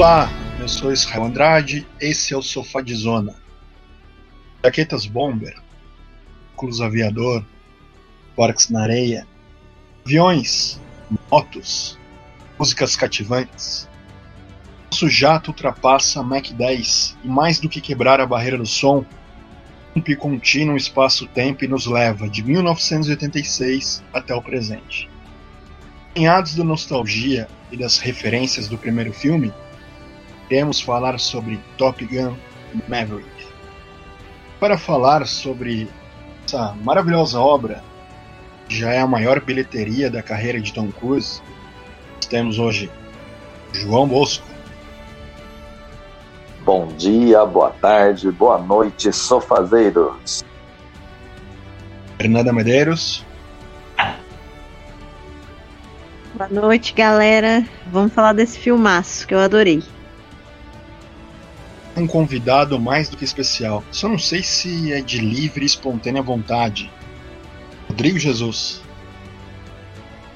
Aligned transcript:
Olá, 0.00 0.30
eu 0.58 0.66
sou 0.66 0.90
Israel 0.90 1.24
Andrade, 1.24 1.86
esse 2.00 2.32
é 2.32 2.36
o 2.36 2.40
Sofá 2.40 2.80
de 2.80 2.94
Zona. 2.94 3.34
Jaquetas 4.64 5.04
Bomber, 5.04 5.54
Cruz 6.56 6.80
Aviador, 6.80 7.44
Porcs 8.34 8.70
na 8.70 8.80
Areia, 8.80 9.26
aviões, 10.02 10.80
motos, 11.30 11.98
músicas 12.58 12.96
cativantes. 12.96 13.86
Nosso 14.90 15.06
jato 15.06 15.50
ultrapassa 15.50 16.22
Mach 16.22 16.50
10 16.50 17.18
e, 17.22 17.28
mais 17.28 17.60
do 17.60 17.68
que 17.68 17.82
quebrar 17.82 18.22
a 18.22 18.26
barreira 18.26 18.56
do 18.56 18.64
som, 18.64 19.04
rompe 19.94 20.16
contínuo 20.16 20.78
espaço-tempo 20.78 21.62
e 21.62 21.68
nos 21.68 21.84
leva 21.84 22.26
de 22.26 22.42
1986 22.42 24.02
até 24.14 24.34
o 24.34 24.40
presente. 24.40 25.10
Empenhados 26.12 26.54
da 26.54 26.64
nostalgia 26.64 27.46
e 27.70 27.76
das 27.76 27.98
referências 27.98 28.66
do 28.66 28.78
primeiro 28.78 29.12
filme, 29.12 29.52
iremos 30.50 30.80
falar 30.80 31.18
sobre 31.20 31.60
Top 31.78 32.04
Gun 32.04 32.34
Maverick. 32.88 33.46
Para 34.58 34.76
falar 34.76 35.24
sobre 35.26 35.88
essa 36.44 36.74
maravilhosa 36.82 37.40
obra, 37.40 37.82
que 38.68 38.76
já 38.76 38.90
é 38.90 38.98
a 38.98 39.06
maior 39.06 39.40
bilheteria 39.40 40.10
da 40.10 40.22
carreira 40.22 40.60
de 40.60 40.72
Tom 40.72 40.90
Cruise, 40.90 41.40
temos 42.28 42.58
hoje 42.58 42.90
João 43.72 44.08
Bosco. 44.08 44.46
Bom 46.64 46.88
dia, 46.88 47.46
boa 47.46 47.70
tarde, 47.70 48.30
boa 48.30 48.58
noite, 48.58 49.12
sofazeiros. 49.12 50.44
Fernanda 52.18 52.52
Medeiros. 52.52 53.24
Boa 56.34 56.50
noite, 56.50 56.92
galera. 56.92 57.64
Vamos 57.86 58.12
falar 58.12 58.32
desse 58.32 58.58
filmaço 58.58 59.26
que 59.26 59.34
eu 59.34 59.38
adorei. 59.38 59.82
Um 62.00 62.06
convidado 62.06 62.80
mais 62.80 63.10
do 63.10 63.16
que 63.18 63.24
especial. 63.24 63.84
Só 63.92 64.08
não 64.08 64.18
sei 64.18 64.42
se 64.42 64.90
é 64.90 65.02
de 65.02 65.18
livre 65.18 65.64
e 65.64 65.66
espontânea 65.66 66.22
vontade. 66.22 66.90
Rodrigo 67.86 68.18
Jesus. 68.18 68.80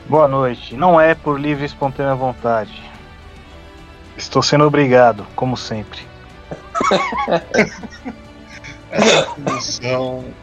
Boa 0.07 0.29
noite. 0.29 0.77
Não 0.77 1.01
é 1.01 1.15
por 1.15 1.41
livre 1.41 1.63
e 1.63 1.67
espontânea 1.67 2.15
vontade. 2.15 2.83
Estou 4.15 4.43
sendo 4.43 4.65
obrigado, 4.65 5.27
como 5.35 5.57
sempre. 5.57 6.01
Essa 8.93 9.81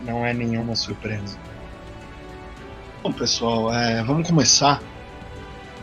não 0.01 0.25
é 0.25 0.33
nenhuma 0.33 0.75
surpresa. 0.75 1.37
Bom, 3.03 3.11
pessoal, 3.13 3.71
é, 3.71 4.03
vamos 4.03 4.27
começar. 4.27 4.81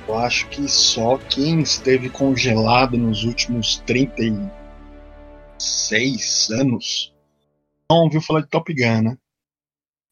Eu 0.09 0.19
acho 0.19 0.49
que 0.49 0.67
só 0.67 1.17
quem 1.17 1.61
esteve 1.61 2.09
congelado 2.09 2.99
nos 2.99 3.23
últimos 3.23 3.77
36 5.59 6.51
anos 6.51 7.13
não 7.91 8.05
ouviu 8.05 8.23
falar 8.23 8.43
de 8.43 8.49
Top 8.49 8.73
Gun, 8.73 9.03
né? 9.03 9.19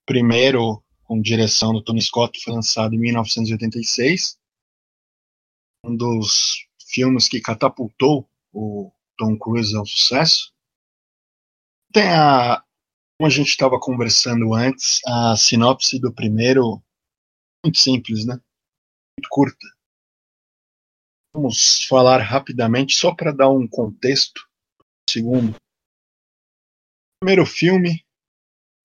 Primeiro, 0.04 0.82
com 1.04 1.20
direção 1.20 1.72
do 1.72 1.82
Tony 1.82 2.02
Scott, 2.02 2.42
foi 2.42 2.52
lançado 2.52 2.94
em 2.94 2.98
1986. 2.98 4.38
Um 5.84 5.96
dos 5.96 6.66
filmes 6.88 7.28
que 7.28 7.40
catapultou 7.40 8.28
o 8.52 8.90
Tom 9.16 9.38
Cruise 9.38 9.76
ao 9.76 9.86
sucesso. 9.86 10.52
Tem 11.92 12.08
a. 12.08 12.62
Como 13.18 13.28
a 13.28 13.30
gente 13.30 13.48
estava 13.48 13.78
conversando 13.80 14.52
antes, 14.52 15.00
a 15.06 15.36
sinopse 15.36 15.98
do 15.98 16.12
primeiro, 16.12 16.82
muito 17.64 17.78
simples, 17.78 18.26
né? 18.26 18.34
Muito 18.34 19.28
curta. 19.30 19.66
Vamos 21.34 21.86
falar 21.86 22.20
rapidamente, 22.20 22.94
só 22.94 23.14
para 23.14 23.32
dar 23.32 23.48
um 23.48 23.66
contexto. 23.66 24.45
Segundo. 25.08 25.50
O 25.50 25.58
primeiro 27.20 27.46
filme 27.46 28.04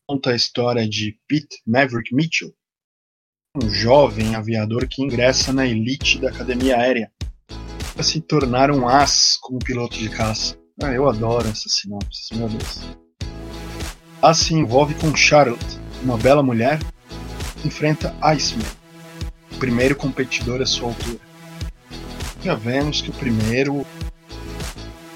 conta 0.08 0.32
a 0.32 0.36
história 0.36 0.88
de 0.88 1.20
Pete 1.28 1.62
Maverick 1.66 2.14
Mitchell, 2.14 2.56
um 3.56 3.70
jovem 3.70 4.36
aviador 4.36 4.88
que 4.88 5.02
ingressa 5.02 5.52
na 5.52 5.66
elite 5.66 6.20
da 6.20 6.30
academia 6.30 6.78
aérea 6.78 7.12
para 7.94 8.04
se 8.04 8.22
tornar 8.22 8.72
um 8.72 8.88
as 8.88 9.38
como 9.38 9.60
piloto 9.60 9.98
de 9.98 10.10
caça. 10.10 10.58
Ah, 10.82 10.94
eu 10.94 11.08
adoro 11.08 11.48
essas 11.48 11.74
sinopses, 11.74 12.30
meu 12.32 12.48
Deus. 12.48 12.80
A 14.22 14.34
se 14.34 14.54
envolve 14.54 14.96
com 14.96 15.16
Charlotte, 15.16 15.80
uma 16.02 16.18
bela 16.18 16.42
mulher, 16.42 16.80
que 17.62 17.68
enfrenta 17.68 18.16
Iceman, 18.34 18.66
o 19.52 19.58
primeiro 19.58 19.96
competidor 19.96 20.62
à 20.62 20.66
sua 20.66 20.90
altura. 20.90 21.20
Já 22.42 22.56
vemos 22.56 23.02
que 23.02 23.10
o 23.10 23.14
primeiro, 23.14 23.86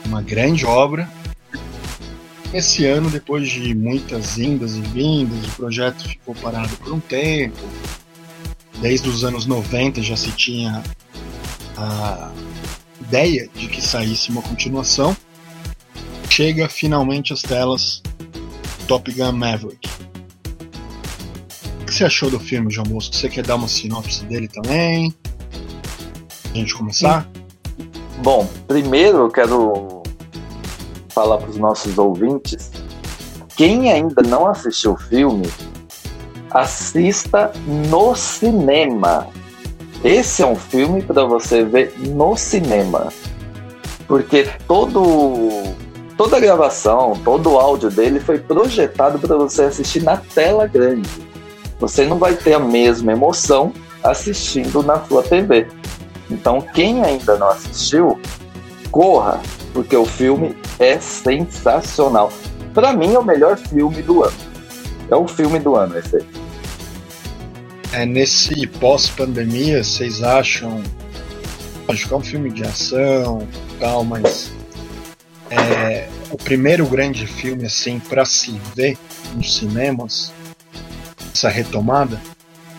uma 0.06 0.22
grande 0.22 0.66
obra. 0.66 1.10
Esse 2.54 2.86
ano, 2.86 3.10
depois 3.10 3.50
de 3.50 3.76
muitas 3.76 4.38
indas 4.38 4.76
e 4.76 4.82
vindas, 4.82 5.46
o 5.46 5.56
projeto 5.56 6.08
ficou 6.08 6.34
parado 6.36 6.76
por 6.78 6.94
um 6.94 7.00
tempo. 7.00 7.58
Desde 8.82 9.10
os 9.10 9.24
anos 9.24 9.46
90 9.46 10.02
já 10.02 10.16
se 10.16 10.32
tinha 10.32 10.84
a 11.78 12.32
ideia 13.02 13.50
de 13.54 13.68
que 13.68 13.82
saísse 13.82 14.30
uma 14.30 14.42
continuação, 14.42 15.16
chega 16.30 16.70
finalmente 16.70 17.34
às 17.34 17.42
telas 17.42 18.02
Top 18.88 19.12
Gun 19.12 19.34
Maverick. 19.34 19.90
O 21.82 21.86
que 21.86 21.94
você 21.94 22.06
achou 22.06 22.30
do 22.30 22.40
filme, 22.40 22.72
João 22.72 22.88
Bosco? 22.88 23.16
Você 23.16 23.30
quer 23.30 23.46
dar 23.46 23.56
uma 23.56 23.68
sinopse 23.68 24.24
dele 24.26 24.48
também? 24.48 25.14
A 26.52 26.58
gente 26.58 26.74
começar? 26.74 27.30
Bom, 28.24 28.50
primeiro 28.68 29.18
eu 29.20 29.30
quero 29.30 29.95
falar 31.16 31.38
para 31.38 31.50
os 31.50 31.58
nossos 31.58 31.98
ouvintes: 31.98 32.70
quem 33.56 33.92
ainda 33.92 34.22
não 34.22 34.46
assistiu 34.46 34.92
o 34.92 34.98
filme, 34.98 35.50
assista 36.52 37.52
no 37.90 38.14
cinema. 38.14 39.28
Esse 40.04 40.44
é 40.44 40.46
um 40.46 40.56
filme 40.56 41.02
para 41.02 41.24
você 41.24 41.64
ver 41.64 41.96
no 42.00 42.36
cinema. 42.36 43.08
Porque 44.08 44.48
todo 44.68 45.74
toda 46.16 46.38
a 46.38 46.40
gravação, 46.40 47.14
todo 47.24 47.54
o 47.54 47.60
áudio 47.60 47.90
dele 47.90 48.20
foi 48.20 48.38
projetado 48.38 49.18
para 49.18 49.36
você 49.36 49.64
assistir 49.64 50.04
na 50.04 50.18
tela 50.18 50.68
grande. 50.68 51.10
Você 51.80 52.06
não 52.06 52.18
vai 52.18 52.36
ter 52.36 52.54
a 52.54 52.60
mesma 52.60 53.12
emoção 53.12 53.74
assistindo 54.04 54.84
na 54.84 55.04
sua 55.06 55.24
TV. 55.24 55.68
Então, 56.30 56.62
quem 56.62 57.04
ainda 57.04 57.38
não 57.38 57.50
assistiu, 57.50 58.20
corra, 58.92 59.42
porque 59.76 59.98
o 59.98 60.06
filme 60.06 60.56
é 60.80 60.98
sensacional. 61.02 62.32
Para 62.74 62.94
mim, 62.94 63.14
é 63.14 63.20
o 63.20 63.26
melhor 63.26 63.58
filme 63.58 64.02
do 64.02 64.24
ano. 64.24 64.38
É 65.12 65.16
o 65.18 65.28
filme 65.28 65.60
do 65.60 65.76
ano, 65.76 66.00
esse 66.00 66.16
aí. 66.16 66.26
É, 67.92 68.06
nesse 68.06 68.66
pós-pandemia, 68.68 69.84
vocês 69.84 70.24
acham. 70.24 70.82
Acho 71.90 72.08
que 72.08 72.14
é 72.14 72.18
um 72.18 72.22
filme 72.22 72.50
de 72.50 72.64
ação 72.64 73.46
tal, 73.78 74.06
mas. 74.06 74.50
É, 75.52 76.08
o 76.32 76.38
primeiro 76.38 76.88
grande 76.88 77.28
filme, 77.28 77.66
assim, 77.66 78.00
para 78.00 78.24
se 78.24 78.60
ver 78.76 78.98
nos 79.36 79.58
cinemas, 79.58 80.32
essa 81.34 81.50
retomada, 81.50 82.20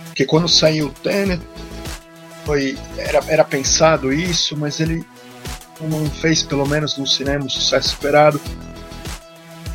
porque 0.06 0.24
quando 0.24 0.48
saiu 0.48 0.86
o 0.86 0.90
Tenet, 0.90 1.40
foi, 2.44 2.76
era, 2.96 3.22
era 3.28 3.44
pensado 3.44 4.12
isso, 4.12 4.56
mas 4.56 4.80
ele 4.80 5.04
não 5.80 6.06
fez, 6.10 6.42
pelo 6.42 6.66
menos 6.66 6.96
no 6.96 7.06
cinema, 7.06 7.44
o 7.44 7.50
sucesso 7.50 7.88
esperado, 7.88 8.40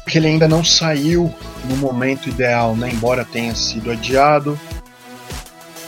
porque 0.03 0.17
ele 0.17 0.27
ainda 0.27 0.47
não 0.47 0.63
saiu 0.63 1.33
no 1.65 1.77
momento 1.77 2.29
ideal, 2.29 2.75
né? 2.75 2.89
embora 2.91 3.23
tenha 3.23 3.55
sido 3.55 3.91
adiado. 3.91 4.59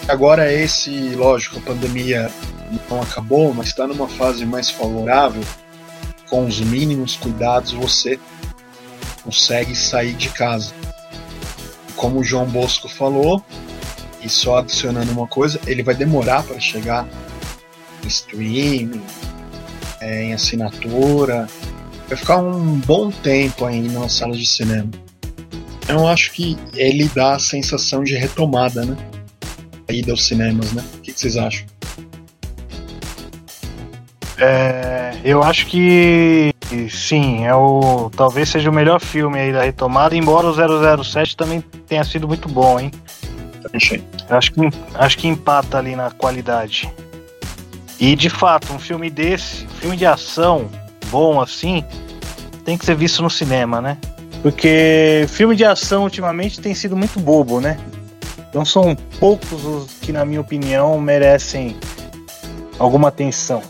Agora 0.08 0.52
esse, 0.52 1.10
lógico, 1.16 1.60
a 1.60 1.62
pandemia 1.62 2.30
não 2.90 3.02
acabou, 3.02 3.54
mas 3.54 3.68
está 3.68 3.88
numa 3.88 4.08
fase 4.08 4.46
mais 4.46 4.70
favorável, 4.70 5.44
com 6.30 6.46
os 6.46 6.60
mínimos 6.60 7.16
cuidados 7.16 7.72
você 7.72 8.20
consegue 9.24 9.76
sair 9.76 10.14
de 10.14 10.30
casa. 10.30 10.74
Como 11.96 12.20
o 12.20 12.24
João 12.24 12.46
Bosco 12.46 12.90
falou, 12.90 13.44
e 14.22 14.30
só 14.30 14.58
adicionando 14.58 15.12
uma 15.12 15.28
coisa, 15.28 15.60
ele 15.68 15.84
vai 15.84 15.96
demorar 15.96 16.44
para 16.44 16.60
chegar 16.60 17.08
em 18.04 18.08
streaming, 18.08 19.04
é, 20.04 20.24
em 20.24 20.34
assinatura, 20.34 21.48
vai 22.08 22.18
ficar 22.18 22.38
um 22.38 22.76
bom 22.80 23.10
tempo 23.10 23.66
ainda 23.66 24.00
nas 24.00 24.14
salas 24.14 24.38
de 24.38 24.46
cinema. 24.46 24.90
Eu 25.88 26.08
acho 26.08 26.32
que 26.32 26.58
ele 26.76 27.10
dá 27.14 27.36
a 27.36 27.40
sensação 27.40 28.04
de 28.04 28.16
retomada, 28.16 28.86
né? 28.86 28.98
A 29.90 29.94
ida 29.94 30.12
aos 30.12 30.26
cinemas, 30.26 30.72
né? 30.74 30.84
O 30.96 30.98
que, 31.00 31.14
que 31.14 31.20
vocês 31.20 31.38
acham? 31.38 31.66
É, 34.38 35.14
eu 35.24 35.42
acho 35.44 35.68
que 35.68 36.54
sim, 36.90 37.46
é 37.46 37.54
o 37.54 38.10
talvez 38.16 38.50
seja 38.50 38.70
o 38.70 38.74
melhor 38.74 39.00
filme 39.00 39.40
aí 39.40 39.54
da 39.54 39.64
retomada, 39.64 40.16
embora 40.16 40.48
o 40.48 41.04
007 41.04 41.38
também 41.38 41.62
tenha 41.88 42.04
sido 42.04 42.28
muito 42.28 42.50
bom, 42.50 42.80
hein? 42.80 42.92
Achei. 43.74 44.04
Acho 44.30 44.52
que, 44.52 44.62
acho 44.96 45.18
que 45.18 45.28
empata 45.28 45.78
ali 45.78 45.96
na 45.96 46.12
qualidade. 46.12 46.92
E 48.00 48.16
de 48.16 48.30
fato, 48.30 48.74
um 48.74 48.80
filme 48.80 49.10
desse, 49.10 49.68
filme 49.80 49.96
de 49.96 50.06
ação 50.06 50.70
bom 51.10 51.40
assim, 51.40 51.84
tem 52.66 52.78
que 52.78 52.86
ser 52.86 52.96
visto 52.96 53.22
no 53.22 53.30
cinema, 53.30 53.80
né? 53.80 53.98
Porque 54.42 55.26
filme 55.30 55.56
de 55.56 55.64
ação 55.64 56.04
ultimamente 56.04 56.60
tem 56.60 56.74
sido 56.74 56.98
muito 56.98 57.20
bobo, 57.20 57.62
né? 57.62 57.78
Então 58.50 58.66
são 58.66 58.96
poucos 59.20 59.64
os 59.64 59.92
que, 60.02 60.12
na 60.12 60.26
minha 60.26 60.42
opinião, 60.42 61.00
merecem 61.00 61.78
alguma 62.78 63.08
atenção. 63.08 63.62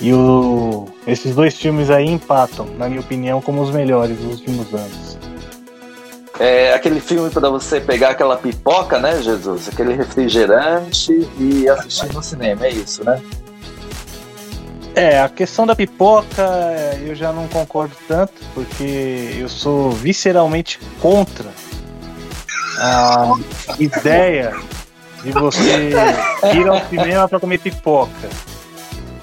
E 0.00 0.12
o, 0.12 0.86
esses 1.06 1.34
dois 1.34 1.56
filmes 1.56 1.90
aí 1.90 2.08
empatam, 2.08 2.66
na 2.76 2.88
minha 2.88 3.00
opinião, 3.00 3.40
como 3.40 3.62
os 3.62 3.70
melhores 3.70 4.18
dos 4.18 4.40
últimos 4.40 4.74
anos. 4.74 5.11
É 6.38 6.72
aquele 6.72 7.00
filme 7.00 7.30
para 7.30 7.48
você 7.50 7.80
pegar 7.80 8.10
aquela 8.10 8.36
pipoca, 8.36 8.98
né, 8.98 9.20
Jesus? 9.20 9.68
Aquele 9.68 9.94
refrigerante 9.94 11.28
e 11.38 11.68
assistir 11.68 12.12
no 12.12 12.22
cinema, 12.22 12.66
é 12.66 12.70
isso, 12.70 13.04
né? 13.04 13.20
É, 14.94 15.20
a 15.20 15.28
questão 15.28 15.66
da 15.66 15.74
pipoca 15.74 16.42
eu 17.04 17.14
já 17.14 17.32
não 17.32 17.48
concordo 17.48 17.94
tanto, 18.06 18.34
porque 18.54 19.36
eu 19.38 19.48
sou 19.48 19.90
visceralmente 19.90 20.78
contra 21.00 21.50
a 22.78 23.32
ideia 23.78 24.54
de 25.22 25.30
você 25.32 25.90
ir 26.54 26.68
ao 26.68 26.80
cinema 26.88 27.28
para 27.28 27.40
comer 27.40 27.58
pipoca. 27.58 28.28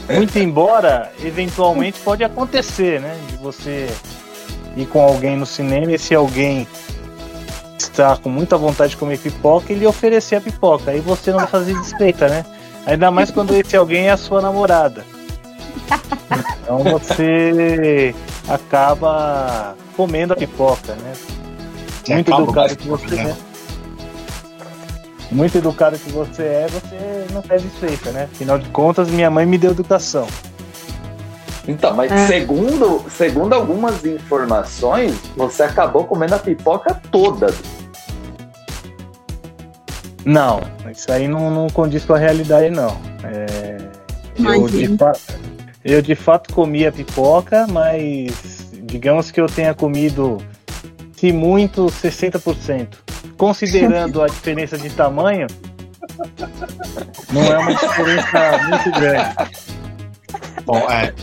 Muito 0.09 0.39
embora, 0.39 1.11
eventualmente, 1.23 1.99
pode 1.99 2.23
acontecer, 2.23 2.99
né? 2.99 3.15
De 3.29 3.37
você 3.37 3.87
ir 4.75 4.87
com 4.87 5.01
alguém 5.01 5.37
no 5.37 5.45
cinema 5.45 5.91
e 5.91 5.95
esse 5.95 6.15
alguém 6.15 6.67
está 7.83 8.17
com 8.17 8.29
muita 8.29 8.57
vontade 8.57 8.91
de 8.91 8.97
comer 8.97 9.17
pipoca 9.17 9.71
e 9.71 9.75
lhe 9.75 9.87
oferecer 9.87 10.35
a 10.35 10.41
pipoca. 10.41 10.91
Aí 10.91 10.99
você 10.99 11.31
não 11.31 11.39
vai 11.39 11.47
fazer 11.47 11.73
desfeita, 11.73 12.27
né? 12.27 12.45
Ainda 12.85 13.11
mais 13.11 13.31
quando 13.31 13.53
esse 13.53 13.75
alguém 13.75 14.07
é 14.07 14.11
a 14.11 14.17
sua 14.17 14.41
namorada. 14.41 15.05
Então 16.61 16.79
você 16.83 18.13
acaba 18.47 19.75
comendo 19.95 20.33
a 20.33 20.35
pipoca, 20.35 20.93
né? 20.95 21.13
Você 22.03 22.13
Muito 22.13 22.31
educado 22.31 22.75
que 22.75 22.87
você 22.87 23.15
é. 23.15 23.35
Muito 25.31 25.57
educado 25.57 25.99
que 25.99 26.11
você 26.11 26.43
é, 26.43 26.67
você 26.67 27.33
não 27.33 27.41
faz 27.43 27.61
desfeita, 27.61 28.11
né? 28.11 28.27
Afinal 28.31 28.57
de 28.57 28.67
contas, 28.69 29.09
minha 29.09 29.29
mãe 29.29 29.45
me 29.45 29.57
deu 29.57 29.71
educação. 29.71 30.27
Então, 31.67 31.93
mas 31.95 32.11
É. 32.11 32.27
segundo, 32.27 33.03
segundo 33.09 33.53
algumas 33.53 34.03
informações, 34.05 35.13
você 35.35 35.63
acabou 35.63 36.05
comendo 36.05 36.35
a 36.35 36.39
pipoca 36.39 36.99
toda. 37.11 37.53
Não, 40.25 40.61
isso 40.91 41.11
aí 41.11 41.27
não, 41.27 41.49
não 41.49 41.67
condiz 41.69 42.03
com 42.05 42.13
a 42.13 42.17
realidade, 42.17 42.69
não. 42.69 42.97
É, 43.23 43.77
eu, 44.37 44.41
de 44.41 44.41
Imagino. 44.41 44.97
fa- 44.97 45.13
eu 45.83 46.01
de 46.01 46.15
fato 46.15 46.53
comi 46.53 46.85
a 46.85 46.91
pipoca, 46.91 47.65
mas 47.67 48.69
digamos 48.83 49.31
que 49.31 49.39
eu 49.39 49.45
tenha 49.47 49.73
comido, 49.73 50.37
se 51.15 51.31
muito, 51.31 51.85
60%. 51.85 52.87
Considerando 53.37 54.21
a 54.21 54.27
diferença 54.27 54.77
de 54.77 54.89
tamanho, 54.89 55.47
não 57.31 57.43
é 57.43 57.57
uma 57.57 57.73
diferença 57.73 58.57
muito 58.67 58.91
grande. 58.99 59.35
Bom, 60.65 60.77
é, 60.91 61.13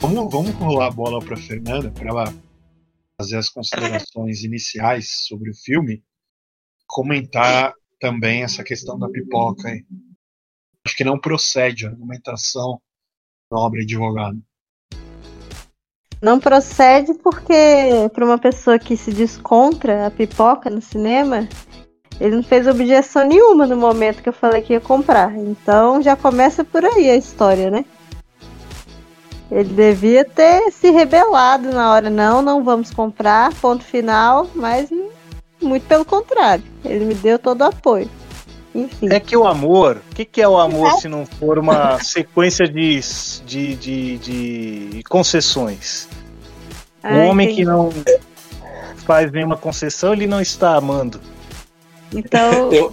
vamos, 0.00 0.32
vamos 0.32 0.54
rolar 0.54 0.86
a 0.86 0.90
bola 0.90 1.24
para 1.24 1.36
Fernanda 1.36 1.90
para 1.90 2.08
ela 2.08 2.34
fazer 3.20 3.36
as 3.36 3.48
considerações 3.48 4.44
iniciais 4.44 5.26
sobre 5.26 5.50
o 5.50 5.54
filme, 5.54 6.02
comentar 6.86 7.72
também 7.98 8.42
essa 8.42 8.62
questão 8.62 8.98
da 8.98 9.08
pipoca 9.08 9.68
aí. 9.68 9.84
Acho 10.86 10.96
que 10.96 11.04
não 11.04 11.18
procede 11.18 11.86
a 11.86 11.90
argumentação 11.90 12.80
nobre 13.50 13.82
advogado. 13.82 14.40
Não 16.22 16.40
procede 16.40 17.14
porque, 17.14 18.08
para 18.12 18.24
uma 18.24 18.38
pessoa 18.38 18.78
que 18.78 18.96
se 18.96 19.12
diz 19.12 19.36
contra 19.36 20.06
a 20.06 20.10
pipoca 20.10 20.70
no 20.70 20.80
cinema, 20.80 21.48
ele 22.20 22.36
não 22.36 22.42
fez 22.42 22.66
objeção 22.66 23.26
nenhuma 23.26 23.66
no 23.66 23.76
momento 23.76 24.22
que 24.22 24.28
eu 24.28 24.32
falei 24.32 24.62
que 24.62 24.72
ia 24.72 24.80
comprar. 24.80 25.36
Então 25.36 26.00
já 26.02 26.16
começa 26.16 26.64
por 26.64 26.84
aí 26.84 27.10
a 27.10 27.16
história, 27.16 27.70
né? 27.70 27.84
Ele 29.50 29.72
devia 29.72 30.24
ter 30.24 30.70
se 30.72 30.90
rebelado 30.90 31.70
na 31.72 31.92
hora, 31.92 32.10
não, 32.10 32.42
não 32.42 32.64
vamos 32.64 32.90
comprar, 32.90 33.54
ponto 33.54 33.84
final, 33.84 34.48
mas 34.54 34.90
muito 35.62 35.84
pelo 35.86 36.04
contrário. 36.04 36.64
Ele 36.84 37.04
me 37.04 37.14
deu 37.14 37.38
todo 37.38 37.60
o 37.60 37.64
apoio. 37.64 38.10
Enfim. 38.74 39.08
É 39.10 39.18
que 39.20 39.36
o 39.36 39.46
amor, 39.46 40.02
o 40.10 40.14
que, 40.14 40.24
que 40.24 40.42
é 40.42 40.48
o 40.48 40.58
amor 40.58 40.92
se 41.00 41.08
não 41.08 41.24
for 41.24 41.58
uma 41.58 41.98
sequência 42.04 42.68
de, 42.68 43.00
de, 43.46 43.74
de, 43.76 44.18
de 44.18 45.02
concessões? 45.04 46.08
O 47.02 47.06
Ah, 47.08 47.24
homem 47.30 47.46
entendi. 47.46 47.62
que 47.62 47.64
não 47.64 47.90
faz 48.96 49.30
nenhuma 49.30 49.56
concessão, 49.56 50.12
ele 50.12 50.26
não 50.26 50.40
está 50.40 50.74
amando. 50.74 51.20
Então, 52.12 52.72
Eu, 52.72 52.92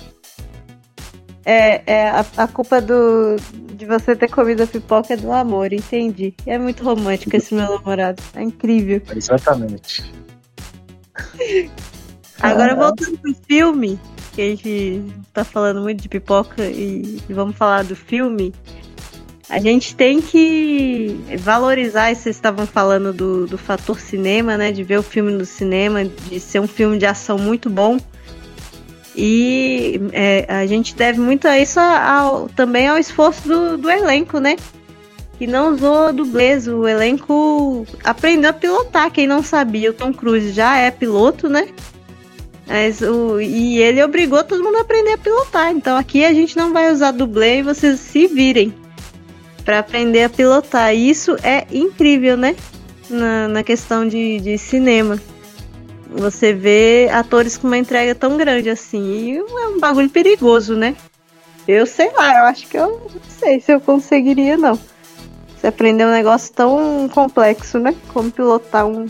é, 1.45 1.83
é 1.85 2.09
a, 2.09 2.25
a 2.37 2.47
culpa 2.47 2.81
do, 2.81 3.35
de 3.75 3.85
você 3.85 4.15
ter 4.15 4.29
comido 4.29 4.63
a 4.63 4.67
pipoca 4.67 5.13
é 5.13 5.17
do 5.17 5.31
amor, 5.31 5.73
entendi. 5.73 6.33
É 6.45 6.57
muito 6.57 6.83
romântico 6.83 7.35
esse 7.35 7.53
meu 7.53 7.69
namorado. 7.69 8.21
É 8.33 8.41
incrível. 8.41 9.01
Exatamente. 9.15 10.03
Agora 12.39 12.75
voltando 12.75 13.17
pro 13.17 13.35
filme, 13.47 13.99
que 14.33 14.41
a 14.41 14.45
gente 14.45 15.03
tá 15.31 15.43
falando 15.43 15.81
muito 15.81 16.01
de 16.01 16.09
pipoca 16.09 16.65
e, 16.65 17.21
e 17.29 17.33
vamos 17.33 17.55
falar 17.55 17.83
do 17.83 17.95
filme. 17.95 18.53
A 19.49 19.59
gente 19.59 19.95
tem 19.95 20.21
que 20.21 21.19
valorizar, 21.39 22.11
e 22.11 22.15
vocês 22.15 22.35
estavam 22.35 22.65
falando 22.65 23.13
do, 23.13 23.45
do 23.45 23.57
fator 23.57 23.99
cinema, 23.99 24.57
né? 24.57 24.71
De 24.71 24.83
ver 24.83 24.97
o 24.97 25.03
filme 25.03 25.31
no 25.31 25.45
cinema, 25.45 26.03
de 26.05 26.39
ser 26.39 26.59
um 26.59 26.67
filme 26.67 26.97
de 26.97 27.05
ação 27.05 27.37
muito 27.37 27.69
bom. 27.69 27.99
E 29.15 30.01
é, 30.11 30.45
a 30.49 30.65
gente 30.65 30.95
deve 30.95 31.19
muito 31.19 31.47
a 31.47 31.59
isso 31.59 31.79
ao- 31.79 32.49
também 32.49 32.87
ao 32.87 32.97
esforço 32.97 33.47
do, 33.47 33.77
do 33.77 33.89
elenco, 33.89 34.39
né? 34.39 34.55
Que 35.37 35.45
não 35.47 35.73
usou 35.73 36.11
dublês, 36.13 36.67
o 36.67 36.87
elenco 36.87 37.85
aprendeu 38.03 38.49
a 38.49 38.53
pilotar. 38.53 39.11
Quem 39.11 39.27
não 39.27 39.43
sabia, 39.43 39.91
o 39.91 39.93
Tom 39.93 40.13
Cruise 40.13 40.51
já 40.51 40.77
é 40.77 40.89
piloto, 40.89 41.47
né? 41.49 41.67
Mas 42.67 43.01
o, 43.01 43.39
e 43.41 43.77
ele 43.79 44.01
obrigou 44.03 44.43
todo 44.43 44.63
mundo 44.63 44.77
a 44.77 44.81
aprender 44.81 45.13
a 45.13 45.17
pilotar. 45.17 45.71
Então 45.71 45.97
aqui 45.97 46.23
a 46.25 46.33
gente 46.33 46.55
não 46.57 46.71
vai 46.73 46.91
usar 46.91 47.11
dublê 47.11 47.59
e 47.59 47.63
vocês 47.63 47.99
se 47.99 48.25
virem 48.27 48.73
para 49.65 49.79
aprender 49.79 50.23
a 50.23 50.29
pilotar. 50.29 50.93
E 50.95 51.09
isso 51.09 51.35
é 51.43 51.67
incrível, 51.71 52.35
né? 52.37 52.55
Na, 53.09 53.47
na 53.47 53.63
questão 53.63 54.07
de, 54.07 54.39
de 54.39 54.57
cinema. 54.57 55.19
Você 56.15 56.53
vê 56.53 57.09
atores 57.11 57.57
com 57.57 57.67
uma 57.67 57.77
entrega 57.77 58.13
tão 58.13 58.37
grande 58.37 58.69
assim. 58.69 59.01
E 59.01 59.37
é 59.37 59.67
um 59.67 59.79
bagulho 59.79 60.09
perigoso, 60.09 60.75
né? 60.75 60.95
Eu 61.67 61.85
sei 61.85 62.11
lá, 62.11 62.39
eu 62.39 62.45
acho 62.45 62.67
que 62.67 62.77
eu 62.77 63.09
não 63.13 63.21
sei 63.39 63.59
se 63.59 63.71
eu 63.71 63.79
conseguiria, 63.79 64.57
não. 64.57 64.77
Você 65.57 65.67
aprender 65.67 66.05
um 66.05 66.11
negócio 66.11 66.53
tão 66.53 67.09
complexo, 67.11 67.79
né? 67.79 67.95
Como 68.13 68.29
pilotar 68.29 68.85
um, 68.85 69.07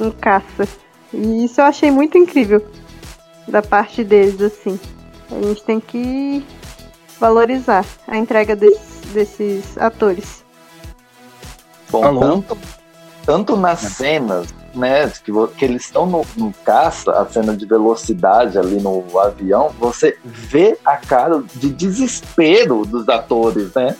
um 0.00 0.10
caça. 0.10 0.66
E 1.12 1.44
isso 1.44 1.60
eu 1.60 1.64
achei 1.66 1.90
muito 1.90 2.18
incrível 2.18 2.66
da 3.46 3.62
parte 3.62 4.02
deles, 4.02 4.40
assim. 4.40 4.78
A 5.30 5.46
gente 5.46 5.62
tem 5.62 5.78
que 5.78 6.44
valorizar 7.20 7.84
a 8.06 8.16
entrega 8.16 8.56
desses, 8.56 9.12
desses 9.12 9.78
atores. 9.78 10.44
bom, 11.90 12.18
tanto, 12.18 12.58
tanto 13.24 13.56
nas 13.56 13.80
cenas, 13.80 14.54
né, 14.78 15.10
que, 15.24 15.32
que 15.56 15.64
eles 15.64 15.84
estão 15.84 16.06
no, 16.06 16.24
no 16.36 16.52
caça, 16.64 17.10
a 17.12 17.26
cena 17.26 17.56
de 17.56 17.66
velocidade 17.66 18.58
ali 18.58 18.80
no 18.80 19.04
avião, 19.18 19.74
você 19.78 20.16
vê 20.24 20.78
a 20.84 20.96
cara 20.96 21.42
de 21.54 21.70
desespero 21.70 22.84
dos 22.84 23.08
atores, 23.08 23.74
né? 23.74 23.96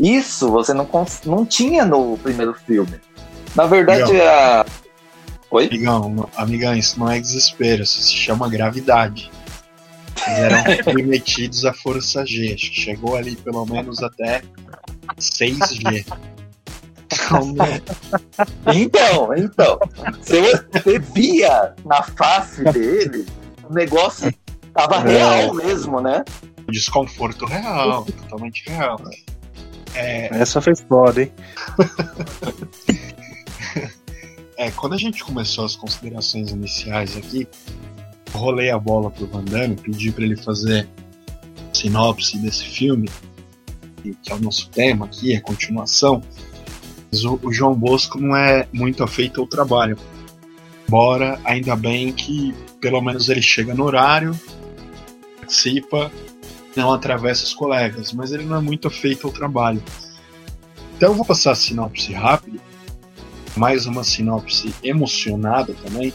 Isso 0.00 0.50
você 0.50 0.74
não, 0.74 0.88
não 1.24 1.46
tinha 1.46 1.84
no 1.84 2.18
primeiro 2.18 2.54
filme. 2.54 3.00
Na 3.54 3.66
verdade, 3.66 4.20
a. 4.20 4.66
Oi? 5.50 5.66
Amigão, 5.66 6.28
amigão, 6.36 6.74
isso 6.74 6.98
não 6.98 7.10
é 7.10 7.20
desespero, 7.20 7.82
isso 7.82 8.00
se 8.00 8.14
chama 8.14 8.48
gravidade. 8.48 9.30
Eles 10.26 10.38
eram 10.38 10.64
submetidos 10.84 11.64
à 11.64 11.72
força 11.72 12.24
G. 12.24 12.54
Acho 12.54 12.70
que 12.70 12.80
chegou 12.80 13.16
ali 13.16 13.36
pelo 13.36 13.64
menos 13.66 14.02
até 14.02 14.42
6G. 15.18 16.06
Então, 17.12 17.52
né, 17.52 17.80
Então, 18.74 19.34
então. 19.36 19.78
Você, 20.20 20.40
você 20.72 20.98
via 20.98 21.74
na 21.84 22.02
face 22.02 22.64
dele 22.64 23.26
o 23.68 23.72
negócio 23.72 24.32
tava 24.74 24.98
real 25.00 25.54
mesmo, 25.54 26.00
né? 26.00 26.24
desconforto 26.70 27.44
real, 27.44 28.04
totalmente 28.22 28.64
real. 28.68 29.00
É, 29.94 30.28
Essa 30.38 30.60
foi 30.60 30.74
foda, 30.74 31.22
hein? 31.22 31.32
é, 34.56 34.70
quando 34.70 34.94
a 34.94 34.98
gente 34.98 35.22
começou 35.22 35.64
as 35.64 35.76
considerações 35.76 36.50
iniciais 36.50 37.16
aqui, 37.16 37.46
rolei 38.32 38.70
a 38.70 38.78
bola 38.78 39.10
pro 39.10 39.26
Van 39.26 39.44
Damme, 39.44 39.76
pedi 39.76 40.10
pra 40.10 40.24
ele 40.24 40.36
fazer 40.36 40.88
sinopse 41.72 42.38
desse 42.38 42.64
filme. 42.64 43.08
que 44.02 44.32
é 44.32 44.34
o 44.34 44.40
nosso 44.40 44.68
tema 44.70 45.06
aqui, 45.06 45.36
a 45.36 45.40
continuação, 45.42 46.22
o, 47.20 47.52
João 47.52 47.74
Bosco 47.74 48.18
não 48.18 48.34
é 48.34 48.66
muito 48.72 49.04
afeito 49.04 49.40
ao 49.40 49.46
trabalho. 49.46 49.98
Embora, 50.88 51.38
ainda 51.44 51.76
bem 51.76 52.12
que 52.12 52.54
pelo 52.80 53.00
menos 53.00 53.28
ele 53.28 53.42
chega 53.42 53.74
no 53.74 53.84
horário, 53.84 54.38
participa, 55.38 56.10
não 56.74 56.92
atravessa 56.92 57.44
os 57.44 57.54
colegas, 57.54 58.12
mas 58.12 58.32
ele 58.32 58.44
não 58.44 58.56
é 58.56 58.60
muito 58.60 58.88
afeito 58.88 59.26
ao 59.26 59.32
trabalho. 59.32 59.82
Então 60.96 61.10
eu 61.10 61.14
vou 61.14 61.24
passar 61.24 61.52
a 61.52 61.54
sinopse 61.54 62.12
rápida, 62.12 62.58
mais 63.56 63.86
uma 63.86 64.02
sinopse 64.04 64.74
emocionada 64.82 65.74
também. 65.74 66.12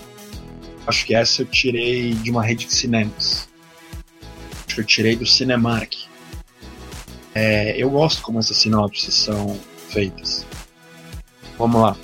Acho 0.86 1.06
que 1.06 1.13
essa 1.13 1.42
eu 1.44 1.46
tirei 1.46 2.13
de 2.13 2.32
uma 2.32 2.44
rede 2.44 2.66
de 2.66 2.74
cinemas. 2.74 3.48
Acho 4.66 4.75
que 4.75 4.82
eu 4.82 4.86
tirei 4.86 5.16
do 5.16 5.25
Cinemark. 5.25 5.94
É, 7.36 7.75
eu 7.77 7.89
gosto 7.89 8.22
como 8.22 8.39
essas 8.39 8.58
sinopses 8.58 9.13
são 9.13 9.60
feitas. 9.89 10.46
Vamos 11.58 11.82
lá. 11.82 11.96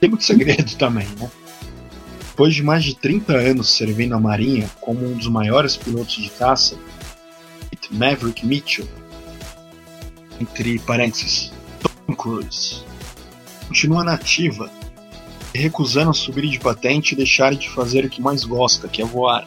Tem 0.00 0.10
muito 0.10 0.24
segredo 0.24 0.74
também, 0.76 1.06
né? 1.18 1.30
Depois 2.28 2.54
de 2.54 2.62
mais 2.62 2.84
de 2.84 2.94
30 2.94 3.32
anos 3.32 3.74
servindo 3.74 4.14
a 4.14 4.20
Marinha 4.20 4.70
como 4.80 5.06
um 5.06 5.16
dos 5.16 5.28
maiores 5.28 5.76
pilotos 5.76 6.14
de 6.14 6.28
caça, 6.30 6.76
Maverick 7.90 8.44
Mitchell, 8.44 8.86
entre 10.40 10.78
parênteses, 10.80 11.52
Tom 12.06 12.14
Cruise, 12.14 12.84
continua 13.68 14.04
nativa 14.04 14.70
recusando 15.54 16.12
subir 16.12 16.48
de 16.48 16.60
patente 16.60 17.12
e 17.12 17.16
deixar 17.16 17.54
de 17.54 17.70
fazer 17.70 18.04
o 18.04 18.10
que 18.10 18.20
mais 18.20 18.44
gosta, 18.44 18.88
que 18.88 19.00
é 19.00 19.04
voar. 19.04 19.46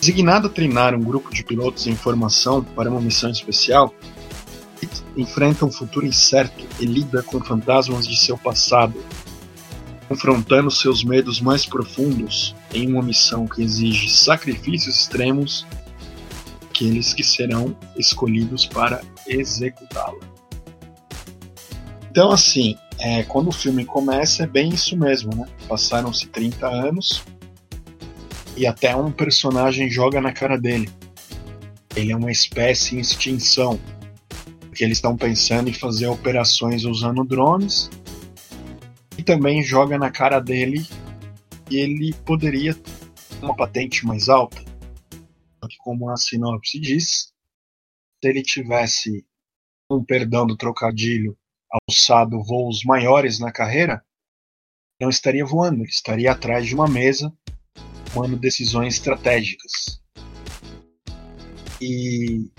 Designado 0.00 0.46
a 0.46 0.50
treinar 0.50 0.94
um 0.94 1.02
grupo 1.02 1.34
de 1.34 1.42
pilotos 1.42 1.88
em 1.88 1.96
formação 1.96 2.62
para 2.62 2.88
uma 2.88 3.00
missão 3.00 3.30
especial, 3.30 3.92
enfrenta 5.16 5.64
um 5.64 5.70
futuro 5.70 6.06
incerto 6.06 6.64
e 6.78 6.84
lida 6.84 7.22
com 7.22 7.40
fantasmas 7.40 8.06
de 8.06 8.16
seu 8.16 8.36
passado, 8.36 8.94
confrontando 10.08 10.70
seus 10.70 11.02
medos 11.02 11.40
mais 11.40 11.64
profundos 11.66 12.54
em 12.72 12.92
uma 12.92 13.02
missão 13.02 13.46
que 13.46 13.62
exige 13.62 14.10
sacrifícios 14.10 15.00
extremos 15.00 15.66
aqueles 16.76 17.14
que 17.14 17.24
serão 17.24 17.74
escolhidos 17.96 18.66
para 18.66 19.00
executá-la. 19.26 20.20
Então, 22.10 22.30
assim, 22.30 22.76
é, 22.98 23.22
quando 23.22 23.48
o 23.48 23.52
filme 23.52 23.84
começa, 23.84 24.44
é 24.44 24.46
bem 24.46 24.68
isso 24.68 24.96
mesmo, 24.96 25.34
né? 25.34 25.46
Passaram-se 25.66 26.26
30 26.28 26.66
anos 26.66 27.24
e 28.56 28.66
até 28.66 28.94
um 28.94 29.10
personagem 29.10 29.90
joga 29.90 30.20
na 30.20 30.32
cara 30.32 30.58
dele. 30.58 30.88
Ele 31.94 32.12
é 32.12 32.16
uma 32.16 32.30
espécie 32.30 32.96
em 32.96 33.00
extinção, 33.00 33.80
porque 34.76 34.84
eles 34.84 34.98
estão 34.98 35.16
pensando 35.16 35.70
em 35.70 35.72
fazer 35.72 36.06
operações 36.06 36.84
usando 36.84 37.24
drones 37.24 37.88
e 39.16 39.22
também 39.22 39.62
joga 39.62 39.96
na 39.96 40.10
cara 40.10 40.38
dele 40.38 40.86
que 41.64 41.76
ele 41.78 42.12
poderia 42.26 42.74
ter 42.74 42.92
uma 43.40 43.56
patente 43.56 44.04
mais 44.04 44.28
alta 44.28 44.62
como 45.78 46.10
a 46.10 46.16
sinopse 46.18 46.78
diz, 46.78 47.32
se 48.22 48.28
ele 48.28 48.42
tivesse, 48.42 49.24
um 49.90 50.04
perdão 50.04 50.46
do 50.46 50.56
trocadilho, 50.56 51.38
alçado 51.88 52.42
voos 52.42 52.84
maiores 52.84 53.38
na 53.38 53.50
carreira, 53.50 54.04
não 55.00 55.08
estaria 55.08 55.44
voando, 55.44 55.84
ele 55.84 55.88
estaria 55.88 56.30
atrás 56.30 56.66
de 56.66 56.74
uma 56.74 56.86
mesa 56.86 57.32
tomando 58.12 58.36
decisões 58.36 58.94
estratégicas. 58.94 60.02
E 61.80 62.50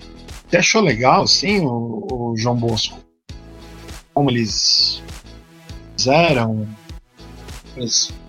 você 0.48 0.56
achou 0.56 0.80
legal, 0.80 1.26
sim, 1.26 1.60
o, 1.60 2.06
o 2.10 2.34
João 2.36 2.56
Bosco? 2.56 2.98
Como 4.14 4.30
eles 4.30 5.02
fizeram? 5.96 6.66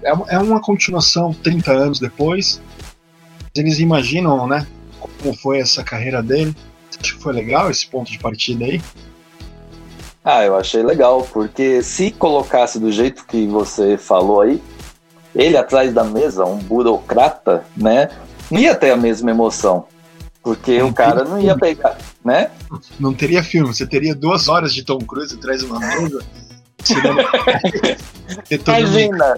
É, 0.04 0.36
é 0.36 0.38
uma 0.38 0.62
continuação 0.62 1.34
30 1.34 1.72
anos 1.72 2.00
depois, 2.00 2.62
eles 3.56 3.80
imaginam, 3.80 4.48
né, 4.48 4.68
como 5.00 5.34
foi 5.36 5.60
essa 5.60 5.84
carreira 5.84 6.22
dele. 6.22 6.56
Você 6.90 7.00
acha 7.02 7.16
que 7.16 7.22
foi 7.22 7.34
legal 7.34 7.70
esse 7.70 7.88
ponto 7.88 8.12
de 8.12 8.20
partida 8.20 8.66
aí? 8.66 8.82
Ah, 10.24 10.44
eu 10.44 10.56
achei 10.56 10.84
legal, 10.84 11.28
porque 11.32 11.82
se 11.82 12.12
colocasse 12.12 12.80
do 12.80 12.92
jeito 12.92 13.26
que 13.26 13.48
você 13.48 13.98
falou 13.98 14.42
aí, 14.42 14.62
ele 15.34 15.58
atrás 15.58 15.94
da 15.94 16.04
mesa, 16.04 16.46
um 16.46 16.58
burocrata, 16.58 17.64
né, 17.76 18.10
não 18.52 18.60
ia 18.60 18.76
ter 18.76 18.92
a 18.92 18.98
mesma 18.98 19.32
emoção. 19.32 19.88
Porque 20.42 20.80
não 20.80 20.90
o 20.90 20.94
cara 20.94 21.24
não 21.24 21.40
ia 21.40 21.58
pegar, 21.58 21.98
né? 22.24 22.50
Não 23.00 23.14
teria 23.14 23.44
filme, 23.44 23.74
você 23.74 23.86
teria 23.86 24.16
duas 24.16 24.48
horas 24.48 24.74
de 24.74 24.84
Tom 24.84 25.00
Cruise 25.00 25.36
atrás 25.36 25.62
de 25.62 25.66
uma 25.66 25.80
mesa. 25.80 26.24
Imagina! 28.50 29.36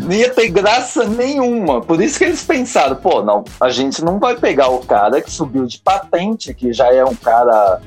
não 0.00 0.12
ia 0.12 0.30
ter 0.30 0.48
graça 0.48 1.04
nenhuma. 1.04 1.80
Por 1.80 2.00
isso 2.00 2.18
que 2.18 2.24
eles 2.24 2.42
pensaram, 2.44 2.96
pô, 2.96 3.22
não, 3.22 3.44
a 3.60 3.70
gente 3.70 4.04
não 4.04 4.18
vai 4.18 4.36
pegar 4.36 4.68
o 4.68 4.80
cara 4.80 5.20
que 5.20 5.30
subiu 5.30 5.66
de 5.66 5.78
patente, 5.78 6.52
que 6.54 6.72
já 6.72 6.92
é 6.92 7.04
um 7.04 7.14
cara 7.14 7.80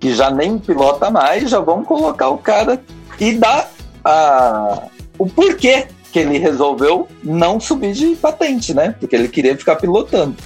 que 0.00 0.14
já 0.14 0.30
nem 0.30 0.58
pilota 0.58 1.10
mais, 1.10 1.50
já 1.50 1.58
vamos 1.58 1.86
colocar 1.86 2.28
o 2.28 2.38
cara 2.38 2.80
e 3.18 3.32
dar 3.34 3.68
a, 4.04 4.82
o 5.18 5.26
porquê 5.26 5.88
que 6.12 6.18
ele 6.18 6.38
resolveu 6.38 7.08
não 7.22 7.60
subir 7.60 7.92
de 7.92 8.16
patente, 8.16 8.72
né? 8.72 8.94
Porque 8.98 9.14
ele 9.14 9.28
queria 9.28 9.56
ficar 9.56 9.76
pilotando. 9.76 10.36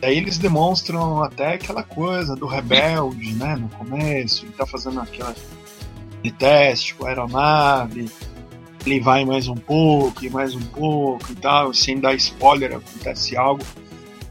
Daí 0.00 0.16
eles 0.16 0.38
demonstram 0.38 1.22
até 1.22 1.54
aquela 1.54 1.82
coisa 1.82 2.34
do 2.34 2.46
rebelde, 2.46 3.34
né? 3.34 3.56
No 3.56 3.68
começo, 3.68 4.44
ele 4.46 4.52
tá 4.52 4.66
fazendo 4.66 5.00
aquela 5.00 5.34
de 6.22 6.30
teste 6.32 6.94
com 6.94 7.06
a 7.06 7.08
aeronave, 7.10 8.10
ele 8.86 9.00
vai 9.00 9.24
mais 9.24 9.46
um 9.46 9.54
pouco 9.54 10.24
e 10.24 10.30
mais 10.30 10.54
um 10.54 10.60
pouco 10.60 11.32
e 11.32 11.34
tal, 11.34 11.72
sem 11.74 11.98
dar 11.98 12.14
spoiler, 12.14 12.76
acontece 12.76 13.36
algo. 13.36 13.62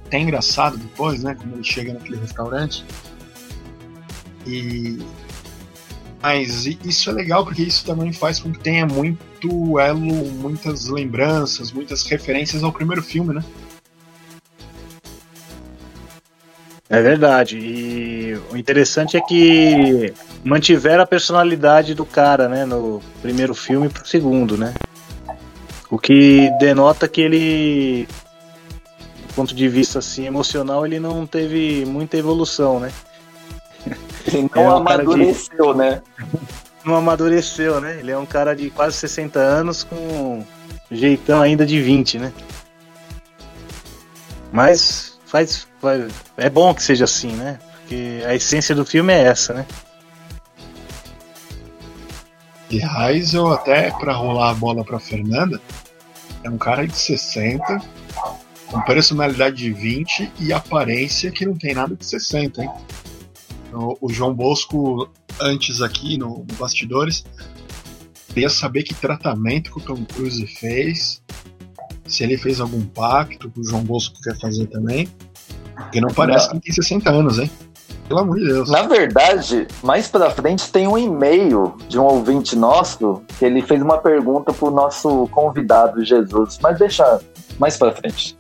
Até 0.06 0.20
engraçado 0.20 0.76
depois, 0.78 1.24
né? 1.24 1.36
Quando 1.36 1.54
ele 1.54 1.64
chega 1.64 1.94
naquele 1.94 2.18
restaurante. 2.18 2.84
E. 4.48 5.00
Mas 6.22 6.66
isso 6.66 7.10
é 7.10 7.14
legal 7.14 7.46
porque 7.46 7.62
isso 7.62 7.86
também 7.86 8.12
faz 8.12 8.40
com 8.40 8.52
que 8.52 8.60
tenha 8.60 8.86
muito 8.86 9.80
elo, 9.80 10.00
muitas 10.00 10.88
lembranças, 10.88 11.72
muitas 11.72 12.04
referências 12.04 12.64
ao 12.64 12.74
primeiro 12.74 13.02
filme, 13.02 13.34
né? 13.34 13.44
É 16.90 17.02
verdade. 17.02 17.58
E 17.58 18.38
o 18.52 18.58
interessante 18.58 19.16
é 19.16 19.22
que 19.22 20.14
mantiveram 20.44 21.04
a 21.04 21.08
personalidade 21.08 21.94
do 21.94 22.06
cara, 22.06 22.50
né, 22.50 22.66
no 22.66 23.02
primeiro 23.22 23.54
filme 23.54 23.88
pro 23.88 24.08
segundo, 24.08 24.58
né? 24.58 24.74
O 25.90 25.98
que 25.98 26.52
denota 26.60 27.08
que 27.08 27.22
ele, 27.22 28.08
do 29.28 29.34
ponto 29.36 29.56
de 29.56 29.70
vista 29.70 30.00
assim 30.00 30.26
emocional, 30.26 30.86
ele 30.86 31.00
não 31.00 31.26
teve 31.26 31.86
muita 31.86 32.18
evolução, 32.18 32.80
né? 32.80 32.92
Ele 34.26 34.50
não 34.54 34.64
é 34.64 34.68
um 34.68 34.78
amadureceu, 34.78 35.74
de... 35.74 35.78
né? 35.80 36.02
Não 36.86 36.96
amadureceu, 36.96 37.82
né? 37.82 38.00
Ele 38.00 38.10
é 38.10 38.18
um 38.18 38.26
cara 38.26 38.56
de 38.56 38.70
quase 38.70 38.96
60 38.96 39.38
anos 39.38 39.84
com 39.84 40.46
jeitão 40.90 41.42
ainda 41.42 41.66
de 41.66 41.82
20, 41.82 42.18
né? 42.20 42.34
Mas 44.52 45.20
faz, 45.26 45.68
faz, 45.82 46.12
é 46.38 46.50
bom 46.50 46.74
que 46.74 46.82
seja 46.82 47.04
assim, 47.04 47.34
né? 47.34 47.60
Porque 47.82 48.24
a 48.26 48.34
essência 48.34 48.74
do 48.74 48.86
filme 48.86 49.14
é 49.14 49.24
essa, 49.24 49.54
né? 49.54 49.66
E 52.70 52.82
Heisel, 52.82 53.52
até 53.52 53.92
para 53.92 54.14
rolar 54.14 54.52
a 54.52 54.54
bola 54.54 54.84
para 54.84 55.00
Fernanda, 55.00 55.60
é 56.44 56.50
um 56.50 56.58
cara 56.58 56.88
de 56.88 56.96
60, 56.96 57.82
com 58.68 58.82
personalidade 58.82 59.58
de 59.58 59.74
20 59.74 60.32
e 60.40 60.54
aparência 60.54 61.32
que 61.32 61.46
não 61.46 61.56
tem 61.56 61.74
nada 61.74 61.96
de 61.96 62.06
60, 62.06 62.62
hein? 62.62 62.70
O, 63.74 64.08
o 64.08 64.10
João 64.10 64.34
Bosco, 64.34 65.10
antes 65.40 65.82
aqui 65.82 66.18
no, 66.18 66.40
no 66.40 66.56
Bastidores, 66.58 67.26
queria 68.30 68.50
saber 68.50 68.84
que 68.84 68.94
tratamento 68.94 69.72
que 69.72 69.80
o 69.80 69.82
Tom 69.82 70.04
Cruise 70.06 70.46
fez 70.48 71.22
se 72.06 72.24
ele 72.24 72.38
fez 72.38 72.60
algum 72.60 72.82
pacto 72.82 73.50
que 73.50 73.60
o 73.60 73.64
João 73.64 73.84
Bosco 73.84 74.20
quer 74.22 74.38
fazer 74.40 74.68
também. 74.68 75.08
Porque 75.76 76.02
não 76.02 76.10
parece 76.10 76.48
não. 76.48 76.56
que 76.56 76.66
tem 76.66 76.74
60 76.74 77.10
anos, 77.10 77.40
hein? 77.40 77.50
Pelo 78.08 78.22
amor 78.22 78.40
de 78.40 78.46
Deus. 78.46 78.70
Na 78.72 78.82
verdade, 78.82 79.68
mais 79.84 80.08
pra 80.08 80.32
frente 80.32 80.72
tem 80.72 80.88
um 80.88 80.98
e-mail 80.98 81.76
de 81.88 82.00
um 82.00 82.04
ouvinte 82.04 82.56
nosso 82.56 83.22
que 83.38 83.46
ele 83.46 83.62
fez 83.62 83.82
uma 83.82 84.00
pergunta 84.00 84.52
pro 84.52 84.72
nosso 84.72 85.28
convidado 85.28 86.04
Jesus, 86.04 86.58
mas 86.62 86.80
deixa 86.80 87.22
mais 87.60 87.78
pra 87.78 87.92
frente. 87.92 88.36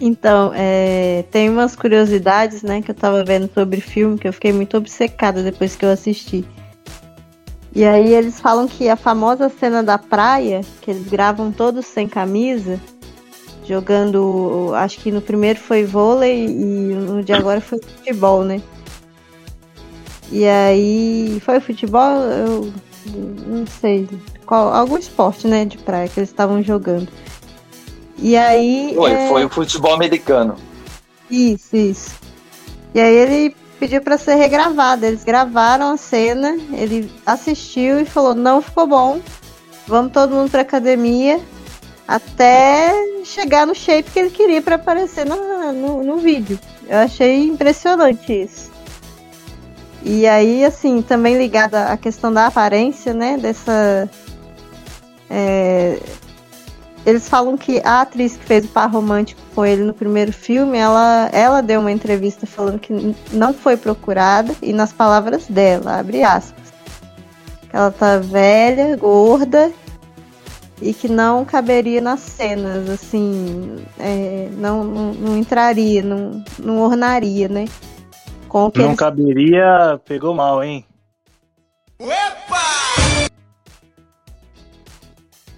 Então, 0.00 0.52
é, 0.54 1.24
tem 1.30 1.48
umas 1.48 1.74
curiosidades, 1.74 2.62
né, 2.62 2.82
que 2.82 2.90
eu 2.90 2.94
tava 2.94 3.24
vendo 3.24 3.50
sobre 3.52 3.80
filme 3.80 4.18
que 4.18 4.28
eu 4.28 4.32
fiquei 4.32 4.52
muito 4.52 4.76
obcecada 4.76 5.42
depois 5.42 5.74
que 5.74 5.84
eu 5.84 5.90
assisti. 5.90 6.44
E 7.74 7.84
aí 7.84 8.14
eles 8.14 8.40
falam 8.40 8.66
que 8.66 8.88
a 8.88 8.96
famosa 8.96 9.48
cena 9.48 9.82
da 9.82 9.98
praia, 9.98 10.62
que 10.80 10.90
eles 10.90 11.06
gravam 11.08 11.52
todos 11.52 11.86
sem 11.86 12.08
camisa, 12.08 12.80
jogando, 13.66 14.72
acho 14.74 14.98
que 15.00 15.10
no 15.10 15.20
primeiro 15.20 15.58
foi 15.58 15.84
vôlei 15.84 16.46
e 16.46 16.94
no 16.94 17.22
de 17.22 17.32
agora 17.32 17.60
foi 17.60 17.78
futebol, 17.78 18.44
né? 18.44 18.62
E 20.30 20.46
aí, 20.46 21.40
foi 21.44 21.60
futebol, 21.60 22.16
eu 22.16 22.72
não 23.46 23.66
sei, 23.66 24.08
qual, 24.44 24.74
algum 24.74 24.96
esporte, 24.96 25.46
né, 25.46 25.64
de 25.64 25.78
praia 25.78 26.08
que 26.08 26.18
eles 26.18 26.30
estavam 26.30 26.62
jogando. 26.62 27.08
E 28.18 28.36
aí. 28.36 28.92
Foi, 28.94 29.12
é... 29.12 29.28
foi 29.28 29.44
o 29.44 29.48
futebol 29.48 29.94
americano. 29.94 30.56
Isso, 31.30 31.76
isso. 31.76 32.14
E 32.94 33.00
aí 33.00 33.14
ele 33.14 33.56
pediu 33.78 34.00
para 34.00 34.18
ser 34.18 34.34
regravado. 34.34 35.04
Eles 35.04 35.24
gravaram 35.24 35.92
a 35.92 35.96
cena, 35.96 36.56
ele 36.72 37.10
assistiu 37.24 38.00
e 38.00 38.04
falou: 38.04 38.34
não 38.34 38.62
ficou 38.62 38.86
bom, 38.86 39.20
vamos 39.86 40.12
todo 40.12 40.34
mundo 40.34 40.50
pra 40.50 40.62
academia 40.62 41.40
até 42.06 42.92
chegar 43.24 43.66
no 43.66 43.74
shape 43.74 44.10
que 44.10 44.18
ele 44.18 44.30
queria 44.30 44.62
para 44.62 44.76
aparecer 44.76 45.26
no, 45.26 45.72
no, 45.72 46.02
no 46.04 46.16
vídeo. 46.18 46.58
Eu 46.88 46.98
achei 46.98 47.46
impressionante 47.46 48.32
isso. 48.32 48.70
E 50.02 50.24
aí, 50.26 50.64
assim, 50.64 51.02
também 51.02 51.36
ligada 51.36 51.86
à 51.86 51.96
questão 51.96 52.32
da 52.32 52.46
aparência, 52.46 53.12
né? 53.12 53.36
Dessa. 53.36 54.08
É, 55.28 55.98
eles 57.06 57.28
falam 57.28 57.56
que 57.56 57.80
a 57.84 58.00
atriz 58.00 58.36
que 58.36 58.44
fez 58.44 58.64
o 58.64 58.68
par 58.68 58.90
romântico 58.90 59.40
com 59.54 59.64
ele 59.64 59.84
no 59.84 59.94
primeiro 59.94 60.32
filme, 60.32 60.76
ela, 60.76 61.30
ela 61.32 61.62
deu 61.62 61.80
uma 61.80 61.92
entrevista 61.92 62.46
falando 62.46 62.80
que 62.80 62.92
não 63.32 63.54
foi 63.54 63.76
procurada, 63.76 64.52
e 64.60 64.72
nas 64.72 64.92
palavras 64.92 65.46
dela, 65.46 66.00
abre 66.00 66.24
aspas, 66.24 66.72
que 67.70 67.76
ela 67.76 67.92
tá 67.92 68.18
velha, 68.18 68.96
gorda, 68.96 69.70
e 70.82 70.92
que 70.92 71.08
não 71.08 71.44
caberia 71.44 72.00
nas 72.00 72.18
cenas, 72.18 72.90
assim, 72.90 73.76
é, 74.00 74.48
não, 74.58 74.82
não, 74.82 75.14
não, 75.14 75.38
entraria, 75.38 76.02
não, 76.02 76.44
não 76.58 76.80
ornaria, 76.80 77.48
né? 77.48 77.66
Com 78.48 78.70
não 78.74 78.84
eles... 78.86 78.98
caberia, 78.98 80.00
pegou 80.04 80.34
mal, 80.34 80.62
hein? 80.62 80.84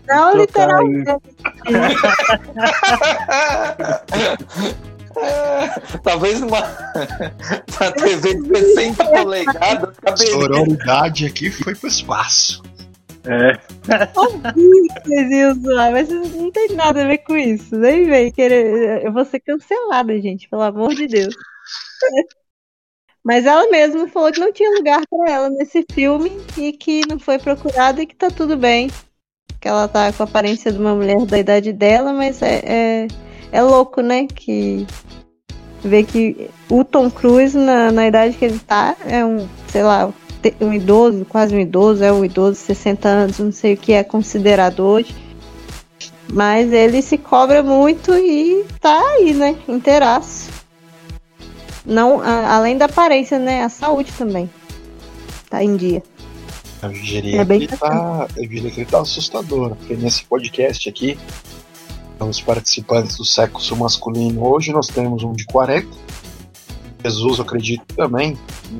Não, 0.09 0.37
literalmente. 0.37 1.09
Talvez 6.03 6.41
uma, 6.41 6.61
uma 6.61 7.93
TV 7.93 8.35
de 8.35 8.75
60 8.75 9.05
polegadas. 9.05 9.97
Sororidade 10.17 11.27
aqui 11.27 11.51
foi 11.51 11.75
pro 11.75 11.89
espaço. 11.89 12.63
É. 13.25 13.59
mas 15.93 16.09
não 16.09 16.51
tem 16.51 16.69
nada 16.75 17.05
a 17.05 17.07
ver 17.07 17.19
com 17.19 17.37
isso. 17.37 17.77
Nem 17.77 18.07
vem 18.07 18.33
querer. 18.33 19.05
Eu 19.05 19.13
vou 19.13 19.25
ser 19.25 19.41
cancelada, 19.41 20.19
gente, 20.21 20.49
pelo 20.49 20.63
amor 20.63 20.95
de 20.95 21.07
Deus. 21.07 21.35
Mas 23.25 23.45
ela 23.45 23.69
mesma 23.69 24.09
falou 24.09 24.33
que 24.33 24.41
não 24.41 24.53
tinha 24.53 24.71
lugar 24.71 25.03
para 25.11 25.31
ela 25.31 25.51
nesse 25.51 25.85
filme 25.93 26.31
e 26.57 26.73
que 26.73 27.03
não 27.07 27.19
foi 27.19 27.39
procurada 27.39 28.01
e 28.01 28.07
que 28.07 28.15
tá 28.15 28.31
tudo 28.31 28.57
bem 28.57 28.89
que 29.61 29.69
ela 29.69 29.89
tá 29.89 30.13
com 30.13 30.23
a 30.23 30.27
aparência 30.27 30.73
de 30.73 30.79
uma 30.79 30.95
mulher 30.95 31.25
da 31.27 31.39
idade 31.39 31.73
dela, 31.73 32.13
mas 32.13 32.41
é, 32.43 32.63
é, 32.65 33.09
é 33.51 33.63
louco, 33.63 34.01
né? 34.01 34.27
Que 34.27 34.87
ver 35.83 36.05
que 36.05 36.51
o 36.69 36.85
Tom 36.85 37.11
Cruise, 37.11 37.57
na, 37.57 37.93
na 37.93 38.07
idade 38.07 38.37
que 38.37 38.45
ele 38.45 38.59
tá, 38.59 38.97
é 39.07 39.25
um, 39.25 39.49
sei 39.69 39.83
lá, 39.83 40.13
um 40.61 40.73
idoso, 40.73 41.25
quase 41.25 41.55
um 41.55 41.61
idoso, 41.61 42.03
é 42.03 42.13
um 42.13 42.25
idoso, 42.25 42.59
60 42.61 43.09
anos, 43.09 43.39
não 43.39 43.53
sei 43.53 43.75
o 43.75 43.77
que 43.77 43.93
é 43.93 44.05
considerado 44.05 44.81
hoje. 44.81 45.15
Mas 46.33 46.73
ele 46.73 47.01
se 47.01 47.17
cobra 47.17 47.63
muito 47.63 48.15
e 48.15 48.65
tá 48.81 49.01
aí, 49.01 49.33
né? 49.33 49.57
Inteiraço. 49.67 50.51
Não, 51.87 52.21
a, 52.21 52.55
além 52.55 52.77
da 52.77 52.85
aparência, 52.85 53.39
né? 53.39 53.65
A 53.65 53.69
saúde 53.69 54.13
também. 54.13 54.49
Tá 55.49 55.65
em 55.65 55.75
dia. 55.75 56.03
Eu 56.83 56.93
diria, 56.93 57.43
é 57.43 57.45
que, 57.45 57.53
ele 57.53 57.67
tá, 57.67 58.29
eu 58.37 58.49
diria 58.49 58.71
que 58.71 58.81
ele 58.81 58.91
tá 58.91 59.01
assustador, 59.01 59.75
porque 59.75 59.95
nesse 59.95 60.25
podcast 60.25 60.89
aqui, 60.89 61.19
os 62.21 62.41
participantes 62.41 63.17
do 63.17 63.25
sexo 63.25 63.77
masculino, 63.77 64.47
hoje 64.47 64.73
nós 64.73 64.87
temos 64.89 65.23
um 65.23 65.33
de 65.33 65.45
40, 65.47 65.89
Jesus, 67.05 67.39
eu 67.39 67.45
acredito 67.45 67.85
também, 67.95 68.37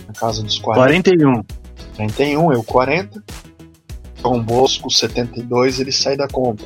na 0.07 0.13
casa 0.13 0.43
dos 0.43 0.59
40. 0.59 1.11
41. 1.11 1.45
41, 1.97 2.53
eu 2.53 2.63
40. 2.63 3.23
João 4.21 4.43
Bosco, 4.43 4.91
72, 4.91 5.79
ele 5.79 5.93
sai 5.93 6.17
da 6.17 6.27
conta. 6.27 6.65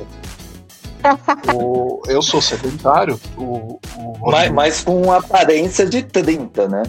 o, 1.53 2.01
eu 2.07 2.21
sou 2.21 2.41
sedentário. 2.41 3.19
O, 3.37 3.79
o 3.97 4.31
mas, 4.31 4.51
mas, 4.51 4.81
com 4.81 5.11
aparência 5.11 5.85
de 5.85 6.01
30, 6.01 6.67
né? 6.67 6.83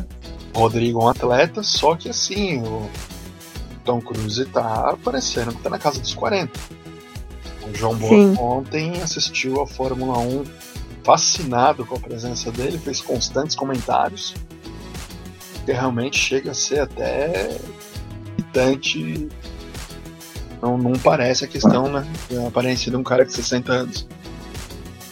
Rodrigo 0.55 1.01
é 1.01 1.05
um 1.05 1.09
atleta, 1.09 1.63
só 1.63 1.95
que 1.95 2.09
assim, 2.09 2.63
o, 2.63 2.89
Tom 3.85 4.01
Cruise 4.01 4.45
tá 4.47 4.97
parecendo 5.05 5.53
que 5.53 5.63
tá 5.63 5.71
na 5.71 5.79
casa 5.79 6.01
dos 6.01 6.15
40. 6.15 6.51
O 7.69 7.75
João 7.77 7.95
Boa 7.95 8.41
ontem 8.41 9.01
assistiu 9.03 9.61
a 9.61 9.67
Fórmula 9.67 10.19
1 10.19 10.45
fascinado 11.03 11.85
com 11.85 11.97
a 11.97 12.01
presença 12.01 12.51
dele, 12.51 12.79
fez 12.79 13.01
constantes 13.01 13.55
comentários. 13.55 14.35
Que 15.65 15.73
realmente 15.73 16.19
chega 16.19 16.51
a 16.51 16.55
ser 16.55 16.81
até 16.81 17.59
irritante. 18.39 19.29
Não, 20.63 20.79
não 20.79 20.93
parece 20.93 21.45
a 21.45 21.49
questão, 21.49 21.89
né? 21.91 22.07
A 22.43 22.49
aparência 22.49 22.91
de 22.91 22.97
um 22.97 23.03
cara 23.03 23.25
de 23.25 23.33
60 23.33 23.73
anos. 23.73 24.07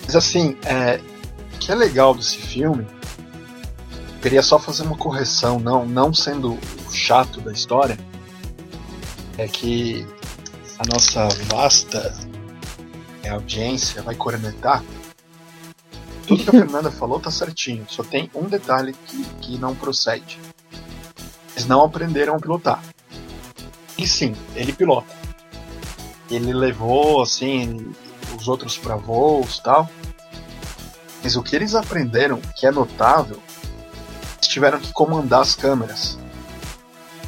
Mas 0.05 0.17
assim, 0.17 0.57
é, 0.65 1.01
o 1.55 1.59
que 1.59 1.71
é 1.71 1.75
legal 1.75 2.15
desse 2.15 2.37
filme, 2.37 2.87
queria 4.21 4.43
só 4.43 4.59
fazer 4.59 4.83
uma 4.83 4.97
correção, 4.97 5.59
não, 5.59 5.87
não 5.87 6.13
sendo 6.13 6.53
o 6.53 6.93
chato 6.93 7.41
da 7.41 7.53
história 7.53 7.99
é 9.43 9.49
que 9.49 10.07
a 10.79 10.87
nossa 10.87 11.29
vasta 11.47 12.13
audiência 13.33 14.03
vai 14.03 14.15
cornetar. 14.15 14.83
Tudo 16.27 16.45
que 16.45 16.51
a 16.51 16.53
Fernanda 16.53 16.91
falou 16.91 17.19
tá 17.19 17.31
certinho, 17.31 17.85
só 17.89 18.03
tem 18.03 18.31
um 18.35 18.45
detalhe 18.45 18.93
que, 18.93 19.25
que 19.41 19.59
não 19.59 19.75
procede. 19.75 20.39
Eles 21.53 21.67
não 21.67 21.83
aprenderam 21.83 22.37
a 22.37 22.39
pilotar. 22.39 22.83
E 23.99 24.07
sim, 24.07 24.35
ele 24.55 24.73
pilota. 24.73 25.13
Ele 26.31 26.53
levou, 26.53 27.23
assim, 27.23 27.93
os 28.39 28.49
outros 28.49 28.79
para 28.79 28.97
voos 28.97 29.59
tal. 29.59 29.89
Mas 31.23 31.37
o 31.37 31.43
que 31.43 31.55
eles 31.55 31.75
aprenderam, 31.75 32.41
que 32.57 32.67
é 32.67 32.71
notável, 32.71 33.41
eles 34.37 34.49
tiveram 34.49 34.81
que 34.81 34.93
comandar 34.93 35.41
as 35.41 35.55
câmeras. 35.55 36.19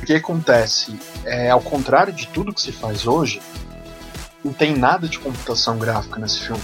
O 0.04 0.06
que 0.06 0.12
acontece? 0.12 1.00
É, 1.24 1.48
ao 1.48 1.62
contrário 1.62 2.12
de 2.12 2.26
tudo 2.26 2.52
que 2.52 2.60
se 2.60 2.70
faz 2.70 3.06
hoje, 3.06 3.40
não 4.44 4.52
tem 4.52 4.76
nada 4.76 5.08
de 5.08 5.18
computação 5.18 5.78
gráfica 5.78 6.20
nesse 6.20 6.40
filme. 6.40 6.62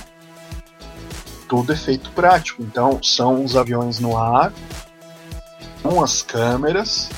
Tudo 1.49 1.73
é 1.73 1.77
feito 1.77 2.11
prático. 2.11 2.63
Então, 2.63 3.03
são 3.03 3.43
os 3.43 3.57
aviões 3.57 3.99
no 3.99 4.15
ar, 4.15 4.53
com 5.83 6.05
as 6.05 6.21
câmeras. 6.21 7.09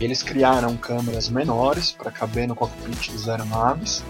Eles 0.00 0.20
criaram 0.20 0.76
câmeras 0.76 1.28
menores 1.28 1.92
para 1.92 2.10
caber 2.10 2.48
no 2.48 2.56
cockpit 2.56 3.12
das 3.12 3.28
aeronaves. 3.28 4.02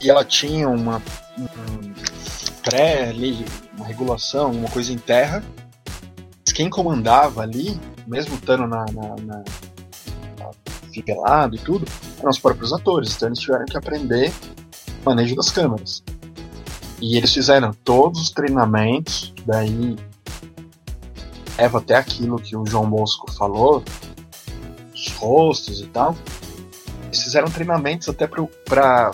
E 0.00 0.08
ela 0.08 0.24
tinha 0.24 0.66
uma 0.66 1.02
um 1.38 1.92
pré 2.62 3.10
ali, 3.10 3.44
uma 3.76 3.86
regulação, 3.86 4.50
uma 4.50 4.70
coisa 4.70 4.90
em 4.90 4.98
terra. 4.98 5.44
Quem 6.54 6.70
comandava 6.70 7.42
ali, 7.42 7.78
mesmo 8.06 8.36
estando 8.36 8.66
na, 8.66 8.86
na, 8.86 9.14
na 9.16 9.44
nivelado 10.96 11.56
e 11.56 11.58
tudo, 11.58 11.86
eram 12.18 12.30
os 12.30 12.38
próprios 12.38 12.72
atores. 12.72 13.14
Então 13.14 13.28
eles 13.28 13.38
tiveram 13.38 13.64
que 13.64 13.76
aprender 13.76 14.32
o 15.02 15.04
manejo 15.04 15.36
das 15.36 15.50
câmeras. 15.50 16.02
E 17.00 17.16
eles 17.16 17.32
fizeram 17.32 17.72
todos 17.84 18.20
os 18.20 18.30
treinamentos, 18.30 19.34
daí 19.44 19.96
leva 21.58 21.78
até 21.78 21.94
aquilo 21.94 22.38
que 22.38 22.56
o 22.56 22.64
João 22.66 22.88
Bosco 22.88 23.30
falou, 23.32 23.82
os 24.94 25.08
rostos 25.12 25.80
e 25.80 25.86
tal. 25.86 26.16
Eles 27.06 27.22
fizeram 27.22 27.50
treinamentos 27.50 28.08
até 28.08 28.26
para 28.26 29.10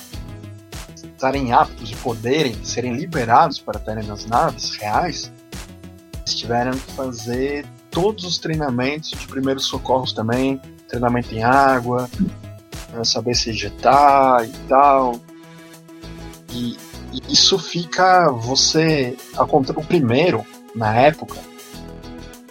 estarem 0.95 1.53
aptos 1.53 1.90
e 1.90 1.97
poderem 1.97 2.64
serem 2.64 2.95
liberados 2.95 3.59
para 3.59 3.79
estarem 3.79 4.07
nas 4.07 4.27
naves 4.27 4.77
reais. 4.77 5.33
Eles 6.18 6.35
tiveram 6.35 6.73
que 6.73 6.92
fazer 6.92 7.66
todos 7.90 8.25
os 8.25 8.38
treinamentos 8.38 9.11
de 9.11 9.27
primeiros 9.27 9.64
socorros 9.66 10.12
também, 10.12 10.61
treinamento 10.92 11.35
em 11.35 11.42
água, 11.42 12.09
saber 13.02 13.35
se 13.35 13.50
ejetar 13.50 14.44
e 14.44 14.52
tal. 14.68 15.18
E, 16.50 16.76
e 17.12 17.33
isso 17.33 17.59
fica 17.59 18.31
você. 18.31 19.16
O 19.74 19.85
primeiro, 19.85 20.44
na 20.76 20.94
época, 20.94 21.38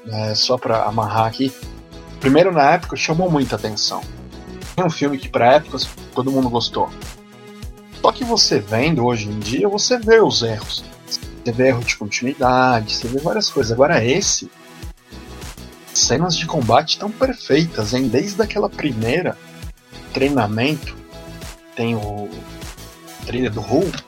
né, 0.06 0.34
só 0.34 0.58
para 0.58 0.84
amarrar 0.86 1.28
aqui, 1.28 1.54
primeiro 2.20 2.52
na 2.52 2.72
época 2.72 2.96
chamou 2.96 3.30
muita 3.30 3.56
atenção. 3.56 4.02
É 4.76 4.84
um 4.84 4.90
filme 4.90 5.20
que 5.20 5.30
para 5.30 5.54
época 5.54 5.78
todo 6.16 6.32
mundo 6.32 6.50
gostou. 6.50 6.90
Só 8.02 8.12
que 8.12 8.24
você 8.24 8.60
vendo 8.60 9.06
hoje 9.06 9.30
em 9.30 9.38
dia, 9.38 9.70
você 9.70 10.00
vê 10.00 10.20
os 10.20 10.42
erros. 10.42 10.84
Você 11.06 11.52
vê 11.52 11.68
erro 11.68 11.84
de 11.84 11.96
continuidade, 11.96 12.96
você 12.96 13.08
vê 13.08 13.20
várias 13.20 13.52
coisas. 13.52 13.72
Agora 13.72 14.04
esse, 14.04 14.50
cenas 15.94 16.36
de 16.36 16.46
combate 16.46 16.98
tão 16.98 17.12
perfeitas, 17.12 17.94
hein? 17.94 18.08
Desde 18.08 18.42
aquela 18.42 18.70
primeira 18.70 19.38
treinamento, 20.14 20.96
tem 21.76 21.96
o 21.96 22.30
trilha 23.26 23.50
do 23.50 23.62
Hulk. 23.62 24.04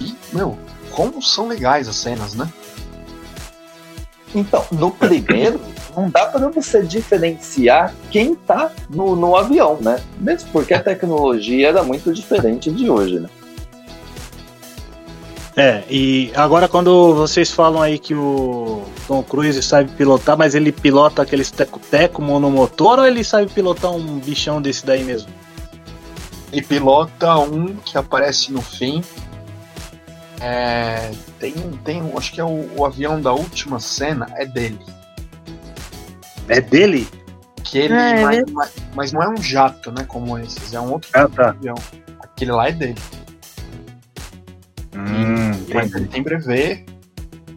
E, 0.00 0.14
meu, 0.32 0.58
como 0.90 1.20
são 1.22 1.48
legais 1.48 1.88
as 1.88 1.96
cenas, 1.96 2.34
né? 2.34 2.50
Então, 4.34 4.64
no 4.70 4.90
primeiro, 4.90 5.60
não 5.96 6.10
dá 6.10 6.26
para 6.26 6.48
você 6.48 6.82
diferenciar 6.82 7.94
quem 8.10 8.34
tá 8.34 8.70
no, 8.90 9.16
no 9.16 9.34
avião, 9.34 9.78
né? 9.80 10.00
Mesmo 10.18 10.50
porque 10.50 10.74
a 10.74 10.82
tecnologia 10.82 11.68
era 11.68 11.82
muito 11.82 12.12
diferente 12.12 12.70
de 12.70 12.90
hoje, 12.90 13.18
né? 13.18 13.28
É, 15.56 15.82
e 15.88 16.30
agora 16.34 16.68
quando 16.68 17.14
vocês 17.14 17.50
falam 17.50 17.80
aí 17.80 17.98
que 17.98 18.14
o 18.14 18.84
Tom 19.08 19.22
Cruise 19.22 19.62
sabe 19.62 19.90
pilotar, 19.92 20.36
mas 20.36 20.54
ele 20.54 20.70
pilota 20.70 21.22
aqueles 21.22 21.50
teco-teco 21.50 22.20
monomotor 22.20 22.98
ou 22.98 23.06
ele 23.06 23.24
sabe 23.24 23.50
pilotar 23.50 23.90
um 23.90 24.18
bichão 24.18 24.60
desse 24.60 24.84
daí 24.84 25.02
mesmo? 25.02 25.30
Ele 26.52 26.60
pilota 26.62 27.38
um 27.38 27.74
que 27.76 27.96
aparece 27.96 28.52
no 28.52 28.60
fim. 28.60 29.02
É, 30.42 31.10
tem, 31.40 31.54
tem, 31.84 32.02
acho 32.14 32.32
que 32.32 32.40
é 32.40 32.44
o, 32.44 32.68
o 32.76 32.84
avião 32.84 33.18
da 33.18 33.32
última 33.32 33.80
cena, 33.80 34.26
é 34.34 34.44
dele. 34.44 34.78
É 36.48 36.60
dele? 36.60 37.08
Que 37.64 37.78
ele, 37.78 37.94
É, 37.94 38.20
é 38.20 38.22
mas, 38.22 38.44
mas- 38.52 38.72
mas 38.94 39.12
não 39.12 39.22
é 39.22 39.28
um 39.30 39.38
jato, 39.38 39.90
né? 39.90 40.04
Como 40.06 40.38
esses, 40.38 40.74
é 40.74 40.80
um 40.80 40.92
outro 40.92 41.08
Ah, 41.14 41.24
tipo 41.24 41.36
tá. 41.36 41.48
avião. 41.48 41.74
Aquele 42.20 42.52
lá 42.52 42.68
é 42.68 42.72
dele. 42.72 42.94
Mas 45.76 45.94
ele 45.94 46.08
tem 46.08 46.22
brevet. 46.22 46.86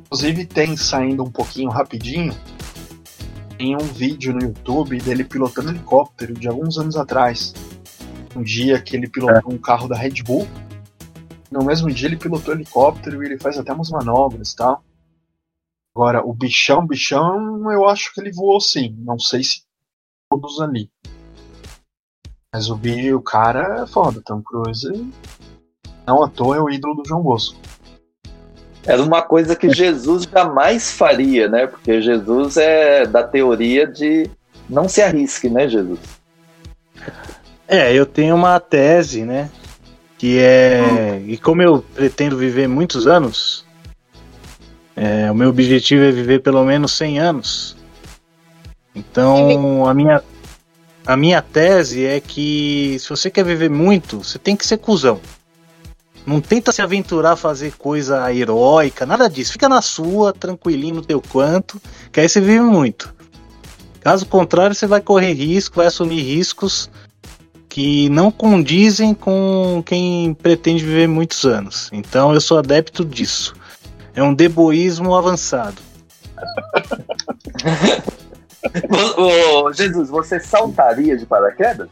Inclusive 0.06 0.46
tem 0.46 0.76
saindo 0.76 1.24
um 1.24 1.32
pouquinho 1.32 1.70
rapidinho. 1.70 2.34
Tem 3.58 3.76
um 3.76 3.80
vídeo 3.80 4.34
no 4.34 4.42
YouTube 4.42 5.00
dele 5.00 5.24
pilotando 5.24 5.70
helicóptero 5.70 6.34
de 6.34 6.48
alguns 6.48 6.78
anos 6.78 6.96
atrás. 6.96 7.54
Um 8.36 8.44
dia 8.44 8.82
que 8.82 8.96
ele 8.96 9.10
pilotou 9.10 9.54
um 9.54 9.58
carro 9.58 9.88
da 9.88 9.96
Red 9.96 10.24
Bull. 10.24 10.48
No 11.52 11.64
mesmo 11.64 11.90
dia 11.92 12.08
ele 12.08 12.18
pilotou 12.18 12.54
helicóptero 12.54 13.24
e 13.24 13.26
ele 13.26 13.40
faz 13.40 13.58
até 13.58 13.74
umas 13.74 13.90
manobras 13.90 14.52
e 14.52 14.56
tal. 14.56 14.84
Agora, 15.96 16.26
o 16.26 16.34
bichão, 16.34 16.86
bichão, 16.86 17.72
eu 17.72 17.88
acho 17.88 18.14
que 18.14 18.22
ele 18.22 18.32
voou 18.32 18.60
sim. 18.60 18.96
Não 19.00 19.20
sei 19.20 19.44
se 19.44 19.64
todos 20.30 20.62
ali. 20.62 20.90
Mas 22.54 22.70
o 22.70 22.76
bi, 22.76 23.14
o 23.14 23.22
cara 23.22 23.84
é 23.84 23.88
foda. 23.88 24.22
Tom 24.22 24.42
Cruise, 24.42 24.90
não 26.08 26.24
à 26.24 26.30
toa, 26.30 26.58
é 26.58 26.60
o 26.60 26.70
ídolo 26.70 26.96
do 26.96 27.08
João 27.08 27.22
Bosco. 27.22 27.69
Era 28.86 29.02
uma 29.04 29.22
coisa 29.22 29.56
que 29.56 29.70
Jesus 29.70 30.24
jamais 30.24 30.92
faria, 30.92 31.48
né? 31.48 31.68
Porque 31.68 32.02
Jesus 32.02 32.58
é 32.58 33.06
da 33.06 33.24
teoria 33.24 33.86
de 33.86 34.30
não 34.70 34.88
se 34.88 35.02
arrisque, 35.02 35.50
né, 35.50 35.68
Jesus? 35.68 36.00
É, 37.68 37.94
eu 37.94 38.06
tenho 38.06 38.36
uma 38.36 38.60
tese, 38.60 39.24
né? 39.24 39.50
Que 40.18 40.40
é. 40.40 41.22
E 41.28 41.38
como 41.38 41.62
eu 41.62 41.84
pretendo 41.94 42.38
viver 42.38 42.68
muitos 42.68 43.08
anos, 43.08 43.66
é, 44.96 45.32
o 45.32 45.36
meu 45.36 45.50
objetivo 45.50 46.04
é 46.04 46.12
viver 46.12 46.40
pelo 46.42 46.64
menos 46.66 46.92
100 46.94 47.20
anos. 47.20 47.78
Então, 48.94 49.86
a 49.88 49.94
minha, 49.94 50.22
a 51.06 51.16
minha 51.16 51.42
tese 51.42 52.06
é 52.06 52.20
que 52.20 52.98
se 53.00 53.10
você 53.10 53.30
quer 53.30 53.46
viver 53.46 53.70
muito, 53.70 54.24
você 54.24 54.38
tem 54.38 54.56
que 54.56 54.66
ser 54.66 54.78
cuzão. 54.78 55.22
Não 56.26 56.40
tenta 56.42 56.72
se 56.72 56.82
aventurar 56.82 57.32
a 57.32 57.36
fazer 57.36 57.74
coisa 57.74 58.34
heróica, 58.34 59.06
nada 59.06 59.30
disso. 59.30 59.54
Fica 59.54 59.68
na 59.68 59.82
sua, 59.82 60.34
tranquilinho 60.34 60.96
no 60.96 61.02
teu 61.02 61.22
canto, 61.22 61.82
que 62.12 62.20
aí 62.20 62.30
você 62.30 62.40
vive 62.40 62.62
muito. 62.62 63.14
Caso 64.02 64.26
contrário, 64.26 64.76
você 64.76 64.88
vai 64.88 65.02
correr 65.02 65.34
risco, 65.34 65.78
vai 65.78 65.88
assumir 65.88 66.22
riscos 66.22 66.90
que 67.68 68.10
não 68.10 68.32
condizem 68.32 69.14
com 69.14 69.84
quem 69.86 70.34
pretende 70.34 70.84
viver 70.84 71.08
muitos 71.08 71.46
anos. 71.46 71.90
Então 71.94 72.34
eu 72.34 72.42
sou 72.42 72.58
adepto 72.58 73.06
disso. 73.06 73.54
É 74.16 74.24
um 74.24 74.34
deboísmo 74.34 75.16
avançado. 75.16 75.82
Jesus, 79.74 80.10
você 80.10 80.40
saltaria 80.40 81.18
de 81.18 81.26
paraquedas? 81.26 81.90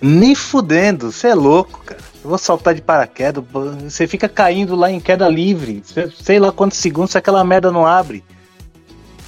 Nem 0.00 0.34
fudendo, 0.34 1.10
você 1.10 1.28
é 1.28 1.34
louco, 1.34 1.82
cara. 1.84 2.03
Eu 2.24 2.30
vou 2.30 2.38
saltar 2.38 2.74
de 2.74 2.80
paraquedas, 2.80 3.44
você 3.82 4.06
fica 4.06 4.30
caindo 4.30 4.74
lá 4.74 4.90
em 4.90 4.98
queda 4.98 5.28
livre. 5.28 5.82
Sei 6.18 6.38
lá 6.38 6.50
quantos 6.50 6.78
segundos 6.78 7.10
se 7.10 7.18
aquela 7.18 7.44
merda 7.44 7.70
não 7.70 7.86
abre. 7.86 8.24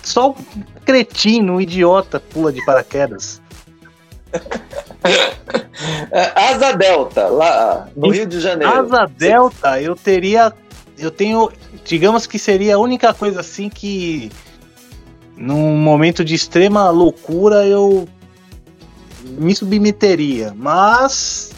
Só 0.03 0.31
um 0.31 0.35
cretino, 0.83 1.55
um 1.57 1.61
idiota 1.61 2.19
pula 2.19 2.51
de 2.51 2.65
paraquedas. 2.65 3.43
É, 6.11 6.33
Asa 6.35 6.73
Delta, 6.73 7.29
lá 7.29 7.89
no 7.95 8.09
Rio 8.11 8.27
de 8.27 8.41
Janeiro. 8.41 8.73
Asa 8.73 9.07
Delta, 9.07 9.81
eu 9.81 9.95
teria. 9.95 10.53
Eu 10.99 11.11
tenho. 11.11 11.51
Digamos 11.85 12.27
que 12.27 12.39
seria 12.39 12.77
a 12.77 12.79
única 12.79 13.13
coisa 13.13 13.41
assim 13.41 13.69
que. 13.69 14.31
Num 15.37 15.77
momento 15.77 16.25
de 16.25 16.35
extrema 16.35 16.89
loucura 16.89 17.67
eu 17.67 18.09
me 19.23 19.55
submeteria. 19.55 20.55
Mas. 20.57 21.53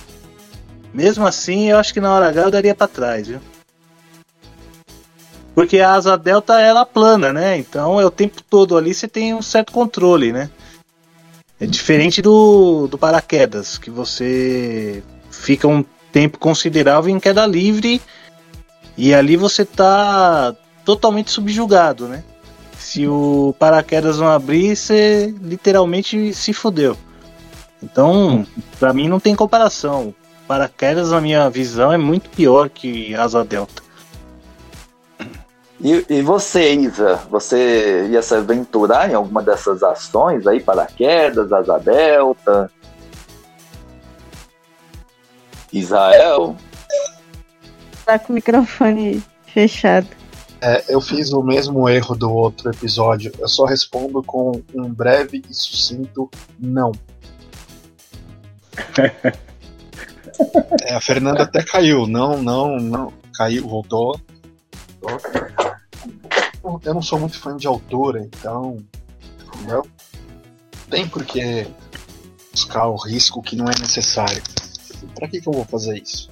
Mesmo 0.98 1.24
assim, 1.24 1.70
eu 1.70 1.78
acho 1.78 1.94
que 1.94 2.00
na 2.00 2.12
hora 2.12 2.26
H 2.26 2.42
eu 2.42 2.50
daria 2.50 2.74
pra 2.74 2.88
trás, 2.88 3.28
viu? 3.28 3.38
Porque 5.54 5.78
a 5.78 5.92
asa 5.92 6.18
delta 6.18 6.61
ela 6.61 6.84
plana, 6.84 7.32
né? 7.32 7.56
Então 7.56 8.00
é 8.00 8.04
o 8.04 8.11
tempo 8.11 8.42
todo 8.42 8.76
ali 8.76 8.92
você 8.92 9.06
tem 9.06 9.32
um 9.32 9.40
certo 9.40 9.72
controle, 9.72 10.32
né? 10.32 10.50
É 11.61 11.66
diferente 11.66 12.20
do, 12.20 12.88
do 12.88 12.98
paraquedas, 12.98 13.78
que 13.78 13.90
você 13.90 15.00
fica 15.30 15.68
um 15.68 15.84
tempo 16.11 16.37
considerável 16.37 17.14
em 17.14 17.20
queda 17.20 17.46
livre 17.46 18.02
e 18.96 19.14
ali 19.14 19.37
você 19.37 19.64
tá 19.64 20.52
totalmente 20.84 21.30
subjugado, 21.30 22.08
né? 22.08 22.24
Se 22.76 23.06
o 23.06 23.54
paraquedas 23.56 24.18
não 24.18 24.26
abrir, 24.26 24.74
você 24.74 25.32
literalmente 25.40 26.34
se 26.34 26.52
fodeu. 26.52 26.98
Então, 27.80 28.44
pra 28.80 28.92
mim 28.92 29.06
não 29.08 29.20
tem 29.20 29.37
comparação. 29.37 30.12
Paraquedas, 30.48 31.11
na 31.11 31.20
minha 31.20 31.50
visão, 31.50 31.92
é 31.92 31.98
muito 31.98 32.30
pior 32.30 32.70
que 32.70 33.14
asa 33.14 33.44
delta. 33.44 33.82
E, 35.78 36.06
e 36.08 36.22
você, 36.22 36.72
Isa, 36.72 37.16
você 37.30 38.08
ia 38.11 38.22
se 38.22 38.34
aventurar 38.34 39.11
em 39.11 39.14
alguma 39.14 39.42
dessas 39.42 39.82
ações 39.82 40.46
aí, 40.46 40.58
paraquedas, 40.58 41.52
asa 41.52 41.78
delta? 41.78 42.72
Israel? 45.70 46.56
Tá 48.06 48.18
com 48.18 48.32
o 48.32 48.34
microfone 48.34 49.22
fechado. 49.44 50.08
É, 50.62 50.82
eu 50.88 51.00
fiz 51.02 51.30
o 51.30 51.42
mesmo 51.42 51.87
erro 51.90 52.16
do 52.16 52.32
outro 52.32 52.70
episódio. 52.70 53.30
Eu 53.38 53.48
só 53.48 53.66
respondo 53.66 54.22
com 54.22 54.62
um 54.74 54.88
breve 54.88 55.42
e 55.48 55.52
sucinto 55.52 56.30
não. 56.58 56.90
É, 60.83 60.94
a 60.94 61.01
Fernanda 61.01 61.42
até 61.42 61.62
caiu. 61.62 62.07
Não, 62.07 62.42
não, 62.42 62.77
não. 62.79 63.12
Caiu, 63.35 63.68
voltou. 63.68 64.20
Eu 66.85 66.94
não 66.94 67.03
sou 67.03 67.18
muito 67.18 67.38
fã 67.38 67.57
de 67.57 67.66
altura, 67.66 68.20
então. 68.20 68.79
Entendeu? 69.55 69.87
Tem 70.90 71.09
por 71.09 71.24
que 71.24 71.66
buscar 72.53 72.87
o 72.87 72.96
risco 72.96 73.42
que 73.42 73.57
não 73.57 73.66
é 73.66 73.79
necessário. 73.79 74.42
Pra 75.14 75.29
que, 75.29 75.40
que 75.40 75.48
eu 75.48 75.53
vou 75.53 75.64
fazer 75.64 75.98
isso? 75.98 76.31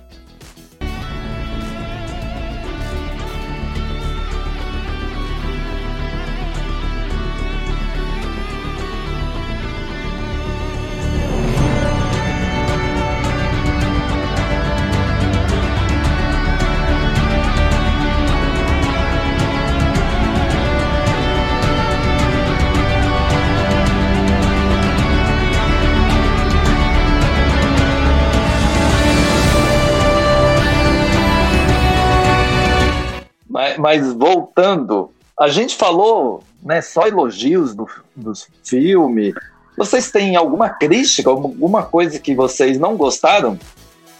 Mas, 33.86 34.12
voltando, 34.12 35.12
a 35.38 35.46
gente 35.46 35.76
falou 35.76 36.42
né, 36.60 36.82
só 36.82 37.06
elogios 37.06 37.72
do, 37.72 37.88
do 38.16 38.32
filme. 38.64 39.32
Vocês 39.78 40.10
têm 40.10 40.34
alguma 40.34 40.68
crítica, 40.68 41.30
alguma 41.30 41.84
coisa 41.84 42.18
que 42.18 42.34
vocês 42.34 42.80
não 42.80 42.96
gostaram? 42.96 43.56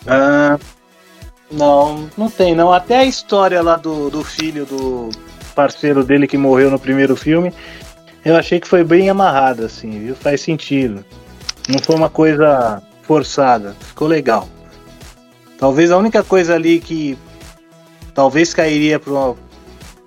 Ah, 0.07 0.57
Não, 1.50 2.09
não 2.16 2.31
tem 2.31 2.55
não. 2.55 2.72
Até 2.72 2.98
a 2.98 3.05
história 3.05 3.61
lá 3.61 3.74
do, 3.74 4.09
do 4.09 4.22
filho 4.22 4.64
do 4.66 5.11
parceiro 5.52 6.05
dele 6.05 6.29
que 6.29 6.38
morreu 6.38 6.70
no 6.70 6.79
primeiro 6.79 7.16
filme, 7.16 7.52
eu 8.24 8.37
achei 8.37 8.61
que 8.61 8.68
foi 8.68 8.85
bem 8.85 9.11
amarrada, 9.11 9.66
assim, 9.66 9.98
viu? 9.98 10.14
Faz 10.14 10.42
sentido. 10.42 11.05
Não 11.68 11.81
foi 11.81 11.96
uma 11.96 12.09
coisa 12.09 12.81
forçada. 13.02 13.74
Ficou 13.81 14.07
legal. 14.07 14.48
Talvez 15.59 15.90
a 15.90 15.98
única 15.98 16.22
coisa 16.22 16.55
ali 16.55 16.79
que 16.79 17.18
talvez 18.14 18.55
cairia 18.55 19.00
para 19.00 19.35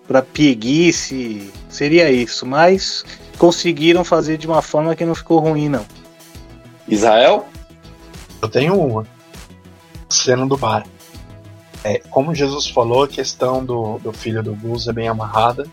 para 0.09 0.23
pieguice 0.23 1.53
seria 1.69 2.09
isso, 2.09 2.43
mas 2.43 3.05
conseguiram 3.37 4.03
fazer 4.03 4.39
de 4.39 4.47
uma 4.47 4.59
forma 4.59 4.95
que 4.95 5.05
não 5.05 5.13
ficou 5.13 5.37
ruim 5.37 5.69
não. 5.69 5.85
Israel? 6.87 7.45
Eu 8.41 8.49
tenho 8.49 8.73
uma. 8.75 9.05
Cena 10.09 10.47
do 10.47 10.57
bar. 10.57 10.87
É, 11.83 11.99
como 12.09 12.33
Jesus 12.33 12.67
falou, 12.67 13.03
a 13.03 13.07
questão 13.07 13.63
do, 13.63 13.99
do 13.99 14.11
filho 14.11 14.41
do 14.41 14.55
Gus 14.55 14.87
é 14.87 14.93
bem 14.93 15.07
amarrada. 15.07 15.67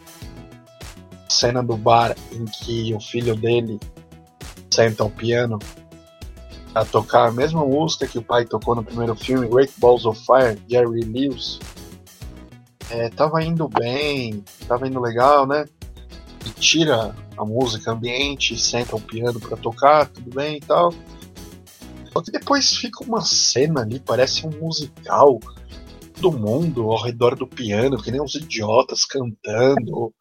Cena 1.31 1.63
do 1.63 1.75
bar 1.75 2.15
em 2.31 2.45
que 2.45 2.93
o 2.93 3.01
filho 3.01 3.35
dele 3.35 3.81
senta 4.71 5.03
ao 5.03 5.09
piano 5.09 5.59
a 6.75 6.85
tocar 6.85 7.29
a 7.29 7.33
mesma 7.33 7.65
música 7.65 8.07
que 8.07 8.19
o 8.19 8.23
pai 8.23 8.45
tocou 8.45 8.75
no 8.75 8.85
primeiro 8.85 9.15
filme, 9.15 9.49
Great 9.49 9.73
Balls 9.79 10.05
of 10.05 10.23
Fire, 10.27 10.61
Jerry 10.69 11.01
Lewis. 11.01 11.59
É, 12.91 13.09
tava 13.11 13.43
indo 13.43 13.69
bem, 13.69 14.45
tava 14.69 14.87
indo 14.87 15.01
legal, 15.01 15.47
né? 15.47 15.65
E 16.45 16.51
tira 16.51 17.15
a 17.37 17.45
música 17.45 17.91
ambiente, 17.91 18.59
senta 18.59 18.95
o 18.95 19.01
piano 19.01 19.41
para 19.41 19.57
tocar, 19.57 20.07
tudo 20.07 20.31
bem 20.31 20.59
e 20.59 20.61
tal. 20.61 20.93
Só 22.13 22.23
que 22.23 22.31
depois 22.31 22.77
fica 22.77 23.05
uma 23.05 23.21
cena 23.21 23.83
ali, 23.83 24.01
parece 24.01 24.47
um 24.47 24.51
musical. 24.51 25.41
Todo 26.15 26.39
mundo 26.39 26.91
ao 26.91 27.03
redor 27.03 27.37
do 27.37 27.47
piano, 27.47 28.01
que 28.01 28.11
nem 28.11 28.21
uns 28.21 28.35
idiotas 28.37 29.05
cantando, 29.05 30.15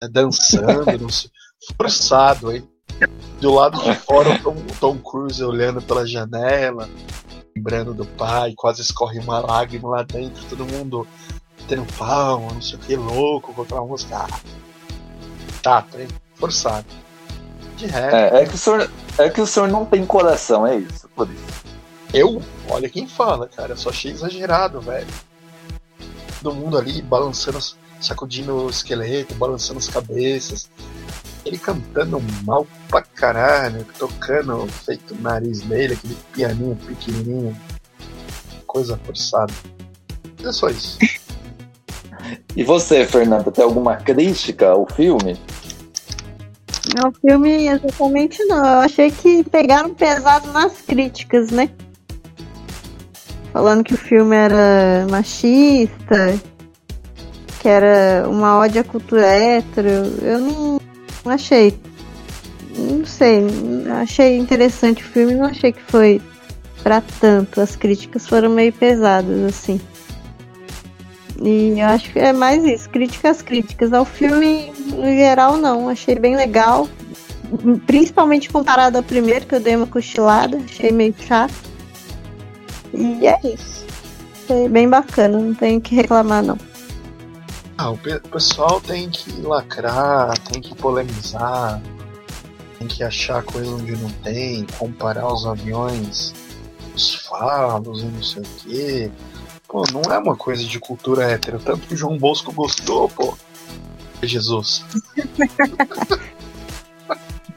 né, 0.00 0.08
dançando, 0.08 0.98
não 1.00 1.08
sei, 1.08 1.30
forçado 1.76 2.50
aí. 2.50 2.62
Do 3.40 3.54
lado 3.54 3.82
de 3.82 3.94
fora, 3.96 4.34
o 4.34 4.42
Tom, 4.42 4.56
Tom 4.78 4.98
Cruise 4.98 5.42
olhando 5.42 5.82
pela 5.82 6.06
janela, 6.06 6.88
lembrando 7.56 7.92
do 7.92 8.04
pai, 8.04 8.52
quase 8.56 8.82
escorre 8.82 9.18
uma 9.18 9.40
lágrima 9.40 9.88
lá 9.88 10.02
dentro, 10.04 10.44
todo 10.44 10.64
mundo 10.64 11.06
tendo 11.68 11.84
palma, 11.96 12.52
não 12.52 12.62
sei 12.62 12.76
o 12.76 12.78
que, 12.78 12.96
louco, 12.96 13.52
com 13.54 13.62
aquela 13.62 13.84
música. 13.84 14.16
Ah, 14.16 14.40
tá, 15.62 15.82
trem, 15.82 16.08
forçado. 16.34 16.86
De 17.76 17.86
resto. 17.86 18.16
É, 18.16 18.42
é, 18.42 18.46
que 18.46 18.54
o 18.54 18.58
senhor, 18.58 18.90
é 19.18 19.30
que 19.30 19.40
o 19.40 19.46
senhor 19.46 19.68
não 19.68 19.84
tem 19.84 20.04
coração, 20.06 20.66
é 20.66 20.76
isso, 20.76 21.08
por 21.14 21.28
isso. 21.28 21.64
Eu? 22.12 22.40
Olha 22.68 22.88
quem 22.88 23.08
fala, 23.08 23.48
cara, 23.48 23.72
eu 23.72 23.76
só 23.76 23.90
achei 23.90 24.12
exagerado, 24.12 24.80
velho. 24.80 25.06
Todo 26.42 26.54
mundo 26.54 26.78
ali 26.78 27.02
balançando, 27.02 27.58
sacudindo 28.00 28.54
o 28.54 28.70
esqueleto, 28.70 29.34
balançando 29.34 29.78
as 29.78 29.88
cabeças. 29.88 30.70
Ele 31.44 31.58
cantando 31.58 32.22
mal 32.44 32.66
pra 32.88 33.02
caralho, 33.02 33.84
tocando 33.98 34.66
feito 34.66 35.14
o 35.14 35.20
nariz 35.20 35.60
dele, 35.62 35.94
aquele 35.94 36.16
pianinho 36.32 36.76
pequenininho. 36.76 37.56
Coisa 38.66 38.96
forçada. 39.04 39.52
É 40.42 40.52
só 40.52 40.68
isso. 40.68 40.98
E 42.56 42.62
você, 42.62 43.04
Fernanda, 43.04 43.50
tem 43.50 43.64
alguma 43.64 43.96
crítica 43.96 44.70
ao 44.70 44.86
filme? 44.86 45.36
Não, 46.94 47.12
filme 47.12 47.66
exatamente 47.66 48.44
não. 48.44 48.64
Eu 48.64 48.80
achei 48.80 49.10
que 49.10 49.42
pegaram 49.44 49.94
pesado 49.94 50.52
nas 50.52 50.80
críticas, 50.82 51.50
né? 51.50 51.70
Falando 53.52 53.84
que 53.84 53.94
o 53.94 53.98
filme 53.98 54.36
era 54.36 55.06
machista, 55.10 56.38
que 57.60 57.68
era 57.68 58.28
uma 58.28 58.58
ódio 58.58 58.80
à 58.80 58.84
cultura 58.84 59.26
hétero. 59.26 59.88
Eu 60.22 60.38
não, 60.40 60.80
não 61.24 61.32
achei. 61.32 61.74
Não 62.76 63.04
sei. 63.04 63.46
Achei 64.00 64.36
interessante 64.36 65.02
o 65.02 65.06
filme, 65.06 65.34
não 65.34 65.46
achei 65.46 65.72
que 65.72 65.82
foi 65.82 66.20
para 66.82 67.02
tanto. 67.20 67.60
As 67.60 67.74
críticas 67.74 68.28
foram 68.28 68.50
meio 68.50 68.72
pesadas, 68.72 69.42
assim. 69.44 69.80
E 71.44 71.78
eu 71.78 71.86
acho 71.88 72.10
que 72.10 72.18
é 72.18 72.32
mais 72.32 72.64
isso, 72.64 72.88
críticas 72.88 73.42
críticas. 73.42 73.92
Ao 73.92 74.06
filme, 74.06 74.72
no 74.88 75.04
geral, 75.04 75.58
não. 75.58 75.90
Achei 75.90 76.14
bem 76.14 76.34
legal. 76.34 76.88
Principalmente 77.86 78.48
comparado 78.48 78.96
ao 78.96 79.02
primeiro, 79.02 79.44
que 79.44 79.54
eu 79.54 79.60
dei 79.60 79.76
uma 79.76 79.86
cochilada, 79.86 80.56
achei 80.64 80.90
meio 80.90 81.14
chato. 81.18 81.52
E 82.94 83.26
é 83.26 83.38
isso. 83.44 83.84
Foi 84.46 84.68
bem 84.70 84.88
bacana, 84.88 85.38
não 85.38 85.54
tenho 85.54 85.80
que 85.82 85.94
reclamar 85.94 86.42
não. 86.42 86.58
Ah, 87.76 87.90
o 87.90 87.98
pessoal 88.30 88.80
tem 88.80 89.10
que 89.10 89.30
lacrar, 89.42 90.38
tem 90.38 90.62
que 90.62 90.74
polemizar, 90.76 91.82
tem 92.78 92.88
que 92.88 93.02
achar 93.02 93.42
coisa 93.42 93.70
onde 93.70 93.92
não 93.96 94.10
tem, 94.22 94.64
comparar 94.78 95.30
os 95.30 95.44
aviões, 95.44 96.32
os 96.94 97.14
falos 97.16 98.02
e 98.02 98.06
não 98.06 98.22
sei 98.22 98.42
o 98.42 98.44
que 98.44 99.12
Pô, 99.74 99.82
não 99.92 100.02
é 100.02 100.16
uma 100.16 100.36
coisa 100.36 100.62
de 100.62 100.78
cultura 100.78 101.24
hétero. 101.24 101.58
Tanto 101.58 101.88
que 101.88 101.94
o 101.94 101.96
João 101.96 102.16
Bosco 102.16 102.52
gostou, 102.52 103.08
pô. 103.08 103.36
Jesus. 104.22 104.84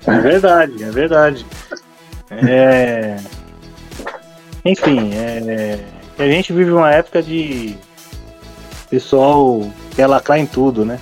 É 0.07 0.19
verdade, 0.19 0.83
é 0.83 0.89
verdade. 0.89 1.45
É... 2.31 3.17
Enfim, 4.65 5.13
é... 5.13 5.85
a 6.17 6.27
gente 6.27 6.51
vive 6.51 6.71
uma 6.71 6.91
época 6.91 7.21
de 7.21 7.77
pessoal 8.89 9.71
quer 9.95 10.07
lacrar 10.07 10.39
em 10.39 10.47
tudo, 10.47 10.83
né? 10.83 10.99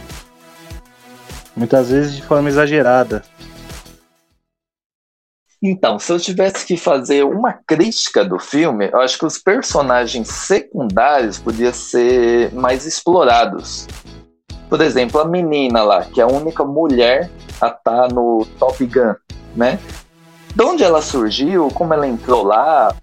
Muitas 1.56 1.91
vezes 1.91 2.17
de 2.17 2.23
forma 2.23 2.49
exagerada. 2.49 3.23
Então, 5.67 5.97
se 5.97 6.12
eu 6.12 6.19
tivesse 6.19 6.63
que 6.63 6.78
fazer 6.78 7.25
uma 7.25 7.51
crítica 7.51 8.23
do 8.23 8.38
filme, 8.38 8.88
eu 8.93 9.01
acho 9.01 9.17
que 9.17 9.25
os 9.25 9.39
personagens 9.39 10.28
secundários 10.28 11.39
podiam 11.39 11.73
ser 11.73 12.54
mais 12.54 12.86
explorados. 12.86 13.88
Por 14.69 14.80
exemplo, 14.80 15.19
a 15.19 15.25
menina 15.25 15.82
lá, 15.82 16.06
que 16.06 16.21
é 16.21 16.23
a 16.23 16.28
única 16.28 16.63
mulher 16.63 17.32
a 17.60 17.65
estar 17.65 17.80
tá 17.80 18.08
no 18.08 18.45
Top 18.60 18.86
Gun, 18.86 19.15
né? 19.56 19.80
De 20.54 20.63
onde 20.63 20.84
ela 20.84 21.01
surgiu, 21.01 21.69
como 21.69 21.95
ela 21.95 22.08
entrou 22.08 22.43
lá, 22.43 22.95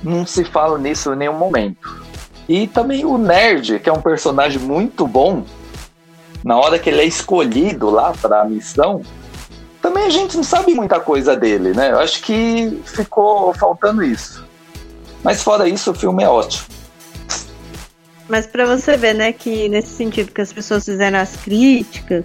não 0.00 0.24
se 0.24 0.44
fala 0.44 0.78
nisso 0.78 1.12
em 1.12 1.16
nenhum 1.16 1.36
momento. 1.36 2.04
E 2.48 2.68
também 2.68 3.04
o 3.04 3.18
Nerd, 3.18 3.80
que 3.80 3.88
é 3.88 3.92
um 3.92 4.00
personagem 4.00 4.60
muito 4.60 5.08
bom, 5.08 5.42
na 6.44 6.56
hora 6.56 6.78
que 6.78 6.88
ele 6.88 7.00
é 7.00 7.04
escolhido 7.04 7.90
lá 7.90 8.12
para 8.12 8.42
a 8.42 8.44
missão, 8.44 9.02
também 9.80 10.04
a 10.04 10.10
gente 10.10 10.36
não 10.36 10.44
sabe 10.44 10.74
muita 10.74 11.00
coisa 11.00 11.36
dele, 11.36 11.72
né? 11.72 11.90
Eu 11.90 11.98
acho 11.98 12.22
que 12.22 12.80
ficou 12.84 13.54
faltando 13.54 14.02
isso. 14.02 14.44
Mas 15.22 15.42
fora 15.42 15.68
isso, 15.68 15.90
o 15.90 15.94
filme 15.94 16.22
é 16.22 16.28
ótimo. 16.28 16.66
Mas 18.28 18.46
para 18.46 18.64
você 18.64 18.96
ver, 18.96 19.14
né, 19.14 19.32
que 19.32 19.68
nesse 19.68 19.88
sentido 19.88 20.30
que 20.30 20.40
as 20.40 20.52
pessoas 20.52 20.84
fizeram 20.84 21.18
as 21.18 21.34
críticas, 21.34 22.24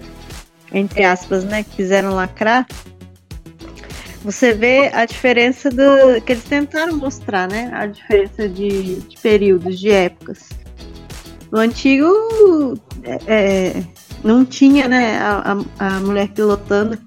entre 0.72 1.02
aspas, 1.02 1.44
né, 1.44 1.64
que 1.64 1.76
fizeram 1.76 2.14
lacrar, 2.14 2.66
você 4.22 4.52
vê 4.52 4.90
a 4.92 5.04
diferença 5.04 5.68
do 5.68 6.20
que 6.24 6.32
eles 6.32 6.44
tentaram 6.44 6.96
mostrar, 6.96 7.48
né, 7.48 7.70
a 7.74 7.86
diferença 7.86 8.48
de, 8.48 9.00
de 9.00 9.18
períodos, 9.18 9.80
de 9.80 9.90
épocas. 9.90 10.50
No 11.50 11.58
antigo 11.58 12.08
é, 13.02 13.18
é 13.26 13.82
não 14.22 14.44
tinha, 14.44 14.88
né, 14.88 15.18
a, 15.18 15.56
a, 15.78 15.86
a 15.86 16.00
mulher 16.00 16.28
pilotando 16.28 16.98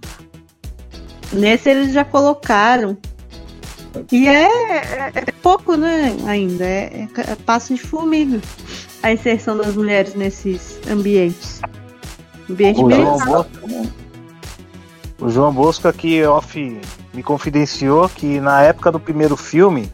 Nesse 1.32 1.70
eles 1.70 1.94
já 1.94 2.04
colocaram. 2.04 2.98
E 4.12 4.28
é, 4.28 4.44
é, 4.44 5.12
é 5.16 5.32
pouco, 5.42 5.76
né? 5.76 6.16
Ainda. 6.28 6.66
É, 6.66 7.08
é, 7.18 7.36
passo 7.46 7.74
de 7.74 7.82
formiga 7.82 8.40
a 9.02 9.12
inserção 9.12 9.58
das 9.58 9.76
mulheres 9.76 10.16
nesses 10.16 10.80
ambientes. 10.90 11.62
Ambiente 12.50 12.82
o, 12.84 12.90
João 12.90 13.18
Bosco, 13.26 13.52
o 15.20 15.30
João 15.30 15.54
Bosco 15.54 15.88
aqui 15.88 16.24
off 16.24 16.82
me 17.14 17.24
confidenciou 17.24 18.10
que 18.10 18.40
na 18.40 18.62
época 18.64 18.92
do 18.92 19.00
primeiro 19.00 19.38
filme 19.38 19.92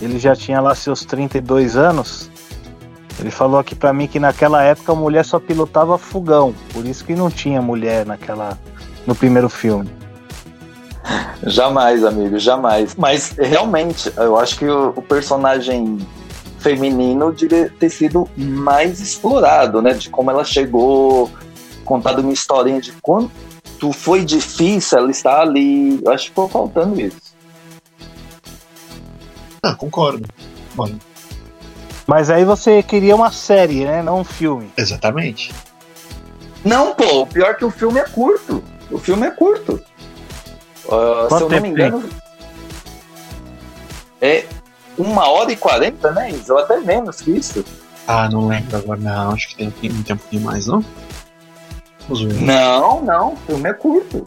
ele 0.00 0.18
já 0.18 0.36
tinha 0.36 0.60
lá 0.60 0.74
seus 0.74 1.04
32 1.04 1.76
anos. 1.76 2.30
Ele 3.18 3.30
falou 3.30 3.58
aqui 3.58 3.74
para 3.74 3.92
mim 3.94 4.06
que 4.06 4.20
naquela 4.20 4.62
época 4.62 4.92
a 4.92 4.94
mulher 4.94 5.24
só 5.24 5.40
pilotava 5.40 5.96
fogão, 5.96 6.54
por 6.72 6.84
isso 6.84 7.04
que 7.04 7.14
não 7.14 7.30
tinha 7.30 7.62
mulher 7.62 8.04
naquela 8.04 8.58
no 9.06 9.14
primeiro 9.14 9.48
filme. 9.48 9.88
Jamais, 11.44 12.04
amigo, 12.04 12.38
jamais. 12.38 12.94
Mas 12.96 13.30
realmente, 13.38 14.12
eu 14.16 14.36
acho 14.36 14.58
que 14.58 14.66
o, 14.66 14.88
o 14.96 15.02
personagem 15.02 15.98
feminino 16.58 17.32
devia 17.32 17.72
ter 17.78 17.90
sido 17.90 18.28
mais 18.36 19.00
explorado, 19.00 19.80
né? 19.80 19.92
De 19.92 20.10
como 20.10 20.30
ela 20.30 20.44
chegou, 20.44 21.30
contado 21.84 22.20
uma 22.20 22.32
historinha 22.32 22.80
de 22.80 22.92
quanto 23.00 23.92
foi 23.92 24.24
difícil 24.24 24.98
ela 24.98 25.10
estar 25.10 25.40
ali. 25.40 26.00
Eu 26.04 26.12
acho 26.12 26.24
que 26.24 26.30
ficou 26.30 26.48
faltando 26.48 27.00
isso. 27.00 27.16
Ah, 29.62 29.74
concordo. 29.74 30.26
Mano, 30.74 30.98
Mas 32.06 32.30
aí 32.30 32.44
você 32.44 32.82
queria 32.82 33.16
uma 33.16 33.30
série, 33.32 33.84
né? 33.84 34.02
Não 34.02 34.20
um 34.20 34.24
filme. 34.24 34.70
Exatamente. 34.76 35.54
Não, 36.64 36.94
pô, 36.94 37.22
o 37.22 37.26
pior 37.26 37.50
é 37.50 37.54
que 37.54 37.64
o 37.64 37.70
filme 37.70 38.00
é 38.00 38.04
curto. 38.04 38.62
O 38.90 38.98
filme 38.98 39.26
é 39.26 39.30
curto. 39.30 39.80
Uh, 40.88 41.36
se 41.36 41.42
eu 41.42 41.48
não 41.48 41.60
me 41.60 41.68
engano. 41.68 42.04
É 44.20 44.46
uma 44.96 45.28
hora 45.28 45.52
e 45.52 45.56
quarenta, 45.56 46.10
né? 46.10 46.32
Ou 46.48 46.58
até 46.58 46.78
menos 46.80 47.20
que 47.20 47.32
isso. 47.32 47.64
Ah, 48.06 48.28
não 48.30 48.46
lembro 48.46 48.76
agora, 48.76 49.00
não. 49.00 49.30
Acho 49.32 49.48
que 49.48 49.56
tem, 49.56 49.90
um 49.90 50.02
pouquinho 50.02 50.42
mais, 50.42 50.66
não? 50.66 50.84
Não, 52.40 53.02
não. 53.02 53.32
O 53.32 53.36
filme 53.36 53.68
é 53.68 53.72
curto. 53.72 54.26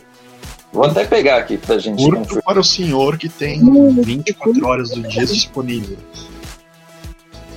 Vou 0.71 0.85
até 0.85 1.05
pegar 1.05 1.37
aqui 1.37 1.57
pra 1.57 1.79
gente. 1.79 2.03
Curto 2.03 2.19
conferir. 2.19 2.43
para 2.43 2.59
o 2.59 2.63
senhor 2.63 3.17
que 3.17 3.29
tem 3.29 3.59
24 4.03 4.67
horas 4.67 4.89
do 4.91 5.01
dia 5.01 5.25
disponível. 5.25 5.97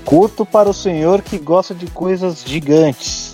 Curto 0.05 0.47
para 0.47 0.71
o 0.71 0.75
senhor 0.75 1.23
que 1.23 1.39
gosta 1.39 1.75
de 1.75 1.87
coisas 1.89 2.43
gigantes. 2.47 3.32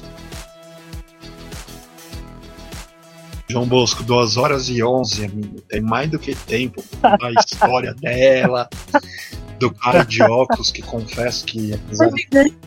João 3.51 3.67
Bosco, 3.67 4.03
2 4.03 4.37
horas 4.37 4.69
e 4.69 4.83
11, 4.83 5.25
amigo. 5.25 5.61
Tem 5.63 5.81
mais 5.81 6.11
do 6.11 6.19
que 6.19 6.35
tempo 6.35 6.83
pra 7.01 7.13
contar 7.13 7.29
a 7.29 7.41
história 7.41 7.95
dela, 8.01 8.69
do 9.59 9.73
cara 9.73 10.05
de 10.05 10.23
óculos, 10.23 10.71
que 10.71 10.83
confesso 10.83 11.45
que, 11.47 11.73
apesar 11.75 12.11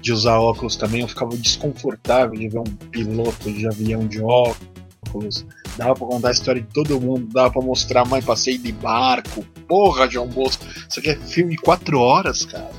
de 0.02 0.12
usar 0.12 0.40
óculos 0.40 0.76
também, 0.76 1.02
eu 1.02 1.08
ficava 1.08 1.36
desconfortável 1.38 2.38
de 2.38 2.50
ver 2.50 2.60
um 2.60 2.64
piloto 2.64 3.52
de 3.52 3.68
avião 3.68 4.08
de 4.08 4.22
óculos. 4.22 5.46
Dava 5.78 5.94
pra 5.94 6.08
contar 6.08 6.30
a 6.30 6.32
história 6.32 6.62
de 6.62 6.68
todo 6.74 7.00
mundo, 7.00 7.28
dava 7.32 7.52
pra 7.52 7.62
mostrar 7.62 8.06
mais 8.06 8.26
passeio 8.26 8.58
de 8.58 8.72
barco. 8.72 9.46
Porra, 9.68 10.10
João 10.10 10.28
Bosco, 10.28 10.66
isso 10.90 11.00
aqui 11.00 11.12
é 11.12 11.16
filme 11.16 11.56
4 11.58 12.00
horas, 12.00 12.44
cara. 12.46 12.72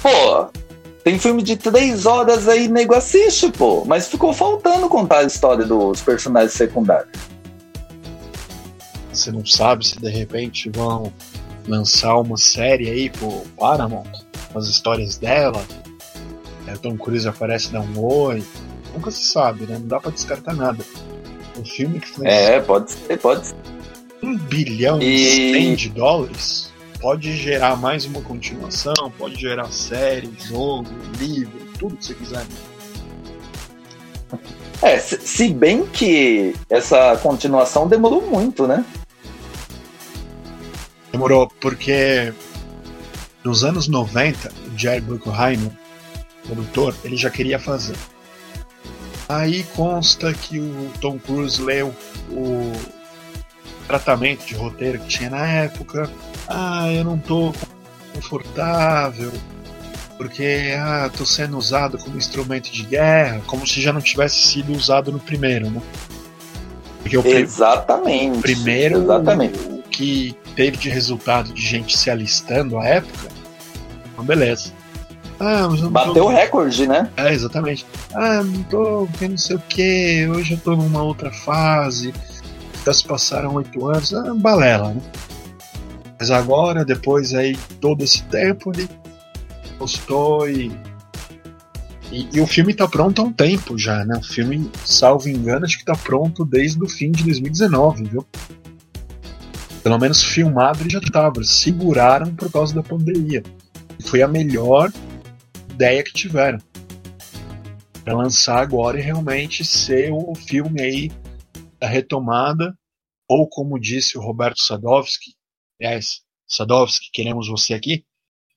Pô, 0.00 0.50
tem 1.02 1.18
filme 1.18 1.42
de 1.42 1.56
três 1.56 2.04
horas 2.04 2.48
aí, 2.48 2.68
nego 2.68 2.94
assiste, 2.94 3.50
pô. 3.50 3.84
Mas 3.86 4.08
ficou 4.08 4.32
faltando 4.32 4.88
contar 4.88 5.18
a 5.18 5.24
história 5.24 5.64
dos 5.64 6.02
personagens 6.02 6.52
secundários. 6.52 7.18
Você 9.12 9.32
não 9.32 9.44
sabe 9.44 9.86
se 9.86 9.98
de 9.98 10.08
repente 10.08 10.70
vão 10.70 11.12
lançar 11.66 12.16
uma 12.16 12.36
série 12.36 12.88
aí 12.90 13.10
pro 13.10 13.42
Paramount, 13.58 14.10
as 14.54 14.66
histórias 14.66 15.16
dela. 15.16 15.62
É, 16.66 16.76
Tom 16.76 16.96
Cruise 16.96 17.26
aparece 17.26 17.72
dar 17.72 17.80
um 17.80 17.98
oi. 17.98 18.44
Nunca 18.94 19.10
se 19.10 19.24
sabe, 19.24 19.66
né? 19.66 19.78
Não 19.78 19.86
dá 19.86 20.00
pra 20.00 20.10
descartar 20.10 20.54
nada. 20.54 20.84
Um 21.58 21.64
filme 21.64 22.00
que 22.00 22.08
foi. 22.08 22.26
É, 22.26 22.60
pode 22.60 22.92
ser, 22.92 23.18
pode 23.18 23.46
ser. 23.48 23.56
Um 24.22 24.36
bilhão 24.36 25.00
e 25.00 25.52
100 25.52 25.74
de 25.76 25.88
dólares 25.88 26.69
pode 27.00 27.34
gerar 27.36 27.76
mais 27.76 28.04
uma 28.04 28.20
continuação, 28.20 29.10
pode 29.16 29.40
gerar 29.40 29.72
série, 29.72 30.30
jogo, 30.38 30.88
livro, 31.18 31.58
tudo 31.78 31.96
que 31.96 32.04
você 32.04 32.14
quiser. 32.14 32.46
É, 34.82 34.98
se 34.98 35.52
bem 35.52 35.86
que 35.86 36.54
essa 36.68 37.16
continuação 37.18 37.88
demorou 37.88 38.22
muito, 38.30 38.66
né? 38.66 38.84
Demorou, 41.10 41.50
porque 41.60 42.32
nos 43.42 43.64
anos 43.64 43.88
90, 43.88 44.52
o 44.72 44.78
Jerry 44.78 45.00
Bruckheimer, 45.00 45.72
produtor, 46.46 46.94
ele 47.04 47.16
já 47.16 47.30
queria 47.30 47.58
fazer. 47.58 47.96
Aí 49.28 49.62
consta 49.74 50.32
que 50.32 50.58
o 50.58 50.90
Tom 51.00 51.18
Cruise 51.18 51.60
leu 51.60 51.94
o 52.30 52.72
tratamento 53.86 54.44
de 54.44 54.54
roteiro 54.54 54.98
que 55.00 55.08
tinha 55.08 55.30
na 55.30 55.46
época, 55.46 56.10
ah, 56.50 56.92
eu 56.92 57.04
não 57.04 57.16
tô 57.16 57.52
confortável, 58.12 59.32
porque 60.18 60.74
ah, 60.76 61.08
tô 61.16 61.24
sendo 61.24 61.56
usado 61.56 61.96
como 61.96 62.18
instrumento 62.18 62.70
de 62.70 62.82
guerra, 62.82 63.40
como 63.46 63.66
se 63.66 63.80
já 63.80 63.92
não 63.92 64.00
tivesse 64.00 64.36
sido 64.36 64.72
usado 64.72 65.12
no 65.12 65.20
primeiro, 65.20 65.70
né? 65.70 65.80
Porque 67.02 67.16
o 67.16 67.26
exatamente. 67.26 68.40
Primeiro 68.40 68.98
exatamente. 68.98 69.58
O 69.58 69.82
que 69.84 70.36
teve 70.56 70.76
de 70.76 70.90
resultado 70.90 71.52
de 71.52 71.62
gente 71.62 71.96
se 71.96 72.10
alistando 72.10 72.78
à 72.78 72.84
época, 72.84 73.28
então 74.12 74.24
beleza. 74.24 74.72
Ah, 75.38 75.68
Bateu 75.90 76.24
o 76.24 76.26
tô... 76.26 76.28
recorde, 76.28 76.86
né? 76.86 77.08
É, 77.16 77.32
exatamente. 77.32 77.86
Ah, 78.12 78.42
não 78.42 78.62
tô 78.64 79.08
vendo 79.18 79.30
não 79.30 79.38
sei 79.38 79.56
o 79.56 79.62
que, 79.68 80.28
hoje 80.28 80.54
eu 80.54 80.58
tô 80.58 80.76
numa 80.76 81.02
outra 81.02 81.30
fase, 81.30 82.12
já 82.84 82.92
se 82.92 83.04
passaram 83.04 83.54
oito 83.54 83.86
anos, 83.86 84.12
ah, 84.12 84.34
balela, 84.34 84.90
né? 84.90 85.00
Mas 86.20 86.30
agora, 86.30 86.84
depois 86.84 87.32
aí 87.32 87.56
todo 87.80 88.04
esse 88.04 88.22
tempo, 88.24 88.70
ele 88.74 88.86
postou 89.78 90.46
e, 90.46 90.70
e, 92.12 92.28
e. 92.36 92.40
o 92.42 92.46
filme 92.46 92.74
tá 92.74 92.86
pronto 92.86 93.22
há 93.22 93.24
um 93.24 93.32
tempo 93.32 93.78
já, 93.78 94.04
né? 94.04 94.18
O 94.18 94.22
filme, 94.22 94.70
salvo 94.84 95.30
engano, 95.30 95.64
acho 95.64 95.78
que 95.78 95.84
tá 95.86 95.96
pronto 95.96 96.44
desde 96.44 96.84
o 96.84 96.86
fim 96.86 97.10
de 97.10 97.24
2019, 97.24 98.04
viu? 98.04 98.26
Pelo 99.82 99.98
menos 99.98 100.22
filmado 100.22 100.82
ele 100.82 100.90
já 100.90 101.00
tava. 101.00 101.42
Seguraram 101.42 102.34
por 102.34 102.52
causa 102.52 102.74
da 102.74 102.82
pandemia. 102.82 103.42
Foi 104.04 104.20
a 104.20 104.28
melhor 104.28 104.92
ideia 105.70 106.04
que 106.04 106.12
tiveram. 106.12 106.58
Pra 108.04 108.14
lançar 108.14 108.58
agora 108.58 108.98
e 108.98 109.02
realmente 109.02 109.64
ser 109.64 110.12
o 110.12 110.34
filme 110.34 110.82
aí 110.82 111.10
da 111.80 111.88
retomada, 111.88 112.76
ou 113.26 113.48
como 113.48 113.80
disse 113.80 114.18
o 114.18 114.20
Roberto 114.20 114.60
Sadowski, 114.60 115.39
aliás, 115.80 116.22
Sadovski, 116.46 117.10
queremos 117.12 117.48
você 117.48 117.74
aqui, 117.74 118.04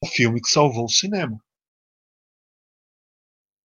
o 0.04 0.08
filme 0.08 0.42
que 0.42 0.50
salvou 0.50 0.86
o 0.86 0.90
cinema. 0.90 1.40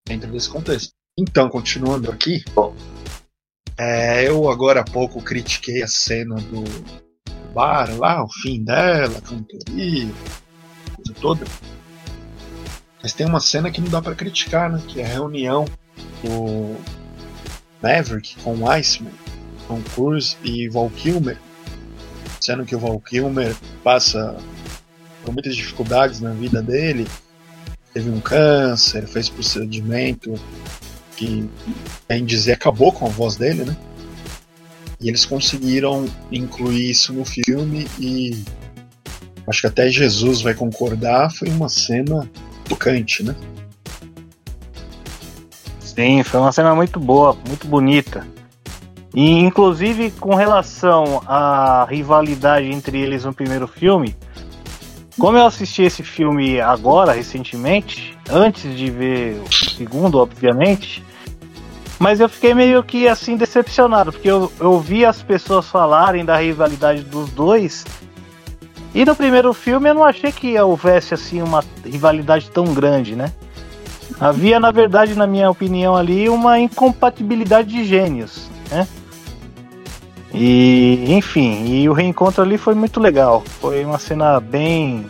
Dentro 0.07 0.31
desse 0.31 0.49
contexto. 0.49 0.95
Então, 1.19 1.49
continuando 1.51 2.11
aqui, 2.11 2.45
bom, 2.55 2.75
é, 3.77 4.27
eu 4.27 4.49
agora 4.49 4.81
há 4.81 4.85
pouco 4.85 5.21
critiquei 5.21 5.83
a 5.83 5.89
cena 5.89 6.37
do 6.37 6.65
bar 7.53 7.91
lá, 7.99 8.23
o 8.23 8.29
fim 8.29 8.63
dela, 8.63 9.21
cantoria, 9.21 10.09
coisa 10.95 11.15
toda. 11.21 11.45
Mas 13.03 13.13
tem 13.13 13.27
uma 13.27 13.41
cena 13.41 13.71
que 13.71 13.81
não 13.81 13.89
dá 13.89 14.01
para 14.01 14.15
criticar, 14.15 14.71
né? 14.71 14.83
Que 14.87 15.01
é 15.01 15.05
a 15.05 15.09
reunião 15.09 15.65
do 16.23 16.77
Maverick 17.83 18.37
com 18.43 18.69
Iceman, 18.69 19.13
com 19.67 19.83
Cruise 19.83 20.37
e 20.43 20.69
Val 20.69 20.91
Kilmer 20.91 21.39
sendo 22.49 22.65
que 22.65 22.75
o 22.75 22.79
Val 22.79 22.99
Kilmer 22.99 23.55
passa 23.85 24.35
por 25.23 25.35
muitas 25.35 25.55
dificuldades 25.55 26.19
na 26.19 26.31
vida 26.31 26.63
dele, 26.63 27.07
teve 27.93 28.09
um 28.09 28.21
câncer, 28.21 29.07
fez 29.07 29.29
procedimento 29.29 30.33
que, 31.15 31.47
em 32.09 32.25
dizer, 32.25 32.53
acabou 32.53 32.91
com 32.91 33.05
a 33.05 33.11
voz 33.11 33.37
dele, 33.37 33.67
né? 33.67 33.77
E 34.99 35.11
eles 35.11 35.27
conseguiram 35.27 36.07
incluir 36.33 36.89
isso 36.89 37.13
no 37.13 37.23
filme 37.23 37.87
e 37.99 38.43
acho 39.47 39.61
que 39.61 39.67
até 39.67 39.91
Jesus 39.91 40.41
vai 40.41 40.55
concordar, 40.55 41.31
foi 41.31 41.51
uma 41.51 41.69
cena 41.69 42.27
tocante, 42.67 43.23
né? 43.23 43.37
Sim, 45.81 46.23
foi 46.23 46.41
uma 46.41 46.53
cena 46.53 46.75
muito 46.75 46.99
boa, 46.99 47.37
muito 47.47 47.69
bonita. 47.69 48.27
E 49.19 49.41
inclusive 49.41 50.13
com 50.13 50.37
relação 50.37 51.21
à 51.27 51.85
rivalidade 51.91 52.71
entre 52.71 53.01
eles 53.01 53.25
no 53.25 53.35
primeiro 53.35 53.67
filme, 53.67 54.15
como 55.19 55.37
eu 55.37 55.45
assisti 55.45 55.83
esse 55.83 56.05
filme 56.05 56.61
agora, 56.61 57.15
recentemente, 57.15 58.17
antes 58.31 58.77
de 58.77 58.89
ver 58.89 59.43
o 59.45 59.53
segundo, 59.53 60.19
obviamente, 60.19 61.03
mas 61.99 62.21
eu 62.21 62.29
fiquei 62.29 62.55
meio 62.55 62.81
que 62.85 63.09
assim 63.09 63.37
decepcionado, 63.37 64.13
porque 64.13 64.31
eu, 64.31 64.53
eu 64.61 64.79
vi 64.79 65.05
as 65.05 65.21
pessoas 65.21 65.67
falarem 65.67 66.25
da 66.25 66.37
rivalidade 66.37 67.03
dos 67.03 67.29
dois, 67.31 67.85
e 68.95 69.05
no 69.05 69.17
primeiro 69.17 69.53
filme 69.53 69.89
eu 69.89 69.95
não 69.95 70.05
achei 70.05 70.31
que 70.31 70.57
houvesse 70.61 71.13
assim 71.13 71.43
uma 71.43 71.65
rivalidade 71.85 72.53
tão 72.53 72.73
grande, 72.73 73.17
né? 73.17 73.33
Havia, 74.21 74.61
na 74.61 74.71
verdade, 74.71 75.17
na 75.17 75.27
minha 75.27 75.51
opinião 75.51 75.97
ali, 75.97 76.29
uma 76.29 76.61
incompatibilidade 76.61 77.69
de 77.69 77.85
gênios, 77.85 78.49
né? 78.71 78.87
E, 80.33 81.07
enfim, 81.09 81.65
e 81.67 81.89
o 81.89 81.93
reencontro 81.93 82.43
ali 82.43 82.59
foi 82.59 82.75
muito 82.75 83.01
legal. 83.01 83.43
Foi 83.61 83.85
uma 83.85 83.99
cena 83.99 84.39
bem 84.41 85.07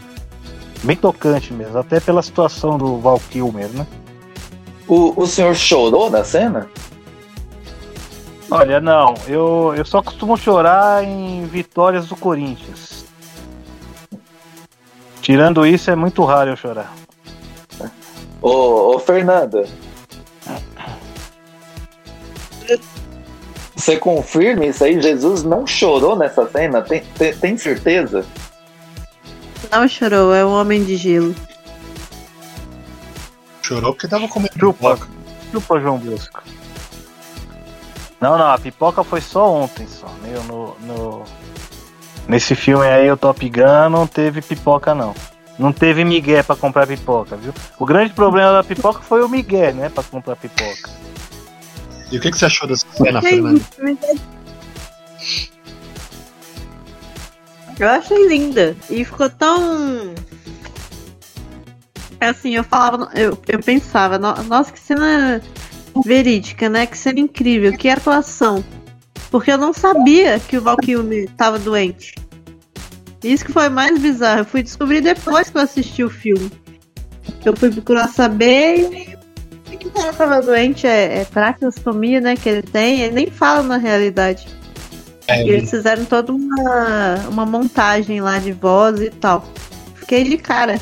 bem 0.82 0.96
tocante 0.96 1.52
mesmo, 1.52 1.76
até 1.76 1.98
pela 1.98 2.22
situação 2.22 2.78
do 2.78 2.98
Val 2.98 3.20
Kilmer, 3.30 3.68
né? 3.70 3.86
O, 4.86 5.22
o 5.22 5.26
senhor 5.26 5.54
chorou 5.54 6.08
na 6.08 6.22
cena? 6.22 6.68
Olha, 8.50 8.80
não, 8.80 9.14
eu, 9.26 9.74
eu 9.76 9.84
só 9.84 10.00
costumo 10.00 10.36
chorar 10.36 11.04
em 11.04 11.44
vitórias 11.46 12.06
do 12.06 12.16
Corinthians. 12.16 13.04
Tirando 15.20 15.66
isso, 15.66 15.90
é 15.90 15.96
muito 15.96 16.24
raro 16.24 16.50
eu 16.50 16.56
chorar. 16.56 16.94
Ô, 18.40 18.94
ô 18.94 18.98
Fernanda, 18.98 19.66
Você 23.88 23.96
confirma 23.96 24.66
isso 24.66 24.84
aí? 24.84 25.00
Jesus 25.00 25.42
não 25.44 25.66
chorou 25.66 26.14
nessa 26.14 26.46
cena? 26.50 26.82
Tem, 26.82 27.00
tem, 27.16 27.34
tem 27.34 27.56
certeza? 27.56 28.22
Não 29.72 29.88
chorou, 29.88 30.34
é 30.34 30.44
um 30.44 30.50
homem 30.52 30.84
de 30.84 30.94
gelo. 30.94 31.34
Chorou 33.62 33.94
porque 33.94 34.06
tava 34.06 34.28
comendo 34.28 34.52
Chupa. 34.60 34.90
pipoca. 34.94 35.08
Chupa, 35.50 35.80
João 35.80 35.96
Bosco. 35.96 36.42
Não, 38.20 38.36
não, 38.36 38.50
a 38.50 38.58
pipoca 38.58 39.02
foi 39.02 39.22
só 39.22 39.50
ontem, 39.50 39.86
só. 39.86 40.06
no, 40.46 40.76
no- 40.80 41.24
Nesse 42.28 42.54
filme 42.54 42.86
aí, 42.86 43.10
o 43.10 43.16
Top 43.16 43.48
Gun, 43.48 43.88
não 43.88 44.06
teve 44.06 44.42
pipoca, 44.42 44.94
não. 44.94 45.14
Não 45.58 45.72
teve 45.72 46.04
migué 46.04 46.42
pra 46.42 46.54
comprar 46.54 46.86
pipoca, 46.86 47.36
viu? 47.36 47.54
O 47.78 47.86
grande 47.86 48.12
problema 48.12 48.52
da 48.52 48.62
pipoca 48.62 49.00
foi 49.00 49.22
o 49.24 49.28
migué, 49.30 49.72
né? 49.72 49.88
Pra 49.88 50.04
comprar 50.04 50.36
pipoca. 50.36 50.90
E 52.10 52.16
o 52.16 52.20
que, 52.20 52.30
que 52.30 52.38
você 52.38 52.46
achou 52.46 52.66
dessa 52.66 52.86
cena, 52.92 53.20
Fernanda? 53.20 53.60
Eu 57.78 57.88
achei 57.88 58.26
linda. 58.28 58.76
E 58.90 59.04
ficou 59.04 59.30
tão. 59.30 60.14
Assim, 62.20 62.56
eu 62.56 62.64
falava, 62.64 63.10
eu, 63.14 63.38
eu 63.46 63.60
pensava, 63.60 64.18
no- 64.18 64.42
nossa, 64.44 64.72
que 64.72 64.80
cena 64.80 65.40
verídica, 66.04 66.68
né? 66.68 66.86
Que 66.86 66.98
cena 66.98 67.20
incrível, 67.20 67.76
que 67.76 67.88
atuação. 67.88 68.64
Porque 69.30 69.52
eu 69.52 69.58
não 69.58 69.72
sabia 69.72 70.40
que 70.40 70.56
o 70.56 70.62
Val 70.62 70.76
Kilmer 70.78 71.28
tava 71.36 71.58
doente. 71.58 72.14
Isso 73.22 73.44
que 73.44 73.52
foi 73.52 73.68
mais 73.68 73.98
bizarro. 74.00 74.40
Eu 74.40 74.44
fui 74.44 74.62
descobrir 74.62 75.00
depois 75.00 75.50
que 75.50 75.56
eu 75.58 75.62
assisti 75.62 76.02
o 76.02 76.10
filme. 76.10 76.50
Eu 77.44 77.56
fui 77.56 77.70
procurar 77.70 78.08
saber 78.08 78.90
e 78.92 79.17
que 79.76 79.88
o 79.88 79.90
cara 79.90 80.12
tava 80.12 80.40
doente 80.40 80.86
é, 80.86 81.20
é 81.20 81.24
traqueostomia, 81.24 82.20
né? 82.20 82.36
Que 82.36 82.48
ele 82.48 82.62
tem. 82.62 83.02
Ele 83.02 83.14
nem 83.14 83.26
fala 83.30 83.62
na 83.62 83.76
realidade. 83.76 84.48
É, 85.26 85.44
E 85.44 85.50
eles 85.50 85.70
fizeram 85.70 86.04
toda 86.04 86.32
uma, 86.32 87.16
uma 87.28 87.46
montagem 87.46 88.20
lá 88.20 88.38
de 88.38 88.52
voz 88.52 89.00
e 89.00 89.10
tal. 89.10 89.44
Fiquei 89.94 90.24
de 90.24 90.38
cara. 90.38 90.80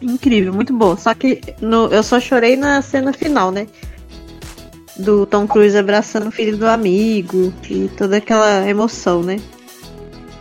Incrível, 0.00 0.52
muito 0.52 0.72
bom. 0.72 0.96
Só 0.96 1.12
que 1.14 1.40
no, 1.60 1.86
eu 1.86 2.02
só 2.02 2.20
chorei 2.20 2.56
na 2.56 2.80
cena 2.82 3.12
final, 3.12 3.50
né? 3.50 3.66
Do 4.96 5.26
Tom 5.26 5.46
Cruise 5.46 5.76
abraçando 5.76 6.28
o 6.28 6.30
filho 6.30 6.56
do 6.56 6.68
amigo 6.68 7.52
e 7.68 7.88
toda 7.96 8.18
aquela 8.18 8.68
emoção, 8.68 9.22
né? 9.22 9.40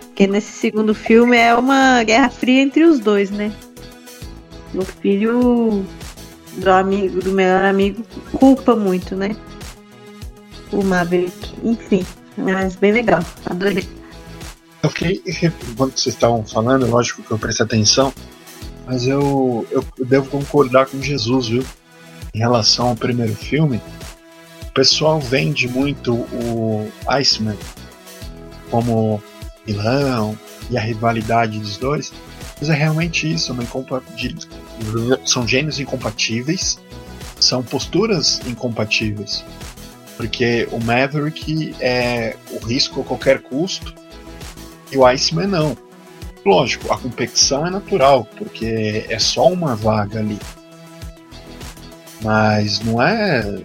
Porque 0.07 0.27
nesse 0.27 0.51
segundo 0.51 0.93
filme 0.93 1.35
é 1.35 1.55
uma 1.55 2.03
guerra 2.03 2.29
fria 2.29 2.61
entre 2.61 2.83
os 2.83 2.99
dois, 2.99 3.31
né? 3.31 3.51
O 4.75 4.83
filho 4.83 5.83
do 6.57 6.71
amigo, 6.71 7.21
do 7.21 7.31
melhor 7.31 7.63
amigo, 7.65 8.03
culpa 8.33 8.75
muito, 8.75 9.15
né? 9.15 9.35
O 10.71 10.83
Maverick. 10.83 11.53
Enfim, 11.63 12.05
mas 12.37 12.75
bem 12.75 12.91
legal. 12.91 13.23
Adorei. 13.45 13.87
Eu 14.81 14.89
fiquei, 14.89 15.21
enquanto 15.69 15.97
vocês 15.97 16.15
estavam 16.15 16.45
falando, 16.45 16.85
lógico 16.89 17.23
que 17.23 17.31
eu 17.31 17.39
prestei 17.39 17.65
atenção, 17.65 18.13
mas 18.85 19.07
eu, 19.07 19.65
eu 19.71 19.85
devo 20.05 20.29
concordar 20.29 20.87
com 20.87 21.01
Jesus, 21.01 21.47
viu? 21.47 21.63
Em 22.33 22.39
relação 22.39 22.89
ao 22.89 22.95
primeiro 22.95 23.33
filme, 23.33 23.79
o 24.67 24.71
pessoal 24.73 25.19
vende 25.19 25.67
muito 25.67 26.13
o 26.13 26.91
Iceman 27.07 27.57
como 28.69 29.21
vilão 29.65 30.37
e 30.69 30.77
a 30.77 30.81
rivalidade 30.81 31.59
dos 31.59 31.77
dois, 31.77 32.11
mas 32.59 32.69
é 32.69 32.73
realmente 32.73 33.31
isso, 33.31 33.53
uma 33.53 33.63
são 35.25 35.47
gênios 35.47 35.79
incompatíveis, 35.79 36.79
são 37.39 37.63
posturas 37.63 38.39
incompatíveis. 38.45 39.43
Porque 40.17 40.67
o 40.71 40.79
Maverick 40.79 41.75
é 41.79 42.35
o 42.51 42.65
risco 42.65 43.01
a 43.01 43.03
qualquer 43.03 43.41
custo 43.41 43.93
e 44.91 44.97
o 44.97 45.05
Iceman 45.05 45.47
não. 45.47 45.77
Lógico, 46.45 46.91
a 46.91 46.97
competição 46.97 47.65
é 47.65 47.69
natural, 47.69 48.27
porque 48.37 49.05
é 49.09 49.17
só 49.17 49.47
uma 49.51 49.75
vaga 49.75 50.19
ali. 50.19 50.37
Mas 52.21 52.79
não 52.81 53.01
é 53.01 53.63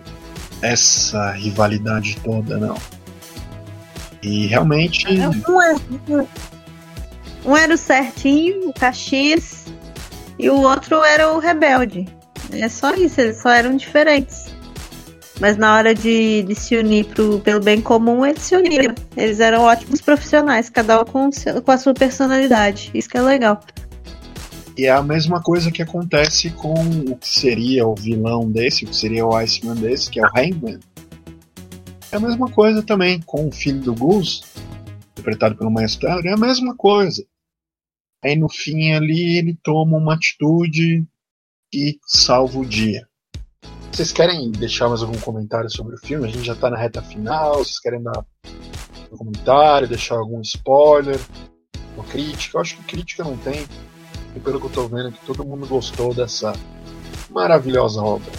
essa 0.62 1.32
rivalidade 1.32 2.16
toda, 2.22 2.56
não. 2.56 2.76
E 4.22 4.46
realmente. 4.46 5.06
Um 5.08 5.62
era, 5.62 6.26
um 7.44 7.56
era 7.56 7.74
o 7.74 7.78
certinho, 7.78 8.68
o 8.68 8.72
Caxias, 8.72 9.57
e 10.39 10.49
o 10.49 10.61
outro 10.61 11.03
era 11.03 11.32
o 11.32 11.39
rebelde. 11.39 12.07
É 12.53 12.68
só 12.68 12.95
isso, 12.95 13.20
eles 13.20 13.43
só 13.43 13.51
eram 13.51 13.76
diferentes. 13.76 14.47
Mas 15.41 15.57
na 15.57 15.74
hora 15.74 15.95
de, 15.95 16.43
de 16.43 16.55
se 16.55 16.76
unir 16.76 17.05
pro, 17.07 17.39
pelo 17.41 17.61
bem 17.61 17.80
comum, 17.80 18.26
eles 18.26 18.43
se 18.43 18.57
uniram. 18.57 18.95
Eles 19.16 19.39
eram 19.41 19.62
ótimos 19.62 20.01
profissionais, 20.01 20.68
cada 20.68 21.01
um 21.01 21.05
com, 21.05 21.30
com 21.64 21.70
a 21.70 21.78
sua 21.78 21.95
personalidade. 21.95 22.91
Isso 22.93 23.09
que 23.09 23.16
é 23.16 23.22
legal. 23.22 23.61
E 24.76 24.86
é 24.86 24.91
a 24.91 25.03
mesma 25.03 25.41
coisa 25.43 25.70
que 25.70 25.82
acontece 25.82 26.51
com 26.51 26.72
o 26.72 27.16
que 27.16 27.28
seria 27.28 27.86
o 27.86 27.95
vilão 27.95 28.51
desse, 28.51 28.84
o 28.84 28.89
que 28.89 28.97
seria 28.97 29.26
o 29.26 29.34
Iceman 29.34 29.74
desse, 29.74 30.11
que 30.11 30.20
é 30.20 30.22
o 30.22 30.26
Hangman. 30.26 30.78
É 32.11 32.16
a 32.16 32.20
mesma 32.20 32.49
coisa 32.49 32.82
também 32.82 33.20
com 33.20 33.49
o 33.49 33.53
filho 33.53 33.80
do 33.80 33.95
Gus, 33.95 34.43
interpretado 35.12 35.57
pelo 35.57 35.70
Miles 35.70 35.97
Teller, 35.97 36.24
é 36.26 36.32
a 36.32 36.36
mesma 36.36 36.74
coisa. 36.76 37.24
Aí 38.24 38.36
no 38.36 38.48
fim 38.48 38.92
ali 38.92 39.38
ele 39.38 39.58
toma 39.62 39.96
uma 39.96 40.14
atitude 40.14 41.06
que 41.70 41.98
salva 42.06 42.58
o 42.58 42.66
dia. 42.66 43.06
Vocês 43.92 44.12
querem 44.12 44.50
deixar 44.52 44.88
mais 44.88 45.02
algum 45.02 45.18
comentário 45.20 45.70
sobre 45.70 45.94
o 45.94 45.98
filme? 45.98 46.26
A 46.26 46.30
gente 46.30 46.44
já 46.44 46.54
tá 46.54 46.70
na 46.70 46.76
reta 46.76 47.02
final, 47.02 47.56
vocês 47.56 47.80
querem 47.80 48.02
dar 48.02 48.24
um 49.12 49.16
comentário, 49.16 49.88
deixar 49.88 50.16
algum 50.16 50.40
spoiler, 50.40 51.18
uma 51.94 52.04
crítica? 52.04 52.56
Eu 52.56 52.60
acho 52.60 52.76
que 52.76 52.84
crítica 52.84 53.24
não 53.24 53.36
tem. 53.36 53.66
E 54.36 54.40
pelo 54.40 54.60
que 54.60 54.66
eu 54.66 54.70
tô 54.70 54.88
vendo 54.88 55.12
que 55.12 55.24
todo 55.24 55.44
mundo 55.44 55.66
gostou 55.66 56.14
dessa 56.14 56.52
maravilhosa 57.30 58.02
obra. 58.02 58.30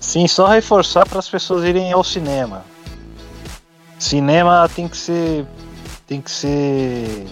Sim, 0.00 0.26
só 0.26 0.46
reforçar 0.46 1.08
para 1.08 1.18
as 1.18 1.28
pessoas 1.28 1.64
irem 1.64 1.92
ao 1.92 2.02
cinema. 2.02 2.64
Cinema 3.98 4.68
tem 4.68 4.88
que 4.88 4.96
ser 4.96 5.46
tem 6.10 6.20
que 6.20 6.30
ser 6.32 7.24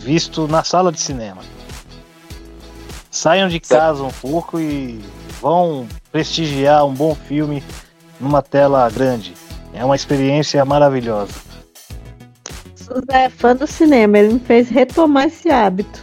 visto 0.00 0.48
na 0.48 0.64
sala 0.64 0.90
de 0.90 1.00
cinema. 1.00 1.40
Saiam 3.08 3.48
de 3.48 3.60
casa 3.60 4.02
um 4.02 4.10
pouco 4.10 4.58
e 4.58 5.00
vão 5.40 5.86
prestigiar 6.10 6.84
um 6.84 6.92
bom 6.92 7.14
filme 7.14 7.62
numa 8.18 8.42
tela 8.42 8.90
grande. 8.90 9.34
É 9.72 9.84
uma 9.84 9.94
experiência 9.94 10.64
maravilhosa. 10.64 11.32
Souza 12.74 13.04
é 13.12 13.30
fã 13.30 13.54
do 13.54 13.68
cinema, 13.68 14.18
ele 14.18 14.34
me 14.34 14.40
fez 14.40 14.68
retomar 14.68 15.26
esse 15.26 15.48
hábito. 15.48 16.02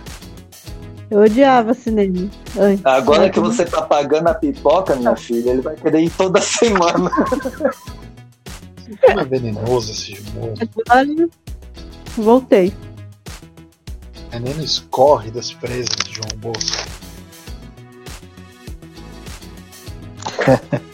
Eu 1.09 1.23
odiava 1.23 1.73
cinema. 1.73 2.29
antes. 2.57 2.85
Agora 2.85 3.29
que 3.29 3.41
você 3.41 3.65
tá 3.65 3.81
pagando 3.81 4.29
a 4.29 4.33
pipoca, 4.33 4.95
minha 4.95 5.17
filha, 5.17 5.49
ele 5.49 5.61
vai 5.61 5.75
querer 5.75 5.99
ir 5.99 6.09
toda 6.11 6.39
semana. 6.39 7.11
É 9.07 9.23
venenoso 9.23 9.89
esse 9.89 10.15
jogo. 10.15 10.53
Agora, 10.89 11.29
voltei. 12.17 12.73
É 14.31 14.39
nem 14.39 14.53
no 14.53 14.63
escorre 14.63 15.29
das 15.31 15.51
presas 15.53 15.95
de 16.05 16.13
João 16.13 16.37
Bosco. 16.37 16.89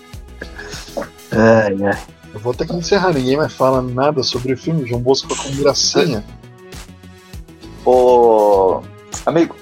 Ai, 1.29 1.77
ai. 1.83 2.01
Eu 2.33 2.39
vou 2.39 2.53
ter 2.53 2.65
que 2.65 2.73
encerrar, 2.73 3.13
ninguém 3.13 3.37
mais 3.37 3.53
fala 3.53 3.81
nada 3.81 4.23
sobre 4.23 4.53
o 4.53 4.57
filme. 4.57 4.87
João 4.87 5.01
Bosco 5.01 5.27
com 5.35 5.55
gracinha. 5.55 6.23
Ô, 7.85 8.81
amigo, 9.25 9.55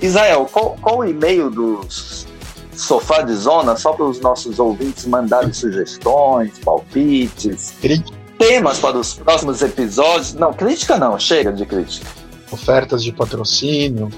Israel, 0.00 0.48
qual, 0.50 0.76
qual 0.80 0.98
o 0.98 1.04
e-mail 1.04 1.50
dos 1.50 2.26
Sofá 2.72 3.22
de 3.22 3.34
Zona, 3.34 3.76
só 3.76 3.92
para 3.92 4.04
os 4.04 4.20
nossos 4.20 4.58
ouvintes 4.58 5.06
mandarem 5.06 5.52
sugestões, 5.52 6.58
palpites, 6.58 7.72
Crítica, 7.80 8.16
temas 8.38 8.78
para 8.78 8.98
os 8.98 9.14
próximos 9.14 9.62
episódios? 9.62 10.34
Não, 10.34 10.52
crítica 10.52 10.96
não, 10.96 11.18
chega 11.18 11.52
de 11.52 11.64
crítica. 11.66 12.06
ofertas 12.50 13.02
de 13.02 13.12
patrocínio. 13.12 14.10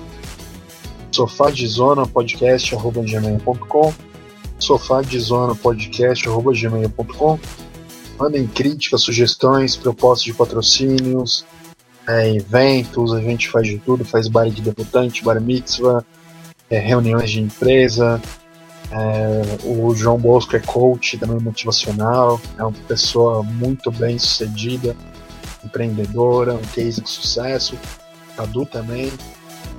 Sofá 1.11 1.51
de 1.51 1.67
Zona 1.67 2.07
podcast 2.07 2.75
arroba 2.75 3.03
gmail.com 3.03 3.93
Sofá 4.59 5.03
de 5.03 5.19
Zona 5.19 5.55
podcast 5.55 6.29
arroba 6.29 6.53
gmail.com 6.53 7.39
Mandem 8.19 8.47
críticas, 8.47 9.03
sugestões, 9.03 9.77
propostas 9.77 10.25
de 10.25 10.35
patrocínios, 10.35 11.45
é, 12.09 12.35
eventos, 12.35 13.13
a 13.15 13.21
gente 13.21 13.49
faz 13.49 13.67
de 13.69 13.79
tudo, 13.79 14.05
faz 14.05 14.27
bar 14.27 14.51
de 14.51 14.61
debutante, 14.61 15.23
bar 15.23 15.41
mitzvah, 15.41 16.05
é, 16.69 16.79
reuniões 16.79 17.31
de 17.31 17.41
empresa. 17.41 18.21
É, 18.91 19.67
o 19.67 19.95
João 19.95 20.19
Bosco 20.19 20.57
é 20.57 20.61
coach 20.61 21.19
também 21.19 21.39
motivacional, 21.39 22.41
é 22.57 22.63
uma 22.63 22.73
pessoa 22.87 23.43
muito 23.43 23.91
bem 23.91 24.19
sucedida, 24.19 24.97
empreendedora, 25.65 26.55
um 26.55 26.63
case 26.75 27.01
de 27.01 27.09
sucesso. 27.09 27.79
Cadu 28.37 28.65
também, 28.65 29.13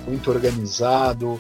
muito 0.08 0.30
organizado, 0.30 1.40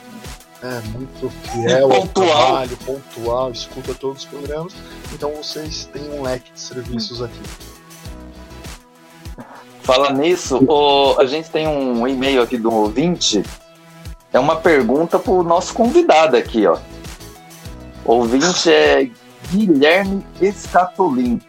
né, 0.63 0.81
muito 0.91 1.29
fiel 1.29 1.91
ao 1.91 2.07
trabalho, 2.07 2.77
pontual, 2.77 3.51
escuta 3.51 3.93
todos 3.93 4.23
os 4.23 4.25
programas. 4.25 4.73
Então 5.13 5.31
vocês 5.35 5.85
têm 5.91 6.09
um 6.09 6.23
leque 6.23 6.51
de 6.51 6.59
serviços 6.59 7.21
aqui. 7.21 7.41
Fala 9.83 10.11
nisso, 10.11 10.63
ô, 10.67 11.19
a 11.19 11.25
gente 11.25 11.49
tem 11.49 11.67
um 11.67 12.07
e-mail 12.07 12.41
aqui 12.41 12.57
do 12.57 12.71
ouvinte 12.71 13.43
é 14.31 14.39
uma 14.39 14.55
pergunta 14.57 15.17
pro 15.17 15.43
nosso 15.43 15.73
convidado 15.73 16.37
aqui, 16.37 16.65
ó. 16.67 16.77
Ouvinte 18.09 18.71
é 18.71 19.07
Guilherme 19.51 20.25
Escatolin. 20.41 21.39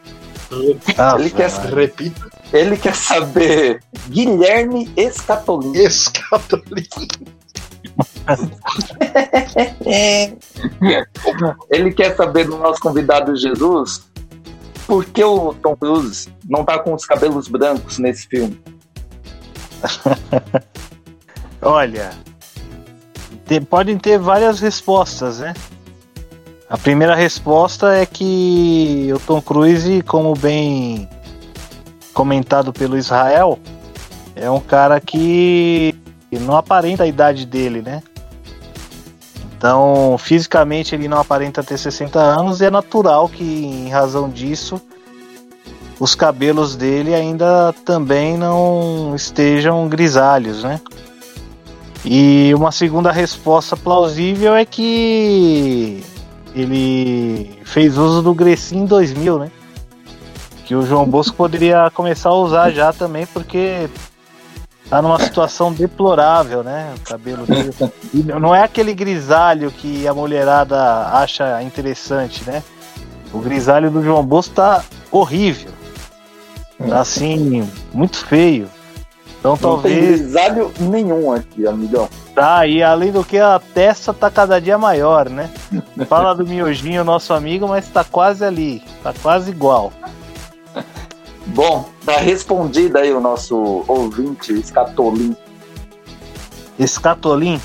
Ah, 0.99 1.17
ele, 1.19 1.31
quer, 1.31 1.49
repita. 1.49 2.29
ele 2.53 2.77
quer 2.77 2.95
saber. 2.95 3.83
Guilherme 4.11 4.93
Escatolin. 4.95 5.75
Escatolin. 5.75 6.87
ele 11.71 11.93
quer 11.95 12.15
saber 12.15 12.45
do 12.45 12.59
nosso 12.59 12.79
convidado 12.79 13.35
Jesus 13.37 14.07
por 14.87 15.07
que 15.07 15.25
o 15.25 15.55
Tom 15.55 15.75
Cruise 15.77 16.29
não 16.47 16.63
tá 16.63 16.79
com 16.79 16.93
os 16.93 17.07
cabelos 17.07 17.49
brancos 17.49 17.97
nesse 17.97 18.27
filme. 18.27 18.63
Olha, 21.63 22.11
te, 23.47 23.63
podem 23.63 23.97
ter 23.97 24.19
várias 24.19 24.61
respostas, 24.61 25.39
né? 25.39 25.55
A 26.71 26.79
primeira 26.79 27.17
resposta 27.17 27.95
é 27.95 28.07
que 28.07 29.11
o 29.13 29.19
Tom 29.19 29.43
Cruise, 29.43 30.03
como 30.03 30.35
bem 30.35 31.09
comentado 32.15 32.73
pelo 32.73 32.97
Israel, 32.97 33.59
é 34.37 34.49
um 34.49 34.61
cara 34.61 35.01
que 35.01 35.93
não 36.31 36.57
aparenta 36.57 37.03
a 37.03 37.09
idade 37.09 37.45
dele, 37.45 37.83
né? 37.83 38.01
Então, 39.57 40.15
fisicamente 40.17 40.95
ele 40.95 41.09
não 41.09 41.19
aparenta 41.19 41.61
ter 41.61 41.77
60 41.77 42.21
anos 42.21 42.61
e 42.61 42.67
é 42.67 42.71
natural 42.71 43.29
que, 43.29 43.43
em 43.43 43.89
razão 43.89 44.31
disso, 44.31 44.81
os 45.99 46.15
cabelos 46.15 46.77
dele 46.77 47.13
ainda 47.13 47.75
também 47.85 48.39
não 48.39 49.13
estejam 49.17 49.89
grisalhos, 49.89 50.63
né? 50.63 50.81
E 52.05 52.55
uma 52.55 52.71
segunda 52.71 53.11
resposta 53.11 53.77
plausível 53.77 54.55
é 54.55 54.65
que 54.65 56.05
ele 56.55 57.59
fez 57.65 57.97
uso 57.97 58.23
do 58.23 58.35
Grecin 58.35 58.85
2000, 58.85 59.39
né? 59.39 59.51
Que 60.65 60.75
o 60.75 60.87
João 60.87 61.07
Bosco 61.07 61.37
poderia 61.37 61.91
começar 61.93 62.31
a 62.31 62.35
usar 62.35 62.71
já 62.71 62.93
também, 62.93 63.27
porque 63.27 63.89
tá 64.89 65.01
numa 65.01 65.19
situação 65.21 65.73
deplorável, 65.73 66.63
né? 66.63 66.95
O 66.97 67.01
cabelo 67.09 67.47
dele. 67.47 67.73
Não 68.41 68.55
é 68.55 68.63
aquele 68.63 68.95
grisalho 68.95 69.71
que 69.71 70.07
a 70.07 70.15
mulherada 70.15 71.09
acha 71.09 71.63
interessante, 71.63 72.45
né? 72.45 72.63
O 73.33 73.39
grisalho 73.39 73.91
do 73.91 74.03
João 74.03 74.25
Bosco 74.25 74.55
tá 74.55 74.85
horrível. 75.11 75.71
Tá 76.89 77.01
assim, 77.01 77.69
muito 77.93 78.17
feio. 78.17 78.69
Então 79.41 79.53
Não 79.53 79.57
talvez. 79.59 79.95
tem 79.97 80.07
grisalho 80.19 80.71
nenhum 80.79 81.33
aqui, 81.33 81.67
amigão. 81.67 82.09
Tá, 82.35 82.67
e 82.67 82.83
além 82.83 83.11
do 83.11 83.25
que 83.25 83.39
a 83.39 83.59
testa 83.75 84.13
tá 84.13 84.31
cada 84.31 84.61
dia 84.61 84.77
maior, 84.77 85.29
né? 85.31 85.51
Fala 86.09 86.35
do 86.35 86.47
miojinho, 86.47 87.03
nosso 87.05 87.33
amigo, 87.33 87.67
mas 87.67 87.89
tá 87.89 88.05
quase 88.05 88.45
ali. 88.45 88.83
Tá 89.03 89.15
quase 89.23 89.51
igual. 89.51 89.93
Bom, 91.47 91.89
tá 92.05 92.19
respondida 92.19 93.01
aí 93.01 93.13
o 93.13 93.21
nosso 93.21 93.83
ouvinte. 93.89 94.53
Escatolin. 96.79 97.61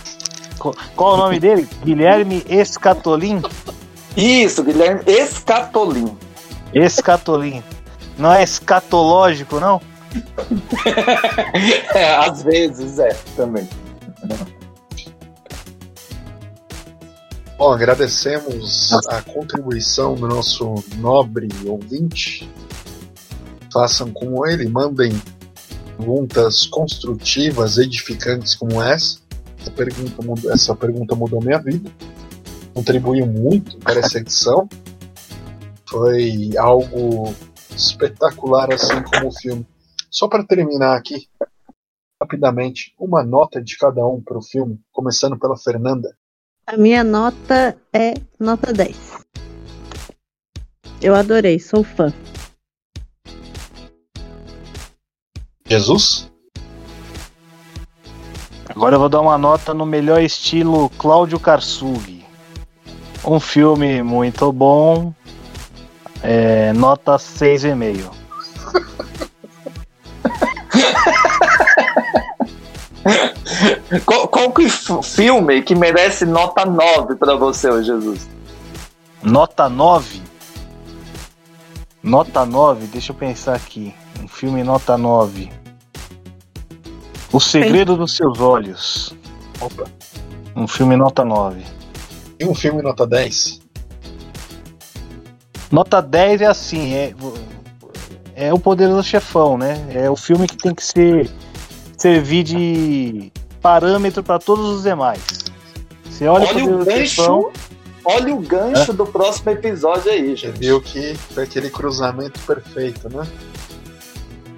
Co- 0.57 0.75
Qual 0.95 1.13
o 1.13 1.17
nome 1.17 1.39
dele? 1.39 1.67
Guilherme 1.83 2.43
Escatolin? 2.47 3.41
Isso, 4.15 4.63
Guilherme 4.63 5.01
Escatolin. 5.05 6.17
Escatolin. 6.73 7.61
Não 8.17 8.31
é 8.31 8.41
escatológico, 8.43 9.59
não? 9.59 9.81
É, 11.93 12.15
às 12.15 12.43
vezes 12.43 12.99
é, 12.99 13.09
também. 13.35 13.67
Bom, 17.57 17.71
agradecemos 17.71 18.91
a 19.07 19.21
contribuição 19.21 20.15
do 20.15 20.27
nosso 20.27 20.75
nobre 20.97 21.47
ouvinte. 21.65 22.49
Façam 23.71 24.11
como 24.11 24.45
ele, 24.45 24.67
mandem 24.67 25.11
perguntas 25.97 26.65
construtivas, 26.67 27.77
edificantes 27.77 28.55
como 28.55 28.81
essa. 28.81 29.19
Essa 29.59 29.71
pergunta, 29.71 30.21
mudou- 30.21 30.51
essa 30.51 30.75
pergunta 30.75 31.15
mudou 31.15 31.41
minha 31.41 31.57
vida. 31.59 31.89
Contribuiu 32.73 33.25
muito 33.25 33.77
para 33.77 33.99
essa 33.99 34.19
edição. 34.19 34.67
Foi 35.89 36.51
algo 36.57 37.33
espetacular, 37.75 38.73
assim 38.73 39.01
como 39.03 39.29
o 39.29 39.31
filme. 39.31 39.65
Só 40.15 40.29
para 40.29 40.45
terminar 40.45 40.95
aqui, 40.95 41.27
rapidamente, 42.21 42.95
uma 42.97 43.21
nota 43.21 43.61
de 43.61 43.77
cada 43.77 44.07
um 44.07 44.21
para 44.21 44.37
o 44.37 44.41
filme, 44.41 44.79
começando 44.93 45.37
pela 45.37 45.57
Fernanda. 45.57 46.15
A 46.65 46.77
minha 46.77 47.03
nota 47.03 47.77
é 47.91 48.13
nota 48.39 48.71
10. 48.71 49.25
Eu 51.01 51.13
adorei, 51.13 51.59
sou 51.59 51.83
fã. 51.83 52.13
Jesus? 55.67 56.31
Agora 58.69 58.95
eu 58.95 58.99
vou 59.01 59.09
dar 59.09 59.19
uma 59.19 59.37
nota 59.37 59.73
no 59.73 59.85
melhor 59.85 60.21
estilo 60.21 60.89
Cláudio 60.91 61.41
Karsug. 61.41 62.23
Um 63.25 63.41
filme 63.41 64.01
muito 64.01 64.49
bom. 64.53 65.13
É, 66.23 66.71
nota 66.71 67.17
6,5. 67.17 68.15
Qual, 74.05 74.27
qual 74.27 74.51
que 74.51 74.67
filme 75.03 75.61
que 75.61 75.75
merece 75.75 76.25
nota 76.25 76.65
9 76.65 77.15
pra 77.15 77.35
você, 77.35 77.69
ô 77.69 77.81
Jesus? 77.81 78.27
Nota 79.21 79.69
9? 79.69 80.21
Nota 82.01 82.45
9? 82.45 82.87
Deixa 82.87 83.11
eu 83.11 83.15
pensar 83.15 83.55
aqui. 83.55 83.93
Um 84.21 84.27
filme 84.27 84.63
nota 84.63 84.97
9. 84.97 85.51
O 87.31 87.39
Segredo 87.39 87.95
dos 87.95 88.15
Seus 88.15 88.39
Olhos. 88.39 89.15
Opa. 89.61 89.85
Um 90.55 90.67
filme 90.67 90.95
nota 90.95 91.23
9. 91.23 91.63
E 92.39 92.45
um 92.45 92.55
filme 92.55 92.81
nota 92.81 93.05
10? 93.05 93.61
Nota 95.71 96.01
10 96.01 96.41
é 96.41 96.45
assim, 96.45 96.93
é, 96.93 97.13
é 98.35 98.53
o 98.53 98.59
poderoso 98.59 99.03
chefão, 99.03 99.57
né? 99.57 99.85
É 99.89 100.09
o 100.09 100.15
filme 100.15 100.47
que 100.47 100.57
tem 100.57 100.73
que 100.73 100.83
ser 100.83 101.29
servir 102.05 102.43
de 102.43 103.31
parâmetro 103.59 104.21
para 104.21 104.37
todos 104.37 104.63
os 104.77 104.83
demais. 104.83 105.21
Você 106.07 106.27
olha, 106.27 106.47
Olha 106.47 106.65
o 106.75 106.85
gancho, 106.85 107.51
olha 108.05 108.35
o 108.35 108.39
gancho 108.39 108.93
do 108.93 109.07
próximo 109.07 109.49
episódio 109.49 110.11
aí, 110.11 110.37
Você 110.37 110.47
gente. 110.47 110.59
viu 110.59 110.79
que 110.79 111.15
foi 111.15 111.43
aquele 111.45 111.71
cruzamento 111.71 112.39
perfeito, 112.41 113.09
né? 113.09 113.27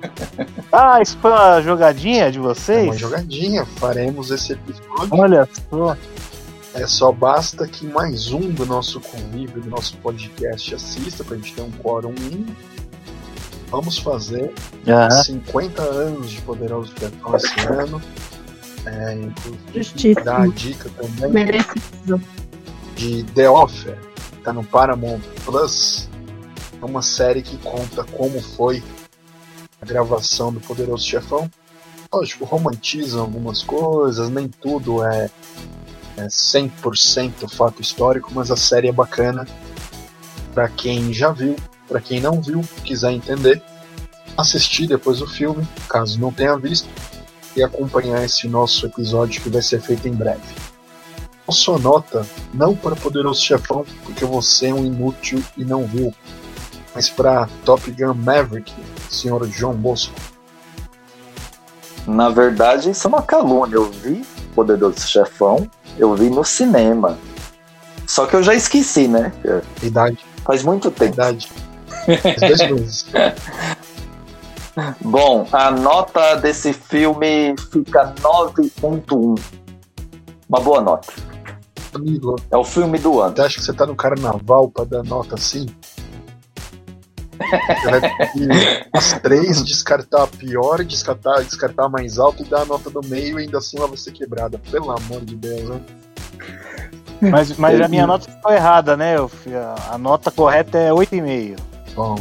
Ah, 0.71 1.01
isso 1.01 1.17
foi 1.19 1.31
uma 1.31 1.61
jogadinha 1.61 2.29
de 2.31 2.37
É 2.37 2.41
vocês? 2.41 2.83
uma 2.85 2.97
jogadinha, 2.97 3.65
faremos 3.65 4.29
esse 4.29 4.51
episódio. 4.53 5.09
Olha 5.11 5.47
só. 5.69 5.97
É 6.75 6.85
só 6.85 7.11
basta 7.11 7.65
que 7.67 7.85
mais 7.87 8.31
um 8.31 8.41
do 8.51 8.65
nosso 8.65 8.99
convívio, 8.99 9.61
do 9.61 9.69
nosso 9.69 9.97
podcast 9.97 10.75
assista, 10.75 11.23
pra 11.23 11.35
gente 11.37 11.53
ter 11.53 11.61
um 11.61 11.71
quórum 11.71 12.13
mínimo. 12.19 12.55
Vamos 13.69 13.97
fazer 13.97 14.53
Aham. 14.87 15.09
50 15.23 15.81
anos 15.81 16.29
de 16.31 16.41
Poderoso 16.41 16.93
Chefão 16.97 17.35
esse 17.35 17.59
ano. 17.67 18.01
É, 18.85 19.13
inclusive, 19.15 19.59
Justiça. 19.75 20.21
dar 20.21 20.41
a 20.43 20.47
dica 20.47 20.89
também 20.91 21.29
Merecido. 21.29 22.21
de 22.95 23.23
The 23.35 23.49
Offer, 23.49 23.97
que 24.31 24.37
tá 24.37 24.53
no 24.53 24.63
Paramount 24.63 25.19
Plus. 25.43 26.07
É 26.81 26.85
uma 26.85 27.01
série 27.01 27.41
que 27.41 27.57
conta 27.57 28.03
como 28.05 28.41
foi 28.41 28.81
a 29.81 29.85
gravação 29.85 30.53
do 30.53 30.61
Poderoso 30.61 31.05
Chefão. 31.05 31.49
Lógico, 32.13 32.45
romantizam 32.45 33.21
algumas 33.21 33.61
coisas, 33.63 34.29
nem 34.29 34.47
tudo 34.47 35.03
é, 35.03 35.29
é 36.15 36.27
100% 36.27 37.49
fato 37.49 37.81
histórico, 37.81 38.31
mas 38.33 38.49
a 38.49 38.55
série 38.55 38.87
é 38.87 38.91
bacana. 38.93 39.45
Pra 40.53 40.69
quem 40.69 41.11
já 41.11 41.31
viu, 41.31 41.57
pra 41.87 42.01
quem 42.01 42.19
não 42.19 42.41
viu, 42.41 42.61
quiser 42.83 43.11
entender, 43.11 43.61
assistir 44.37 44.87
depois 44.87 45.21
o 45.21 45.27
filme, 45.27 45.67
caso 45.89 46.19
não 46.19 46.31
tenha 46.31 46.57
visto, 46.57 46.87
e 47.55 47.63
acompanhar 47.63 48.23
esse 48.23 48.47
nosso 48.47 48.85
episódio 48.85 49.41
que 49.41 49.49
vai 49.49 49.61
ser 49.61 49.81
feito 49.81 50.07
em 50.07 50.13
breve. 50.13 50.41
A 51.47 51.51
sua 51.51 51.79
nota, 51.79 52.25
não 52.53 52.75
para 52.75 52.95
Poderoso 52.95 53.41
Chefão, 53.41 53.85
porque 54.03 54.25
você 54.25 54.67
é 54.67 54.73
um 54.73 54.85
inútil 54.85 55.41
e 55.55 55.63
não 55.63 55.85
viu, 55.87 56.13
mas 56.93 57.09
para 57.09 57.47
Top 57.63 57.89
Gun 57.91 58.13
Maverick, 58.13 58.73
senhor 59.09 59.47
João 59.47 59.73
Bosco. 59.73 60.13
Na 62.05 62.29
verdade, 62.29 62.89
isso 62.89 63.07
é 63.07 63.09
uma 63.09 63.21
calúnia. 63.21 63.75
Eu 63.75 63.91
vi 63.91 64.25
Poderoso 64.55 65.07
Chefão, 65.07 65.69
eu 65.97 66.13
vi 66.15 66.29
no 66.29 66.43
cinema. 66.43 67.17
Só 68.07 68.25
que 68.25 68.35
eu 68.35 68.43
já 68.43 68.53
esqueci, 68.53 69.07
né? 69.07 69.31
Idade, 69.83 70.19
Faz 70.45 70.63
muito 70.63 70.89
tempo. 70.89 71.13
idade. 71.13 71.49
Bom, 75.01 75.47
a 75.51 75.71
nota 75.71 76.35
desse 76.35 76.71
filme 76.71 77.55
fica 77.71 78.13
9.1. 78.21 79.39
Uma 80.47 80.59
boa 80.61 80.81
nota. 80.81 81.11
Amigo, 81.93 82.35
É 82.51 82.57
o 82.57 82.63
filme 82.63 82.97
do 82.99 83.19
ano. 83.21 83.35
você 83.35 83.41
acha 83.41 83.55
que 83.55 83.61
você 83.63 83.73
tá 83.73 83.85
no 83.85 83.95
carnaval 83.95 84.69
pra 84.69 84.85
dar 84.85 85.03
nota 85.03 85.35
assim? 85.35 85.65
Você 87.37 87.91
vai 87.91 88.01
ter 88.01 88.31
que 88.31 88.47
as 88.93 89.13
três 89.21 89.63
descartar 89.63 90.23
a 90.23 90.27
pior, 90.27 90.83
descartar, 90.83 91.43
descartar 91.43 91.85
a 91.85 91.89
mais 91.89 92.17
alta 92.19 92.41
e 92.43 92.45
dar 92.45 92.61
a 92.61 92.65
nota 92.65 92.89
do 92.89 93.01
meio 93.07 93.39
e 93.39 93.43
ainda 93.43 93.57
assim 93.59 93.77
ela 93.77 93.87
vai 93.87 93.97
ser 93.97 94.11
quebrada. 94.11 94.59
Pelo 94.71 94.91
amor 94.91 95.23
de 95.23 95.35
Deus, 95.35 95.69
né? 95.69 95.79
Mas, 97.19 97.57
mas 97.57 97.81
a 97.81 97.87
minha 97.87 98.05
nota 98.05 98.29
ficou 98.29 98.51
errada, 98.51 98.95
né? 98.95 99.17
Eu 99.17 99.31
a 99.89 99.97
nota 99.97 100.29
correta 100.29 100.77
é 100.77 100.91
8,5. 100.91 101.57
Bom. 101.97 102.15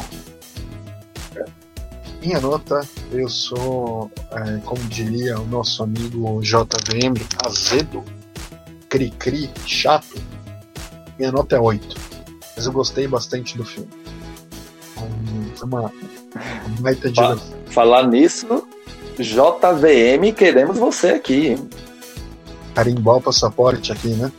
Minha 2.23 2.41
nota, 2.41 2.81
eu 3.13 3.29
sou, 3.29 4.11
é, 4.33 4.57
como 4.65 4.83
diria 4.85 5.39
o 5.39 5.47
nosso 5.47 5.83
amigo 5.83 6.41
JVM, 6.41 7.15
azedo, 7.45 8.03
cri-cri, 8.89 9.51
chato. 9.67 10.17
Minha 11.19 11.31
nota 11.31 11.57
é 11.57 11.61
8. 11.61 11.95
Mas 12.57 12.65
eu 12.65 12.73
gostei 12.73 13.07
bastante 13.07 13.57
do 13.59 13.65
filme. 13.67 13.91
Foi 15.57 15.69
uma, 15.69 15.81
uma 15.83 15.93
baita 16.81 17.13
Fa- 17.15 17.35
direção. 17.35 17.57
Falar 17.67 18.07
nisso, 18.09 18.67
JVM, 19.19 20.33
queremos 20.35 20.79
você 20.79 21.09
aqui. 21.11 21.55
carimbar 22.75 23.17
o 23.17 23.21
passaporte 23.21 23.93
aqui, 23.93 24.09
né? 24.09 24.33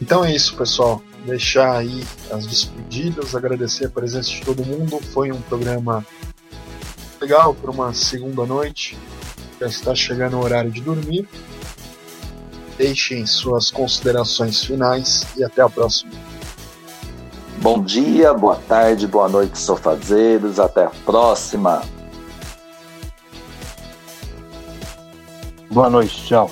Então 0.00 0.24
é 0.24 0.32
isso, 0.34 0.56
pessoal. 0.56 1.02
Deixar 1.24 1.76
aí 1.78 2.04
as 2.30 2.46
despedidas, 2.46 3.34
agradecer 3.34 3.86
a 3.86 3.88
presença 3.88 4.30
de 4.30 4.40
todo 4.40 4.64
mundo. 4.64 4.98
Foi 5.12 5.30
um 5.30 5.40
programa 5.42 6.04
legal 7.20 7.54
para 7.54 7.70
uma 7.70 7.94
segunda 7.94 8.44
noite. 8.44 8.98
Já 9.60 9.66
está 9.66 9.94
chegando 9.94 10.36
o 10.36 10.42
horário 10.42 10.70
de 10.70 10.80
dormir. 10.80 11.28
Deixem 12.76 13.24
suas 13.26 13.70
considerações 13.70 14.64
finais 14.64 15.24
e 15.36 15.44
até 15.44 15.62
a 15.62 15.68
próxima. 15.68 16.10
Bom 17.58 17.80
dia, 17.80 18.34
boa 18.34 18.56
tarde, 18.56 19.06
boa 19.06 19.28
noite, 19.28 19.56
sofazeiros. 19.56 20.58
Até 20.58 20.86
a 20.86 20.90
próxima. 20.90 21.82
Boa 25.70 25.88
noite, 25.88 26.26
tchau. 26.26 26.50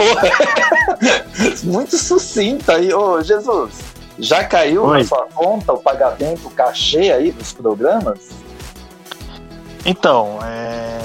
Muito 1.64 1.96
sucinta 1.96 2.74
aí. 2.74 2.92
Ô, 2.92 3.22
Jesus, 3.22 3.70
já 4.18 4.44
caiu 4.44 4.84
Oi. 4.84 4.98
na 4.98 5.04
sua 5.04 5.26
conta 5.32 5.72
o 5.72 5.78
pagamento, 5.78 6.48
o 6.48 6.50
cachê 6.50 7.12
aí 7.12 7.32
dos 7.32 7.52
programas? 7.52 8.30
Então, 9.84 10.38
é... 10.44 10.98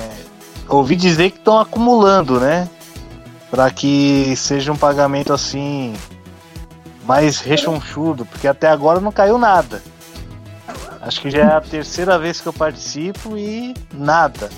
ouvi 0.68 0.96
dizer 0.96 1.32
que 1.32 1.38
estão 1.38 1.60
acumulando, 1.60 2.40
né? 2.40 2.70
Para 3.50 3.72
que 3.72 4.36
seja 4.36 4.72
um 4.72 4.78
pagamento 4.78 5.32
assim 5.32 5.94
mais 7.06 7.40
rechonchudo, 7.40 8.26
porque 8.26 8.48
até 8.48 8.68
agora 8.68 9.00
não 9.00 9.12
caiu 9.12 9.38
nada. 9.38 9.82
Acho 11.02 11.22
que 11.22 11.30
já 11.30 11.40
é 11.40 11.56
a 11.56 11.62
terceira 11.62 12.18
vez 12.18 12.42
que 12.42 12.48
eu 12.48 12.54
participo 12.54 13.38
e 13.38 13.76
nada. 13.94 14.50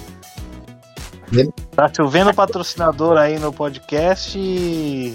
Tá 1.75 1.91
chovendo 1.93 2.33
patrocinador 2.33 3.17
aí 3.17 3.37
no 3.37 3.51
podcast 3.51 4.37
e 4.39 5.13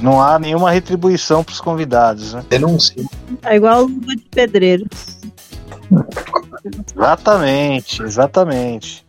não 0.00 0.20
há 0.20 0.38
nenhuma 0.38 0.70
retribuição 0.70 1.44
para 1.44 1.52
os 1.52 1.60
convidados, 1.60 2.34
né? 2.34 2.44
Denuncie. 2.48 3.06
É 3.42 3.56
igual 3.56 3.82
luva 3.82 4.16
de 4.16 4.24
pedreiro. 4.30 4.86
Exatamente, 6.94 8.02
exatamente. 8.02 9.06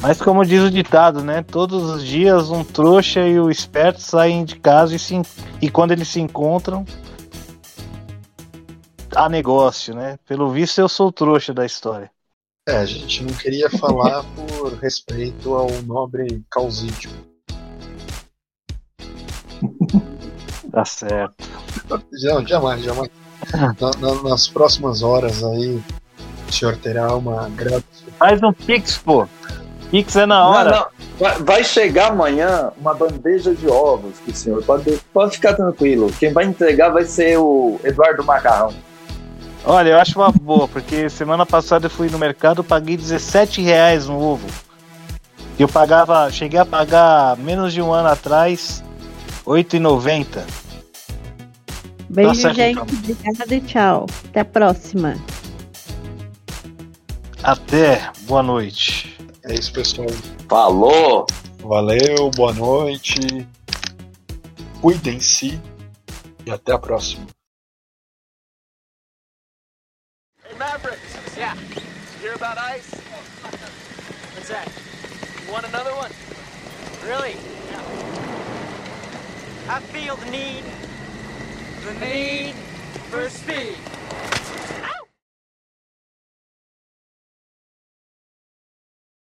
Mas 0.00 0.20
como 0.20 0.44
diz 0.44 0.62
o 0.62 0.70
ditado, 0.70 1.22
né? 1.22 1.42
Todos 1.42 1.90
os 1.90 2.04
dias 2.04 2.50
um 2.50 2.62
trouxa 2.62 3.20
e 3.26 3.40
o 3.40 3.50
esperto 3.50 4.00
saem 4.00 4.44
de 4.44 4.56
casa 4.56 4.94
e, 4.94 4.98
se, 4.98 5.20
e 5.60 5.70
quando 5.70 5.92
eles 5.92 6.08
se 6.08 6.20
encontram, 6.20 6.84
há 9.14 9.28
negócio, 9.28 9.94
né? 9.94 10.18
Pelo 10.26 10.50
visto 10.50 10.78
eu 10.78 10.88
sou 10.88 11.08
o 11.08 11.12
trouxa 11.12 11.52
da 11.52 11.66
história. 11.66 12.10
É, 12.68 12.76
a 12.76 12.84
gente 12.84 13.22
não 13.24 13.32
queria 13.34 13.70
falar 13.70 14.22
por 14.36 14.74
respeito 14.74 15.54
ao 15.54 15.70
nobre 15.86 16.42
causídio. 16.50 17.10
Tá 20.70 20.84
certo. 20.84 21.34
Não, 21.90 22.46
jamais, 22.46 22.82
jamais. 22.82 23.10
Na- 23.80 23.90
na- 24.00 24.22
nas 24.22 24.46
próximas 24.48 25.02
horas 25.02 25.42
aí, 25.42 25.80
o 26.48 26.52
senhor 26.52 26.76
terá 26.76 27.14
uma 27.16 27.48
grata 27.50 27.84
Faz 28.18 28.42
um 28.42 28.52
Pix, 28.52 28.98
pô. 28.98 29.26
Pix 29.90 30.16
é 30.16 30.26
na 30.26 30.46
hora. 30.46 30.70
Não, 30.70 30.78
não. 30.78 30.86
Vai- 31.18 31.38
Vai 31.42 31.64
chegar 31.64 32.10
amanhã 32.12 32.70
uma 32.78 32.92
bandeja 32.94 33.54
de 33.54 33.66
ovos 33.68 34.18
que 34.24 34.30
o 34.30 34.34
senhor 34.34 34.62
pode, 34.64 35.00
pode 35.12 35.36
ficar 35.36 35.54
tranquilo. 35.54 36.12
Quem 36.18 36.32
vai 36.32 36.44
entregar 36.44 36.90
vai 36.90 37.04
ser 37.04 37.38
o 37.38 37.80
Eduardo 37.82 38.22
Macarrão. 38.24 38.74
Olha, 39.64 39.90
eu 39.90 39.98
acho 39.98 40.18
uma 40.18 40.30
boa, 40.30 40.66
porque 40.68 41.10
semana 41.10 41.44
passada 41.44 41.86
eu 41.86 41.90
fui 41.90 42.08
no 42.08 42.18
mercado 42.18 42.64
paguei 42.64 42.96
17 42.96 43.60
reais 43.60 44.06
no 44.06 44.18
ovo. 44.18 44.46
E 45.58 45.62
eu 45.62 45.68
pagava, 45.68 46.30
cheguei 46.30 46.58
a 46.60 46.64
pagar 46.64 47.36
menos 47.36 47.72
de 47.72 47.82
um 47.82 47.92
ano 47.92 48.08
atrás, 48.08 48.82
R$ 49.46 49.62
8,90. 49.62 50.44
Beijo, 52.08 52.34
certo, 52.36 52.56
gente. 52.56 52.80
então. 52.80 52.82
Obrigada 52.82 53.54
e 53.54 53.60
tchau. 53.60 54.06
Até 54.28 54.40
a 54.40 54.44
próxima. 54.44 55.16
Até, 57.42 58.10
boa 58.22 58.42
noite. 58.42 59.16
É 59.44 59.54
isso, 59.54 59.72
pessoal. 59.72 60.08
Falou! 60.48 61.26
Valeu, 61.60 62.30
boa 62.34 62.52
noite. 62.52 63.46
Cuidem-se 64.80 65.60
e 66.46 66.50
até 66.50 66.72
a 66.72 66.78
próxima. 66.78 67.26
Mavericks. 70.58 71.36
Yeah. 71.36 71.54
Hear 72.20 72.34
about 72.34 72.58
ice? 72.58 72.90
What's 74.34 74.48
that? 74.48 74.68
You 75.46 75.52
want 75.52 75.68
another 75.68 75.92
one? 75.92 76.10
Really? 77.06 77.36
Yeah. 77.70 77.82
I 79.68 79.80
feel 79.80 80.16
the 80.16 80.30
need. 80.30 80.64
The 81.84 81.94
need 82.04 82.54
for 83.10 83.28
speed. 83.28 83.76